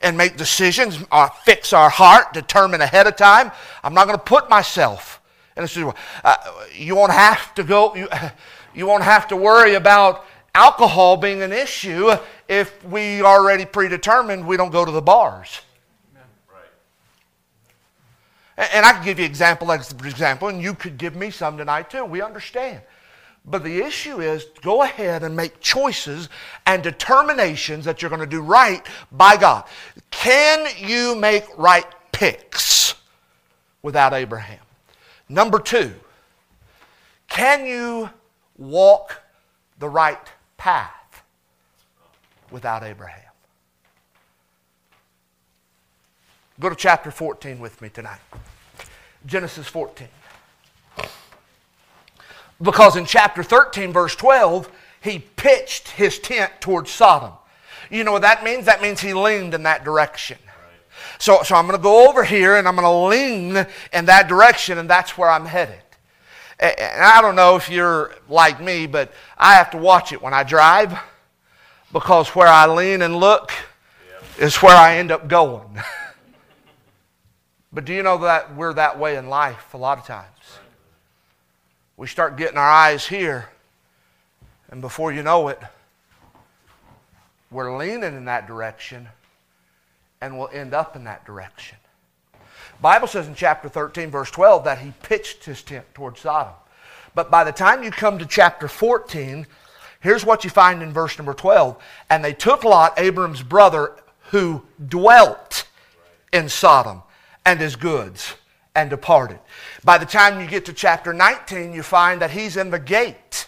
and 0.00 0.16
make 0.16 0.36
decisions, 0.36 0.98
uh, 1.10 1.28
fix 1.44 1.72
our 1.72 1.88
heart, 1.88 2.32
determine 2.32 2.80
ahead 2.80 3.06
of 3.06 3.16
time. 3.16 3.50
I'm 3.82 3.94
not 3.94 4.06
going 4.06 4.18
to 4.18 4.24
put 4.24 4.50
myself 4.50 5.20
in 5.56 5.64
a 5.64 5.68
situation. 5.68 5.98
Uh, 6.22 6.36
you 6.74 6.94
won't 6.94 7.12
have 7.12 7.54
to 7.54 7.64
go. 7.64 7.94
You, 7.94 8.08
you 8.74 8.86
won't 8.86 9.04
have 9.04 9.28
to 9.28 9.36
worry 9.36 9.74
about 9.74 10.26
alcohol 10.54 11.16
being 11.16 11.42
an 11.42 11.52
issue 11.52 12.12
if 12.48 12.84
we 12.84 13.22
already 13.22 13.64
predetermined 13.64 14.46
we 14.46 14.56
don't 14.56 14.70
go 14.70 14.84
to 14.84 14.92
the 14.92 15.02
bars. 15.02 15.62
And 18.56 18.86
I 18.86 18.92
can 18.92 19.04
give 19.04 19.18
you 19.18 19.24
example 19.24 19.72
after 19.72 20.06
example, 20.06 20.46
and 20.46 20.62
you 20.62 20.74
could 20.74 20.96
give 20.96 21.16
me 21.16 21.30
some 21.30 21.58
tonight 21.58 21.90
too. 21.90 22.04
We 22.04 22.22
understand. 22.22 22.82
But 23.44 23.62
the 23.62 23.82
issue 23.82 24.20
is 24.20 24.46
go 24.62 24.82
ahead 24.82 25.22
and 25.22 25.36
make 25.36 25.60
choices 25.60 26.28
and 26.66 26.82
determinations 26.82 27.84
that 27.84 28.00
you're 28.00 28.08
going 28.08 28.20
to 28.20 28.26
do 28.26 28.40
right 28.40 28.84
by 29.12 29.36
God. 29.36 29.64
Can 30.10 30.66
you 30.78 31.14
make 31.14 31.44
right 31.58 31.86
picks 32.12 32.94
without 33.82 34.14
Abraham? 34.14 34.60
Number 35.28 35.58
two, 35.58 35.92
can 37.28 37.66
you 37.66 38.08
walk 38.56 39.20
the 39.78 39.88
right 39.88 40.30
path 40.56 41.22
without 42.50 42.82
Abraham. 42.82 43.20
Go 46.60 46.68
to 46.68 46.76
chapter 46.76 47.10
14 47.10 47.58
with 47.58 47.82
me 47.82 47.88
tonight. 47.88 48.20
Genesis 49.26 49.66
14. 49.66 50.06
Because 52.60 52.96
in 52.96 53.04
chapter 53.04 53.42
13, 53.42 53.92
verse 53.92 54.14
12, 54.16 54.70
he 55.00 55.18
pitched 55.18 55.88
his 55.90 56.18
tent 56.18 56.52
towards 56.60 56.90
Sodom. 56.90 57.32
You 57.90 58.04
know 58.04 58.12
what 58.12 58.22
that 58.22 58.42
means? 58.42 58.66
That 58.66 58.80
means 58.80 59.00
he 59.00 59.12
leaned 59.12 59.54
in 59.54 59.64
that 59.64 59.84
direction. 59.84 60.38
So, 61.18 61.42
so 61.42 61.54
I'm 61.54 61.66
going 61.66 61.78
to 61.78 61.82
go 61.82 62.08
over 62.08 62.24
here 62.24 62.56
and 62.56 62.66
I'm 62.66 62.76
going 62.76 62.86
to 62.86 63.16
lean 63.16 63.66
in 63.92 64.04
that 64.06 64.28
direction, 64.28 64.78
and 64.78 64.88
that's 64.88 65.16
where 65.18 65.30
I'm 65.30 65.46
headed. 65.46 65.80
And 66.58 67.02
I 67.02 67.20
don't 67.20 67.36
know 67.36 67.56
if 67.56 67.68
you're 67.68 68.14
like 68.28 68.60
me, 68.60 68.86
but 68.86 69.12
I 69.36 69.54
have 69.54 69.70
to 69.72 69.78
watch 69.78 70.12
it 70.12 70.22
when 70.22 70.32
I 70.32 70.44
drive 70.44 70.96
because 71.92 72.28
where 72.28 72.46
I 72.46 72.66
lean 72.66 73.02
and 73.02 73.16
look 73.16 73.52
is 74.38 74.56
where 74.56 74.76
I 74.76 74.96
end 74.96 75.10
up 75.10 75.28
going. 75.28 75.80
but 77.72 77.84
do 77.84 77.92
you 77.92 78.02
know 78.02 78.18
that 78.18 78.54
we're 78.54 78.74
that 78.74 78.98
way 78.98 79.16
in 79.16 79.28
life 79.28 79.74
a 79.74 79.76
lot 79.76 79.98
of 79.98 80.06
times? 80.06 80.33
We 81.96 82.06
start 82.06 82.36
getting 82.36 82.58
our 82.58 82.70
eyes 82.70 83.06
here, 83.06 83.48
and 84.70 84.80
before 84.80 85.12
you 85.12 85.22
know 85.22 85.48
it, 85.48 85.60
we're 87.50 87.76
leaning 87.76 88.16
in 88.16 88.24
that 88.24 88.46
direction 88.46 89.08
and 90.20 90.38
we'll 90.38 90.48
end 90.52 90.72
up 90.72 90.96
in 90.96 91.04
that 91.04 91.24
direction. 91.26 91.76
Bible 92.80 93.06
says 93.06 93.28
in 93.28 93.34
chapter 93.34 93.68
13, 93.68 94.10
verse 94.10 94.30
12, 94.30 94.64
that 94.64 94.78
he 94.78 94.92
pitched 95.02 95.44
his 95.44 95.62
tent 95.62 95.84
towards 95.92 96.20
Sodom. 96.20 96.54
But 97.14 97.30
by 97.30 97.44
the 97.44 97.52
time 97.52 97.82
you 97.82 97.90
come 97.90 98.18
to 98.18 98.26
chapter 98.26 98.66
14, 98.66 99.46
here's 100.00 100.24
what 100.24 100.42
you 100.42 100.50
find 100.50 100.82
in 100.82 100.92
verse 100.92 101.18
number 101.18 101.34
12. 101.34 101.76
And 102.10 102.24
they 102.24 102.32
took 102.32 102.64
Lot, 102.64 102.98
Abram's 102.98 103.42
brother, 103.42 103.92
who 104.30 104.62
dwelt 104.88 105.66
in 106.32 106.48
Sodom, 106.48 107.02
and 107.44 107.60
his 107.60 107.76
goods, 107.76 108.34
and 108.74 108.90
departed. 108.90 109.38
By 109.84 109.98
the 109.98 110.06
time 110.06 110.40
you 110.40 110.46
get 110.46 110.64
to 110.66 110.72
chapter 110.72 111.12
19, 111.12 111.72
you 111.74 111.82
find 111.82 112.22
that 112.22 112.30
he's 112.30 112.56
in 112.56 112.70
the 112.70 112.78
gate. 112.78 113.46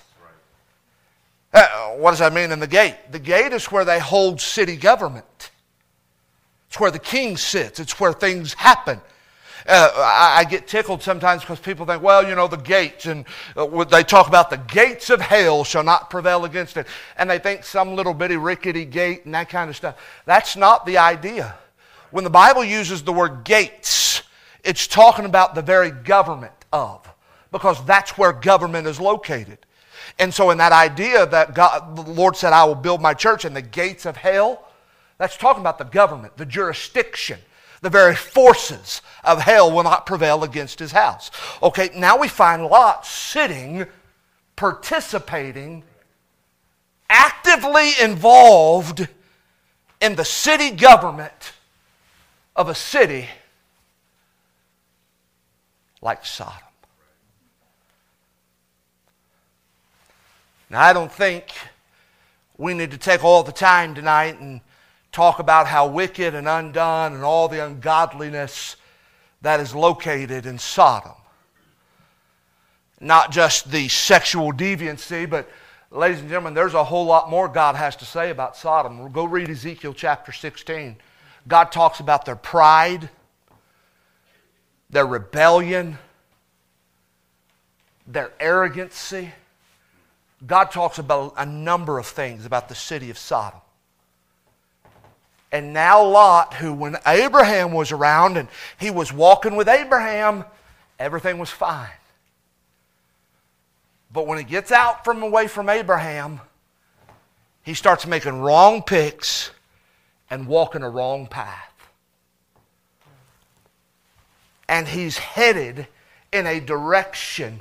Uh, 1.53 1.93
what 1.93 2.11
does 2.11 2.19
that 2.19 2.35
mean 2.35 2.53
in 2.53 2.61
the 2.61 2.67
gate? 2.67 2.97
The 3.11 3.19
gate 3.19 3.53
is 3.55 3.73
where 3.73 3.87
they 3.87 3.99
hold 3.99 4.41
city 4.41 4.77
government. 4.77 5.51
It's 6.69 6.79
where 6.79 6.91
the 6.91 6.99
king 6.99 7.39
sits. 7.39 7.81
It's 7.81 7.99
where 7.99 8.13
things 8.13 8.53
happen. 8.53 9.01
Uh, 9.67 9.91
I, 9.97 10.41
I, 10.41 10.45
get 10.45 10.69
tickled 10.69 11.03
sometimes 11.03 11.41
because 11.41 11.59
people 11.59 11.87
think, 11.87 12.01
well, 12.01 12.29
you 12.29 12.37
know, 12.37 12.47
the 12.47 12.57
gates, 12.57 13.07
and 13.07 13.25
uh, 13.57 13.83
they 13.85 14.05
talk 14.05 14.29
about 14.29 14.49
the 14.49 14.59
gates 14.59 15.11
of 15.11 15.21
hell 15.21 15.65
shall 15.65 15.83
not 15.83 16.09
prevail 16.09 16.45
against 16.45 16.77
it. 16.77 16.87
And 17.17 17.29
they 17.29 17.41
think 17.41 17.65
some 17.65 17.97
little 17.97 18.15
bitty 18.15 18.37
rickety 18.37 18.85
gate 18.85 19.25
and 19.25 19.35
that 19.35 19.49
kind 19.49 19.69
of 19.69 19.75
stuff. 19.75 19.97
That's 20.25 20.57
not 20.57 20.87
the 20.87 20.99
idea. 20.99 21.57
When 22.13 22.23
the 22.23 22.31
Bible 22.31 22.63
uses 22.63 23.03
the 23.03 23.13
word 23.13 23.43
gates, 23.43 24.16
it's 24.67 24.87
talking 24.87 25.25
about 25.25 25.55
the 25.55 25.63
very 25.63 25.91
government 25.91 26.53
of, 26.73 27.09
because 27.53 27.85
that's 27.87 28.19
where 28.19 28.33
government 28.33 28.87
is 28.87 29.01
located. 29.01 29.59
And 30.19 30.33
so, 30.33 30.51
in 30.51 30.59
that 30.59 30.73
idea 30.73 31.27
that 31.27 31.55
God, 31.55 31.97
the 31.97 32.03
Lord 32.03 32.37
said, 32.37 32.53
I 32.53 32.65
will 32.65 32.75
build 32.75 33.01
my 33.01 33.15
church, 33.15 33.45
and 33.45 33.55
the 33.55 33.63
gates 33.63 34.07
of 34.07 34.17
hell, 34.17 34.67
that's 35.19 35.37
talking 35.37 35.61
about 35.61 35.79
the 35.79 35.85
government, 35.85 36.37
the 36.37 36.47
jurisdiction 36.47 37.39
the 37.83 37.91
very 37.91 38.15
forces 38.15 39.03
of 39.23 39.41
hell 39.41 39.71
will 39.71 39.83
not 39.83 40.07
prevail 40.07 40.43
against 40.43 40.79
his 40.79 40.93
house. 40.93 41.31
Okay, 41.63 41.91
now 41.95 42.19
we 42.19 42.29
find 42.29 42.67
Lot 42.67 43.07
sitting, 43.07 43.87
participating, 44.57 45.85
actively 47.09 47.91
involved 48.03 49.07
in 50.01 50.17
the 50.17 50.25
city 50.25 50.71
government 50.71 51.53
of 52.55 52.69
a 52.69 52.75
city 52.75 53.29
like 56.03 56.25
Sodom. 56.25 56.63
Now, 60.69 60.83
I 60.83 60.93
don't 60.93 61.13
think 61.13 61.53
we 62.59 62.75
need 62.75 62.91
to 62.91 62.99
take 62.99 63.23
all 63.23 63.43
the 63.43 63.53
time 63.53 63.95
tonight 63.95 64.41
and 64.41 64.61
talk 65.13 65.39
about 65.39 65.67
how 65.67 65.87
wicked 65.87 66.35
and 66.35 66.49
undone 66.49 67.15
and 67.15 67.23
all 67.23 67.49
the 67.49 67.65
ungodliness 67.65 68.77
that 69.43 69.61
is 69.61 69.75
located 69.75 70.45
in 70.45 70.59
Sodom. 70.59 71.13
Not 73.01 73.31
just 73.31 73.71
the 73.71 73.89
sexual 73.89 74.53
deviancy, 74.53 75.29
but 75.29 75.49
ladies 75.91 76.21
and 76.21 76.29
gentlemen, 76.29 76.55
there's 76.55 76.75
a 76.75 76.83
whole 76.83 77.05
lot 77.05 77.31
more 77.31 77.47
God 77.47 77.77
has 77.77 77.95
to 77.97 78.05
say 78.05 78.31
about 78.31 78.57
Sodom. 78.57 79.13
Go 79.13 79.25
read 79.25 79.49
Ezekiel 79.51 79.95
chapter 79.95 80.33
16. 80.33 80.97
God 81.47 81.71
talks 81.71 82.01
about 82.01 82.25
their 82.25 82.37
pride, 82.37 83.09
their 84.91 85.07
rebellion, 85.07 85.99
their 88.07 88.33
arrogancy. 88.41 89.33
God 90.47 90.71
talks 90.71 90.99
about 90.99 91.35
a 91.37 91.47
number 91.47 91.99
of 91.99 92.07
things 92.07 92.47
about 92.47 92.69
the 92.69 92.75
city 92.75 93.11
of 93.11 93.19
Sodom. 93.19 93.61
And 95.53 95.73
now 95.73 96.05
Lot, 96.05 96.55
who 96.55 96.73
when 96.73 96.97
Abraham 97.07 97.73
was 97.73 97.93
around 97.93 98.37
and 98.37 98.49
he 98.79 98.91
was 98.91 99.13
walking 99.13 99.57
with 99.57 99.69
Abraham, 99.69 100.45
everything 100.99 101.39
was 101.39 101.51
fine. 101.51 101.89
But 104.13 104.27
when 104.27 104.39
he 104.39 104.45
gets 104.45 104.73
out 104.73 105.05
from 105.05 105.23
away 105.23 105.47
from 105.47 105.69
Abraham, 105.69 106.41
he 107.63 107.75
starts 107.75 108.07
making 108.07 108.41
wrong 108.41 108.83
picks 108.83 109.51
and 110.31 110.47
walking 110.47 110.83
a 110.83 110.91
wrong 110.91 111.27
path. 111.27 111.66
And 114.69 114.89
he's 114.89 115.19
headed 115.19 115.87
in 116.33 116.47
a 116.47 116.61
direction 116.61 117.61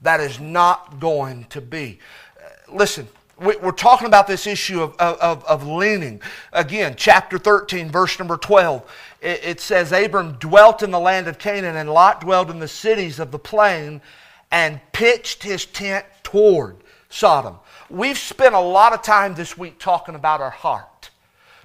that 0.00 0.20
is 0.20 0.40
not 0.40 0.98
going 0.98 1.44
to 1.50 1.60
be. 1.60 1.98
Uh, 2.38 2.76
listen, 2.76 3.06
we're 3.40 3.72
talking 3.72 4.06
about 4.06 4.26
this 4.26 4.46
issue 4.46 4.82
of, 4.82 4.94
of, 4.96 5.44
of 5.44 5.66
leaning. 5.66 6.20
Again, 6.52 6.94
chapter 6.96 7.38
13, 7.38 7.90
verse 7.90 8.18
number 8.18 8.36
12. 8.36 8.90
It, 9.22 9.40
it 9.42 9.60
says, 9.60 9.92
Abram 9.92 10.32
dwelt 10.32 10.82
in 10.82 10.90
the 10.90 11.00
land 11.00 11.26
of 11.26 11.38
Canaan, 11.38 11.76
and 11.76 11.90
Lot 11.90 12.20
dwelt 12.20 12.50
in 12.50 12.58
the 12.58 12.68
cities 12.68 13.18
of 13.18 13.30
the 13.30 13.38
plain 13.38 14.02
and 14.50 14.80
pitched 14.92 15.42
his 15.42 15.64
tent 15.64 16.04
toward 16.22 16.76
Sodom. 17.08 17.56
We've 17.88 18.18
spent 18.18 18.54
a 18.54 18.60
lot 18.60 18.92
of 18.92 19.02
time 19.02 19.34
this 19.34 19.56
week 19.56 19.78
talking 19.78 20.14
about 20.14 20.40
our 20.40 20.50
heart, 20.50 21.10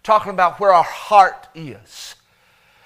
talking 0.02 0.32
about 0.32 0.60
where 0.60 0.74
our 0.74 0.84
heart 0.84 1.48
is. 1.54 2.16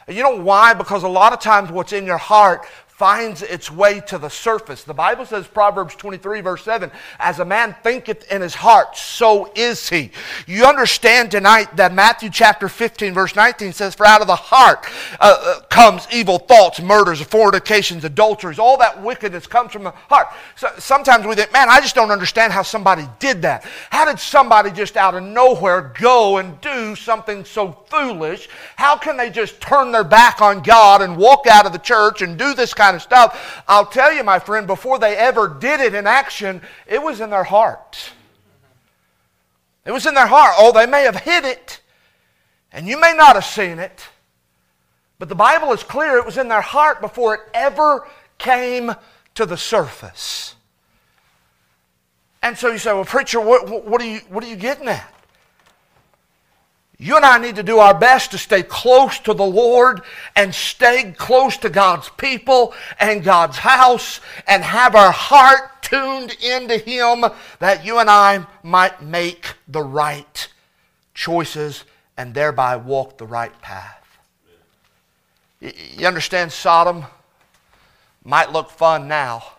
You 0.10 0.24
know 0.24 0.36
why? 0.36 0.74
Because 0.74 1.04
a 1.04 1.08
lot 1.08 1.34
of 1.34 1.40
times 1.40 1.72
what's 1.72 1.94
in 1.94 2.06
your 2.06 2.18
heart 2.18 2.66
finds 3.00 3.42
its 3.42 3.72
way 3.72 4.02
to 4.02 4.18
the 4.18 4.28
surface. 4.28 4.84
The 4.84 4.94
Bible 4.94 5.26
says, 5.26 5.48
Proverbs 5.48 5.96
23, 5.96 6.42
verse 6.42 6.66
7, 6.66 6.92
as 7.18 7.40
a 7.40 7.46
man 7.46 7.74
thinketh 7.82 8.30
in 8.30 8.42
his 8.42 8.54
heart, 8.54 8.98
so 8.98 9.54
is 9.56 9.88
he. 9.88 10.12
You 10.46 10.66
understand 10.66 11.32
tonight 11.32 11.78
that 11.78 11.94
Matthew 11.94 12.30
chapter 12.30 12.68
15, 12.68 13.14
verse 13.14 13.38
19 13.38 13.72
says, 13.72 13.96
For 13.96 14.06
out 14.06 14.20
of 14.20 14.28
the 14.28 14.36
heart 14.36 14.86
uh, 15.22 15.38
uh, 15.40 15.62
comes 15.70 16.10
evil 16.12 16.40
thoughts, 16.40 16.82
murders, 16.82 17.22
fornications, 17.22 18.04
adulteries, 18.04 18.60
all 18.60 18.78
that 18.80 19.02
wickedness 19.02 19.48
comes 19.48 19.72
from 19.72 19.86
the 19.86 19.92
heart. 19.92 20.28
So 20.58 20.68
sometimes 20.78 21.26
we 21.26 21.36
think, 21.36 21.54
man, 21.54 21.70
I 21.70 21.80
just 21.80 21.96
don't 21.96 22.12
understand 22.12 22.52
how 22.52 22.64
somebody 22.64 23.08
did 23.20 23.44
that. 23.44 23.64
How 23.92 24.04
did 24.04 24.20
somebody 24.20 24.72
just 24.72 24.98
out 24.98 25.16
of 25.16 25.24
nowhere 25.24 25.94
go 25.98 26.40
and 26.40 26.60
do 26.60 26.98
something 26.98 27.46
so 27.46 27.78
foolish? 27.88 28.50
How 28.76 28.98
can 28.98 29.16
they 29.16 29.30
just 29.30 29.62
turn 29.62 29.94
their 29.94 30.04
back 30.04 30.42
on 30.42 30.62
God 30.64 31.02
and 31.02 31.16
walk 31.16 31.48
out 31.48 31.66
of 31.66 31.72
the 31.72 31.80
church 31.80 32.22
and 32.22 32.38
do 32.38 32.54
this 32.54 32.74
kind 32.74 32.89
kind 32.90 32.96
of 32.96 33.02
stuff. 33.04 33.64
I'll 33.68 33.86
tell 33.86 34.12
you, 34.12 34.24
my 34.24 34.40
friend, 34.40 34.66
before 34.66 34.98
they 34.98 35.16
ever 35.16 35.48
did 35.48 35.80
it 35.80 35.94
in 35.94 36.08
action, 36.08 36.62
it 36.88 37.02
was 37.02 37.22
in 37.22 37.30
their 37.30 37.44
heart. 37.44 38.12
It 39.86 39.92
was 39.92 40.08
in 40.08 40.16
their 40.16 40.26
heart. 40.26 40.56
Oh, 40.58 40.72
they 40.72 40.88
may 40.88 41.04
have 41.04 41.18
hid 41.18 41.46
it, 41.46 41.82
and 42.72 42.88
you 42.88 43.00
may 43.00 43.14
not 43.16 43.36
have 43.36 43.46
seen 43.46 43.78
it, 43.78 44.08
but 45.20 45.30
the 45.30 45.36
Bible 45.36 45.72
is 45.72 45.84
clear 45.84 46.18
it 46.18 46.26
was 46.26 46.38
in 46.38 46.48
their 46.48 46.62
heart 46.62 47.00
before 47.00 47.36
it 47.36 47.42
ever 47.54 48.08
came 48.40 48.96
to 49.36 49.46
the 49.46 49.58
surface. 49.58 50.56
And 52.42 52.58
so 52.58 52.72
you 52.72 52.80
say, 52.80 52.94
well, 52.94 53.06
preacher, 53.06 53.40
what, 53.40 53.86
what, 53.86 54.02
are, 54.02 54.08
you, 54.08 54.20
what 54.30 54.44
are 54.44 54.48
you 54.48 54.56
getting 54.56 54.88
at? 54.88 55.14
You 57.02 57.16
and 57.16 57.24
I 57.24 57.38
need 57.38 57.56
to 57.56 57.64
do 57.64 57.80
our 57.80 57.98
best 57.98 58.32
to 58.32 58.38
stay 58.38 58.62
close 58.62 59.20
to 59.20 59.34
the 59.34 59.46
Lord 59.46 60.02
and 60.36 60.54
stay 60.54 61.14
close 61.18 61.56
to 61.60 61.70
God's 61.70 62.10
people 62.10 62.74
and 63.00 63.24
God's 63.24 63.58
house 63.58 64.20
and 64.46 64.62
have 64.62 64.96
our 64.96 65.12
heart 65.12 65.82
tuned 65.82 66.36
into 66.44 66.78
Him 66.78 67.24
that 67.60 67.86
you 67.86 68.00
and 68.00 68.10
I 68.10 68.46
might 68.64 69.02
make 69.02 69.54
the 69.70 69.82
right 69.82 70.50
choices 71.14 71.86
and 72.18 72.34
thereby 72.34 72.76
walk 72.76 73.18
the 73.18 73.26
right 73.26 73.62
path. 73.62 73.96
You 75.62 76.06
understand, 76.06 76.52
Sodom 76.52 77.06
might 78.26 78.52
look 78.52 78.70
fun 78.70 79.08
now. 79.08 79.54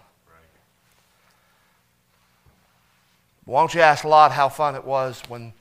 Why 3.47 3.62
don't 3.62 3.72
you 3.72 3.80
ask 3.80 4.05
Lot 4.05 4.30
how 4.30 4.51
fun 4.51 4.74
it 4.74 4.84
was 4.84 5.22
when 5.26 5.55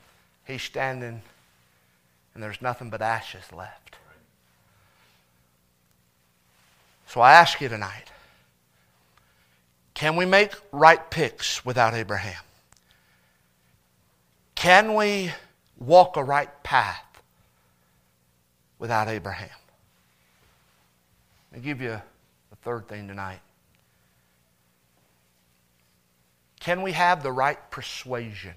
he's 0.46 0.62
standing 0.62 1.22
and 2.40 2.44
there's 2.46 2.62
nothing 2.62 2.90
but 2.90 3.02
ashes 3.02 3.44
left. 3.52 3.98
So 7.06 7.20
I 7.20 7.34
ask 7.34 7.60
you 7.60 7.68
tonight 7.68 8.06
can 9.94 10.16
we 10.16 10.26
make 10.26 10.54
right 10.72 11.12
picks 11.12 11.66
without 11.66 11.94
Abraham? 11.94 12.42
Can 14.56 14.96
we 14.96 15.34
walk 15.78 16.16
a 16.16 16.24
right 16.24 16.64
path 16.64 17.04
without 18.78 19.10
Abraham? 19.10 19.50
I'll 21.54 21.60
give 21.60 21.82
you 21.82 21.92
a 21.92 22.56
third 22.64 22.88
thing 22.88 23.10
tonight. 23.10 23.42
Can 26.62 26.84
we 26.84 26.94
have 26.94 27.22
the 27.22 27.34
right 27.34 27.60
persuasion 27.70 28.54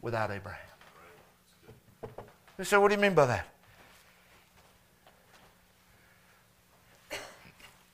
without 0.00 0.30
Abraham? 0.30 0.71
You 2.58 2.64
say, 2.64 2.76
what 2.76 2.88
do 2.88 2.94
you 2.94 3.00
mean 3.00 3.14
by 3.14 3.26
that? 3.26 3.46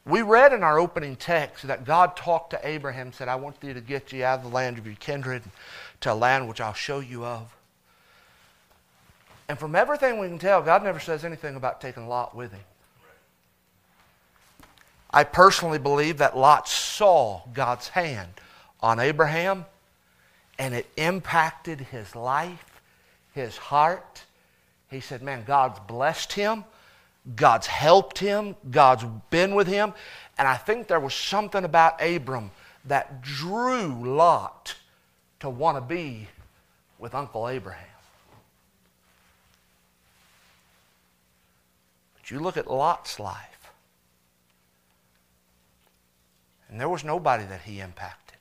We 0.05 0.23
read 0.23 0.55
in 0.55 0.63
our 0.63 0.79
opening 0.79 1.17
text 1.17 1.67
that 1.67 1.85
God 1.85 2.17
talked 2.17 2.51
to 2.51 2.61
Abraham, 2.67 3.13
said, 3.13 3.29
I 3.29 3.37
want 3.37 3.57
you 3.63 3.75
to 3.75 3.81
get 3.81 4.11
you 4.11 4.25
out 4.25 4.39
of 4.39 4.45
the 4.45 4.51
land 4.51 4.79
of 4.79 4.87
your 4.87 4.97
kindred 4.97 5.43
to 6.01 6.13
a 6.13 6.15
land 6.15 6.49
which 6.49 6.63
I'll 6.63 6.73
show 6.73 7.01
you 7.01 7.27
of. 7.27 7.55
And 9.49 9.59
from 9.59 9.75
everything 9.75 10.19
we 10.19 10.29
can 10.29 10.39
tell, 10.39 10.63
God 10.63 10.83
never 10.83 10.99
says 10.99 11.25
anything 11.25 11.57
about 11.57 11.81
taking 11.81 12.09
Lot 12.09 12.35
with 12.35 12.53
him. 12.53 12.65
I 15.11 15.25
personally 15.25 15.79
believe 15.79 16.19
that 16.19 16.37
Lot 16.37 16.69
saw 16.69 17.43
God's 17.53 17.89
hand 17.89 18.33
on 18.81 19.01
Abraham 19.01 19.67
and 20.59 20.75
it 20.75 20.87
impacted 20.97 21.81
his 21.81 22.17
life, 22.17 22.81
his 23.33 23.57
heart, 23.57 24.25
he 24.91 25.01
said, 25.01 25.23
Man, 25.23 25.45
God's 25.45 25.79
blessed 25.81 26.33
him. 26.33 26.65
God's 27.37 27.67
helped 27.67 28.19
him. 28.19 28.57
God's 28.71 29.05
been 29.31 29.55
with 29.55 29.67
him. 29.67 29.93
And 30.39 30.49
I 30.49 30.57
think 30.57 30.87
there 30.87 31.01
was 31.01 31.15
something 31.15 31.65
about 31.65 32.03
Abram 32.03 32.51
that 32.87 33.23
drew 33.23 34.15
Lot 34.17 34.77
to 35.41 35.51
want 35.51 35.77
to 35.77 35.81
be 35.81 36.29
with 36.99 37.15
Uncle 37.15 37.49
Abraham. 37.49 37.85
But 42.15 42.31
you 42.31 42.41
look 42.41 42.57
at 42.57 42.71
Lot's 42.71 43.21
life, 43.21 43.73
and 46.69 46.81
there 46.81 46.89
was 46.89 47.05
nobody 47.05 47.45
that 47.45 47.63
he 47.63 47.81
impacted. 47.81 48.39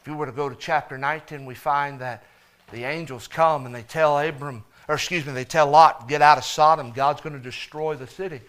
If 0.00 0.06
you 0.06 0.14
were 0.14 0.26
to 0.26 0.32
go 0.32 0.48
to 0.48 0.56
chapter 0.56 0.96
19, 0.96 1.44
we 1.44 1.54
find 1.54 2.00
that 2.00 2.24
the 2.70 2.84
angels 2.84 3.26
come 3.26 3.66
and 3.66 3.74
they 3.74 3.82
tell 3.82 4.18
Abram, 4.18 4.64
or 4.88 4.94
excuse 4.94 5.24
me, 5.26 5.32
they 5.32 5.44
tell 5.44 5.68
Lot, 5.68 6.08
get 6.08 6.22
out 6.22 6.38
of 6.38 6.44
Sodom. 6.44 6.92
God's 6.92 7.20
going 7.20 7.34
to 7.34 7.38
destroy 7.38 7.94
the 7.94 8.06
city. 8.06 8.40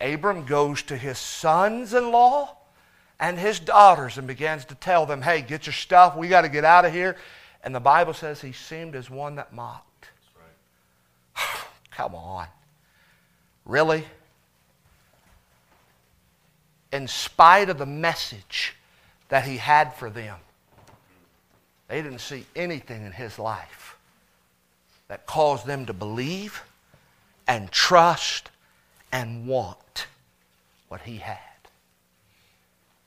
Abram 0.00 0.44
goes 0.44 0.82
to 0.82 0.96
his 0.96 1.18
sons 1.18 1.94
in 1.94 2.10
law 2.12 2.56
and 3.20 3.38
his 3.38 3.58
daughters 3.58 4.18
and 4.18 4.26
begins 4.26 4.64
to 4.66 4.74
tell 4.74 5.06
them, 5.06 5.22
hey, 5.22 5.42
get 5.42 5.66
your 5.66 5.72
stuff. 5.72 6.16
We 6.16 6.28
got 6.28 6.42
to 6.42 6.48
get 6.48 6.64
out 6.64 6.84
of 6.84 6.92
here. 6.92 7.16
And 7.64 7.74
the 7.74 7.80
Bible 7.80 8.14
says 8.14 8.40
he 8.40 8.52
seemed 8.52 8.94
as 8.94 9.10
one 9.10 9.34
that 9.36 9.52
mocked. 9.52 10.08
Right. 10.36 11.64
Come 11.90 12.14
on. 12.14 12.46
Really? 13.64 14.04
In 16.92 17.08
spite 17.08 17.68
of 17.68 17.78
the 17.78 17.86
message 17.86 18.74
that 19.28 19.44
he 19.44 19.56
had 19.56 19.92
for 19.94 20.08
them, 20.08 20.36
they 21.88 22.02
didn't 22.02 22.20
see 22.20 22.44
anything 22.54 23.04
in 23.04 23.12
his 23.12 23.38
life 23.38 23.96
that 25.08 25.26
caused 25.26 25.66
them 25.66 25.86
to 25.86 25.92
believe 25.92 26.62
and 27.46 27.70
trust 27.70 28.50
and 29.10 29.46
want 29.46 30.06
what 30.88 31.00
he 31.00 31.16
had. 31.16 31.38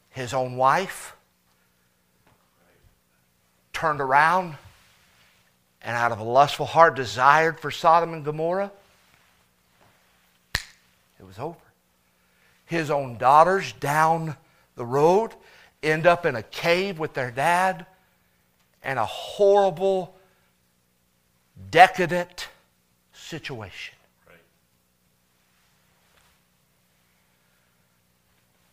His 0.10 0.34
own 0.34 0.58
wife 0.58 1.16
turned 3.72 4.02
around 4.02 4.56
and 5.84 5.96
out 5.96 6.12
of 6.12 6.20
a 6.20 6.24
lustful 6.24 6.66
heart 6.66 6.96
desired 6.96 7.60
for 7.60 7.72
Sodom 7.72 8.14
and 8.14 8.26
Gomorrah. 8.26 8.72
It 11.20 11.26
was 11.26 11.40
over. 11.40 11.58
His 12.66 12.90
own 12.90 13.18
daughters 13.18 13.74
down 13.74 14.36
the 14.76 14.86
road 14.86 15.34
end 15.84 16.08
up 16.08 16.26
in 16.26 16.36
a 16.36 16.44
cave 16.44 17.00
with 17.00 17.14
their 17.14 17.32
dad 17.32 17.86
and 18.84 18.98
a 18.98 19.06
horrible, 19.06 20.16
decadent 21.70 22.48
situation. 23.14 23.96
Right. 24.28 24.38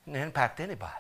Didn't 0.07 0.23
impact 0.23 0.61
anybody. 0.61 0.93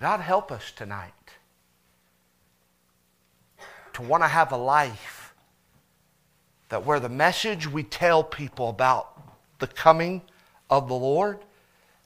God 0.00 0.20
help 0.20 0.50
us 0.50 0.72
tonight 0.72 1.12
to 3.92 4.02
want 4.02 4.22
to 4.22 4.28
have 4.28 4.50
a 4.50 4.56
life 4.56 5.34
that 6.70 6.84
where 6.84 6.98
the 6.98 7.08
message 7.08 7.68
we 7.68 7.82
tell 7.82 8.24
people 8.24 8.68
about 8.68 9.20
the 9.58 9.66
coming 9.66 10.22
of 10.70 10.88
the 10.88 10.94
Lord 10.94 11.38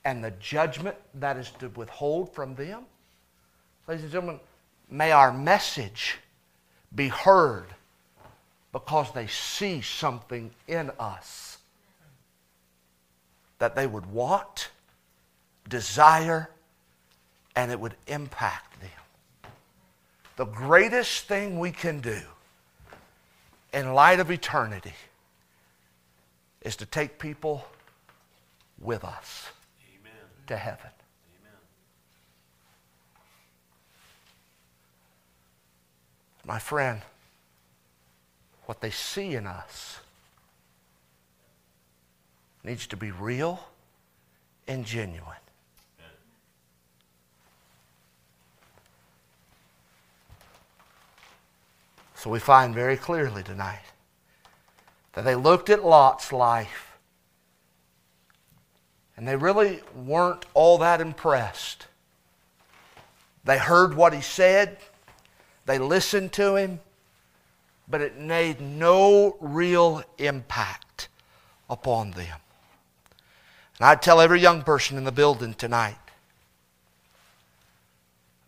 and 0.06 0.22
the 0.22 0.30
judgment 0.38 0.96
that 1.14 1.36
is 1.36 1.50
to 1.58 1.68
withhold 1.70 2.32
from 2.32 2.54
them. 2.54 2.84
Ladies 3.88 4.04
and 4.04 4.12
gentlemen, 4.12 4.40
may 4.88 5.10
our 5.10 5.32
message 5.32 6.18
be 6.94 7.08
heard 7.08 7.66
because 8.70 9.12
they 9.12 9.26
see 9.26 9.80
something 9.80 10.52
in 10.68 10.92
us 11.00 11.58
that 13.58 13.74
they 13.74 13.88
would 13.88 14.06
want, 14.06 14.70
desire, 15.68 16.50
and 17.56 17.72
it 17.72 17.80
would 17.80 17.96
impact 18.06 18.80
them. 18.80 19.50
The 20.36 20.44
greatest 20.44 21.26
thing 21.26 21.58
we 21.58 21.72
can 21.72 21.98
do 21.98 22.20
in 23.72 23.92
light 23.92 24.20
of 24.20 24.30
eternity 24.30 24.94
is 26.62 26.76
to 26.76 26.86
take 26.86 27.18
people 27.18 27.66
with 28.78 29.02
us 29.02 29.48
to 30.46 30.56
heaven. 30.56 30.90
Amen. 31.40 31.58
My 36.44 36.58
friend, 36.58 37.02
what 38.66 38.80
they 38.80 38.90
see 38.90 39.34
in 39.34 39.46
us 39.46 40.00
needs 42.64 42.86
to 42.88 42.96
be 42.96 43.10
real 43.10 43.60
and 44.66 44.84
genuine. 44.84 45.36
So 52.16 52.30
we 52.30 52.40
find 52.40 52.74
very 52.74 52.96
clearly 52.96 53.44
tonight 53.44 53.84
that 55.12 55.24
they 55.24 55.36
looked 55.36 55.70
at 55.70 55.84
Lot's 55.84 56.32
life 56.32 56.85
and 59.16 59.26
they 59.26 59.36
really 59.36 59.80
weren't 59.94 60.44
all 60.54 60.78
that 60.78 61.00
impressed. 61.00 61.86
They 63.44 63.58
heard 63.58 63.96
what 63.96 64.12
he 64.12 64.20
said, 64.20 64.78
they 65.66 65.78
listened 65.78 66.32
to 66.34 66.56
him, 66.56 66.80
but 67.88 68.00
it 68.00 68.18
made 68.18 68.60
no 68.60 69.36
real 69.40 70.02
impact 70.18 71.08
upon 71.70 72.12
them. 72.12 72.38
And 73.78 73.86
I'd 73.86 74.02
tell 74.02 74.20
every 74.20 74.40
young 74.40 74.62
person 74.62 74.96
in 74.96 75.04
the 75.04 75.12
building 75.12 75.54
tonight 75.54 75.96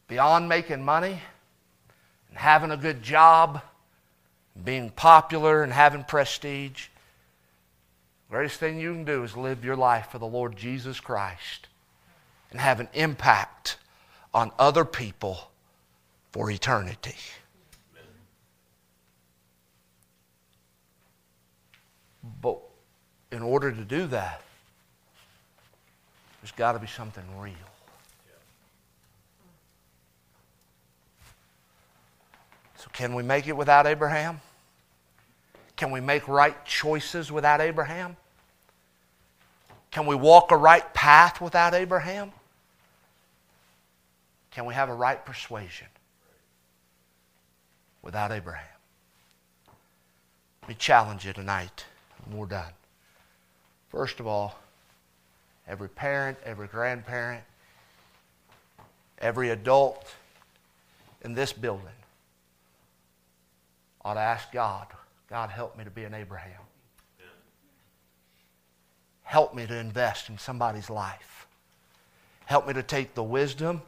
beyond 0.09 0.49
making 0.49 0.83
money 0.83 1.21
and 2.31 2.39
having 2.39 2.71
a 2.71 2.77
good 2.77 3.03
job, 3.03 3.63
being 4.65 4.91
popular 4.91 5.63
and 5.63 5.73
having 5.73 6.03
prestige, 6.03 6.89
greatest 8.31 8.61
thing 8.61 8.79
you 8.79 8.93
can 8.93 9.05
do 9.05 9.25
is 9.25 9.37
live 9.37 9.65
your 9.65 9.77
life 9.77 10.09
for 10.11 10.19
the 10.19 10.27
Lord 10.27 10.57
Jesus 10.57 11.01
Christ 11.01 11.69
and 12.51 12.61
have 12.61 12.81
an 12.81 12.89
impact 12.93 13.79
on 14.35 14.53
other 14.59 14.85
people 14.85 15.51
for 16.33 16.51
eternity. 16.51 17.17
But 22.43 22.59
in 23.33 23.43
order 23.43 23.73
to 23.73 23.85
do 23.85 24.07
that, 24.09 24.43
there's 26.41 26.53
got 26.53 26.73
to 26.73 26.79
be 26.79 26.87
something 26.87 27.25
real. 27.39 27.55
So, 32.77 32.89
can 32.93 33.15
we 33.15 33.23
make 33.23 33.49
it 33.49 33.57
without 33.57 33.87
Abraham? 33.87 34.41
Can 35.79 35.93
we 35.93 36.01
make 36.01 36.27
right 36.27 36.63
choices 36.65 37.31
without 37.31 37.61
Abraham? 37.61 38.17
Can 39.93 40.07
we 40.07 40.17
walk 40.17 40.51
a 40.51 40.57
right 40.57 40.93
path 40.93 41.41
without 41.41 41.73
Abraham? 41.73 42.33
Can 44.51 44.67
we 44.67 44.75
have 44.75 44.89
a 44.89 44.95
right 44.95 45.25
persuasion 45.25 45.87
without 48.03 48.33
Abraham? 48.33 48.67
Let 50.63 50.69
me 50.71 50.75
challenge 50.75 51.25
you 51.25 51.33
tonight, 51.33 51.85
and 52.27 52.35
we're 52.35 52.47
done. 52.47 52.73
First 53.89 54.19
of 54.19 54.27
all, 54.27 54.59
every 55.69 55.89
parent, 55.89 56.39
every 56.45 56.67
grandparent, 56.67 57.45
every 59.21 59.51
adult 59.51 60.13
in 61.23 61.35
this 61.35 61.53
building 61.53 61.87
ought 64.05 64.15
to 64.15 64.21
ask 64.21 64.51
God, 64.51 64.89
God, 65.29 65.51
help 65.51 65.77
me 65.77 65.85
to 65.85 65.91
be 65.91 66.05
an 66.05 66.15
Abraham. 66.15 66.61
Help 69.23 69.55
me 69.55 69.67
to 69.67 69.77
invest 69.77 70.31
in 70.31 70.39
somebody's 70.39 70.89
life. 70.89 71.47
Help 72.47 72.67
me 72.67 72.73
to 72.73 72.83
take 72.83 73.15
the 73.15 73.23
wisdom, 73.23 73.83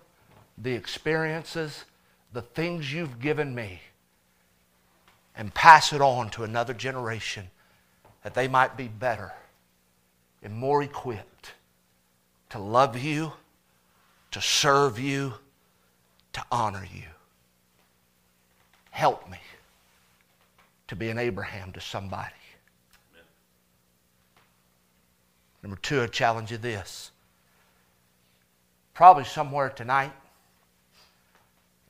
the 0.58 0.72
experiences, 0.72 1.86
the 2.34 2.42
things 2.42 2.92
you've 2.92 3.20
given 3.20 3.54
me, 3.54 3.80
and 5.34 5.54
pass 5.54 5.94
it 5.94 6.02
on 6.02 6.28
to 6.28 6.44
another 6.44 6.74
generation 6.74 7.48
that 8.22 8.34
they 8.34 8.46
might 8.46 8.76
be 8.76 8.86
better 8.86 9.32
and 10.42 10.54
more 10.54 10.82
equipped 10.82 11.52
to 12.50 12.58
love 12.58 12.98
you, 12.98 13.32
to 14.30 14.42
serve 14.42 14.98
you, 14.98 15.32
to 16.34 16.44
honor 16.52 16.86
you. 16.92 17.04
Help 18.90 19.28
me 19.30 19.38
to 20.90 20.96
be 20.96 21.08
an 21.08 21.18
Abraham 21.18 21.70
to 21.70 21.80
somebody. 21.80 22.34
Number 25.62 25.76
two, 25.76 26.02
I 26.02 26.08
challenge 26.08 26.50
you 26.50 26.58
this. 26.58 27.12
Probably 28.92 29.22
somewhere 29.22 29.70
tonight 29.70 30.12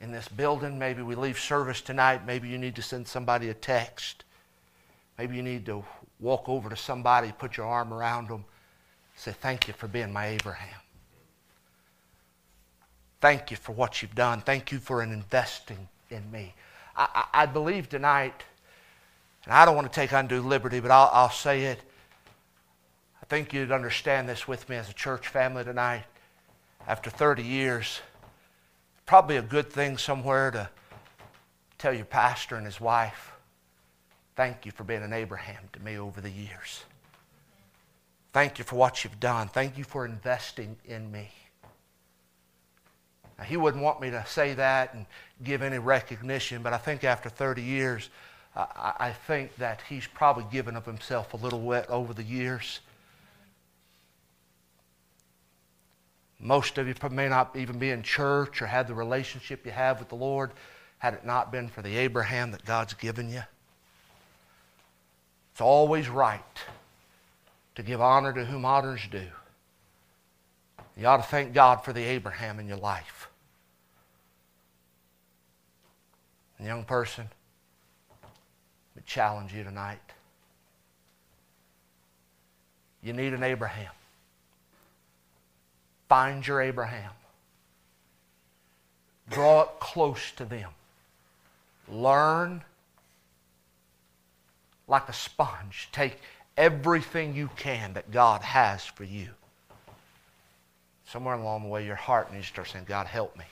in 0.02 0.12
this 0.12 0.28
building, 0.28 0.78
maybe 0.78 1.00
we 1.00 1.14
leave 1.14 1.38
service 1.38 1.80
tonight, 1.80 2.26
maybe 2.26 2.48
you 2.48 2.58
need 2.58 2.74
to 2.76 2.82
send 2.82 3.08
somebody 3.08 3.48
a 3.48 3.54
text. 3.54 4.24
Maybe 5.16 5.34
you 5.34 5.42
need 5.42 5.64
to 5.64 5.82
walk 6.18 6.46
over 6.46 6.68
to 6.68 6.76
somebody, 6.76 7.32
put 7.32 7.56
your 7.56 7.66
arm 7.66 7.94
around 7.94 8.28
them, 8.28 8.44
say, 9.16 9.32
Thank 9.32 9.66
you 9.66 9.72
for 9.72 9.88
being 9.88 10.12
my 10.12 10.26
Abraham. 10.26 10.78
Thank 13.22 13.50
you 13.50 13.56
for 13.56 13.72
what 13.72 14.02
you've 14.02 14.14
done. 14.14 14.42
Thank 14.42 14.72
you 14.72 14.78
for 14.78 15.02
investing 15.02 15.88
in 16.10 16.30
me. 16.30 16.52
I, 16.94 17.24
I, 17.32 17.42
I 17.42 17.46
believe 17.46 17.88
tonight, 17.88 18.44
and 19.44 19.54
I 19.54 19.64
don't 19.64 19.74
want 19.74 19.90
to 19.90 19.94
take 19.94 20.12
undue 20.12 20.42
liberty, 20.42 20.80
but 20.80 20.90
I'll, 20.90 21.10
I'll 21.12 21.30
say 21.30 21.64
it. 21.64 21.80
I 23.22 23.26
think 23.26 23.52
you'd 23.52 23.72
understand 23.72 24.28
this 24.28 24.46
with 24.46 24.68
me 24.68 24.76
as 24.76 24.90
a 24.90 24.94
church 24.94 25.28
family 25.28 25.64
tonight. 25.64 26.04
After 26.86 27.10
30 27.10 27.42
years, 27.42 28.00
probably 29.06 29.36
a 29.36 29.42
good 29.42 29.70
thing 29.70 29.98
somewhere 29.98 30.50
to 30.50 30.68
tell 31.78 31.92
your 31.92 32.04
pastor 32.04 32.56
and 32.56 32.66
his 32.66 32.80
wife, 32.80 33.32
thank 34.36 34.66
you 34.66 34.72
for 34.72 34.84
being 34.84 35.02
an 35.02 35.12
Abraham 35.12 35.62
to 35.72 35.80
me 35.80 35.98
over 35.98 36.20
the 36.20 36.30
years. 36.30 36.84
Thank 38.32 38.58
you 38.58 38.64
for 38.64 38.76
what 38.76 39.02
you've 39.02 39.18
done. 39.18 39.48
Thank 39.48 39.76
you 39.76 39.84
for 39.84 40.04
investing 40.04 40.76
in 40.84 41.10
me. 41.10 41.30
Now, 43.38 43.44
he 43.44 43.56
wouldn't 43.56 43.82
want 43.82 44.00
me 44.00 44.10
to 44.10 44.24
say 44.26 44.54
that 44.54 44.94
and 44.94 45.06
give 45.42 45.62
any 45.62 45.78
recognition, 45.78 46.62
but 46.62 46.72
I 46.72 46.78
think 46.78 47.02
after 47.02 47.28
30 47.28 47.62
years, 47.62 48.10
I, 48.54 48.92
I 48.98 49.12
think 49.12 49.56
that 49.56 49.82
he's 49.88 50.06
probably 50.06 50.44
given 50.50 50.76
of 50.76 50.84
himself 50.84 51.34
a 51.34 51.36
little 51.36 51.60
wet 51.60 51.88
over 51.88 52.12
the 52.12 52.22
years. 52.22 52.80
Most 56.38 56.78
of 56.78 56.88
you 56.88 56.94
may 57.10 57.28
not 57.28 57.54
even 57.54 57.78
be 57.78 57.90
in 57.90 58.02
church 58.02 58.62
or 58.62 58.66
have 58.66 58.88
the 58.88 58.94
relationship 58.94 59.64
you 59.66 59.72
have 59.72 59.98
with 59.98 60.08
the 60.08 60.14
Lord 60.14 60.52
had 60.98 61.14
it 61.14 61.24
not 61.24 61.52
been 61.52 61.68
for 61.68 61.82
the 61.82 61.96
Abraham 61.96 62.50
that 62.52 62.64
God's 62.64 62.94
given 62.94 63.30
you. 63.30 63.42
It's 65.52 65.60
always 65.60 66.08
right 66.08 66.40
to 67.74 67.82
give 67.82 68.00
honor 68.00 68.32
to 68.32 68.44
whom 68.44 68.64
honors 68.64 69.02
due. 69.10 69.26
You 70.96 71.06
ought 71.06 71.18
to 71.18 71.22
thank 71.22 71.52
God 71.52 71.84
for 71.84 71.92
the 71.92 72.02
Abraham 72.02 72.58
in 72.58 72.66
your 72.66 72.76
life. 72.76 73.28
And 76.58 76.66
young 76.66 76.84
person, 76.84 77.28
challenge 79.10 79.52
you 79.52 79.64
tonight. 79.64 79.98
You 83.02 83.12
need 83.12 83.34
an 83.34 83.42
Abraham. 83.42 83.90
Find 86.08 86.46
your 86.46 86.60
Abraham. 86.60 87.10
Draw 89.28 89.62
it 89.62 89.68
close 89.80 90.30
to 90.36 90.44
them. 90.44 90.70
Learn 91.88 92.62
like 94.86 95.08
a 95.08 95.12
sponge. 95.12 95.88
Take 95.90 96.20
everything 96.56 97.34
you 97.34 97.50
can 97.56 97.94
that 97.94 98.12
God 98.12 98.42
has 98.42 98.84
for 98.84 99.04
you. 99.04 99.30
Somewhere 101.06 101.34
along 101.34 101.64
the 101.64 101.68
way, 101.68 101.84
your 101.84 101.96
heart 101.96 102.32
needs 102.32 102.46
to 102.46 102.52
start 102.52 102.68
saying, 102.68 102.84
God, 102.86 103.08
help 103.08 103.36
me. 103.36 103.44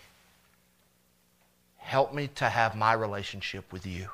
Help 1.78 2.14
me 2.14 2.28
to 2.36 2.48
have 2.48 2.76
my 2.76 2.92
relationship 2.92 3.72
with 3.72 3.84
you. 3.84 4.09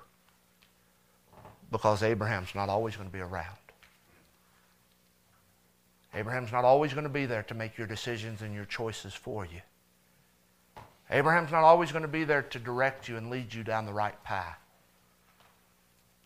Because 1.74 2.04
Abraham's 2.04 2.54
not 2.54 2.68
always 2.68 2.94
going 2.94 3.08
to 3.08 3.12
be 3.12 3.18
around. 3.18 3.56
Abraham's 6.14 6.52
not 6.52 6.64
always 6.64 6.92
going 6.92 7.02
to 7.02 7.10
be 7.10 7.26
there 7.26 7.42
to 7.42 7.54
make 7.54 7.76
your 7.76 7.88
decisions 7.88 8.42
and 8.42 8.54
your 8.54 8.64
choices 8.64 9.12
for 9.12 9.44
you. 9.44 9.60
Abraham's 11.10 11.50
not 11.50 11.64
always 11.64 11.90
going 11.90 12.02
to 12.02 12.08
be 12.08 12.22
there 12.22 12.42
to 12.42 12.60
direct 12.60 13.08
you 13.08 13.16
and 13.16 13.28
lead 13.28 13.52
you 13.52 13.64
down 13.64 13.86
the 13.86 13.92
right 13.92 14.22
path, 14.22 14.60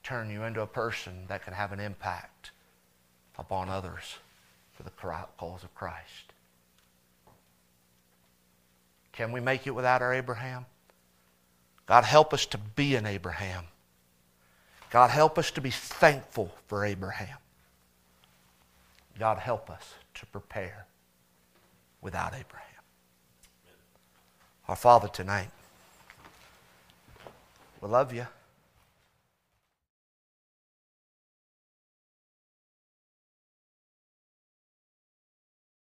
turn 0.03 0.29
you 0.29 0.43
into 0.43 0.61
a 0.61 0.67
person 0.67 1.25
that 1.29 1.43
can 1.43 1.55
have 1.55 1.73
an 1.73 1.81
impact 1.81 2.51
upon 3.39 3.71
others 3.71 4.19
for 4.75 4.83
the 4.83 4.91
cause 4.91 5.65
of 5.65 5.75
Christ. 5.75 6.35
Can 9.13 9.33
we 9.33 9.41
make 9.41 9.67
it 9.67 9.75
without 9.75 10.03
our 10.03 10.13
Abraham? 10.13 10.67
God, 11.87 12.05
help 12.05 12.35
us 12.35 12.45
to 12.45 12.59
be 12.59 12.97
an 12.97 13.07
Abraham. 13.07 13.65
God, 14.91 15.11
help 15.11 15.39
us 15.39 15.51
to 15.53 15.61
be 15.61 15.71
thankful 15.71 16.55
for 16.67 16.85
Abraham. 16.85 17.37
God, 19.19 19.39
help 19.39 19.69
us 19.69 19.95
to 20.15 20.27
prepare 20.27 20.87
without 22.01 22.35
Abraham. 22.35 22.65
Our 24.69 24.77
Father, 24.77 25.09
tonight, 25.09 25.51
we 27.81 27.89
love 27.89 28.13
you. 28.13 28.27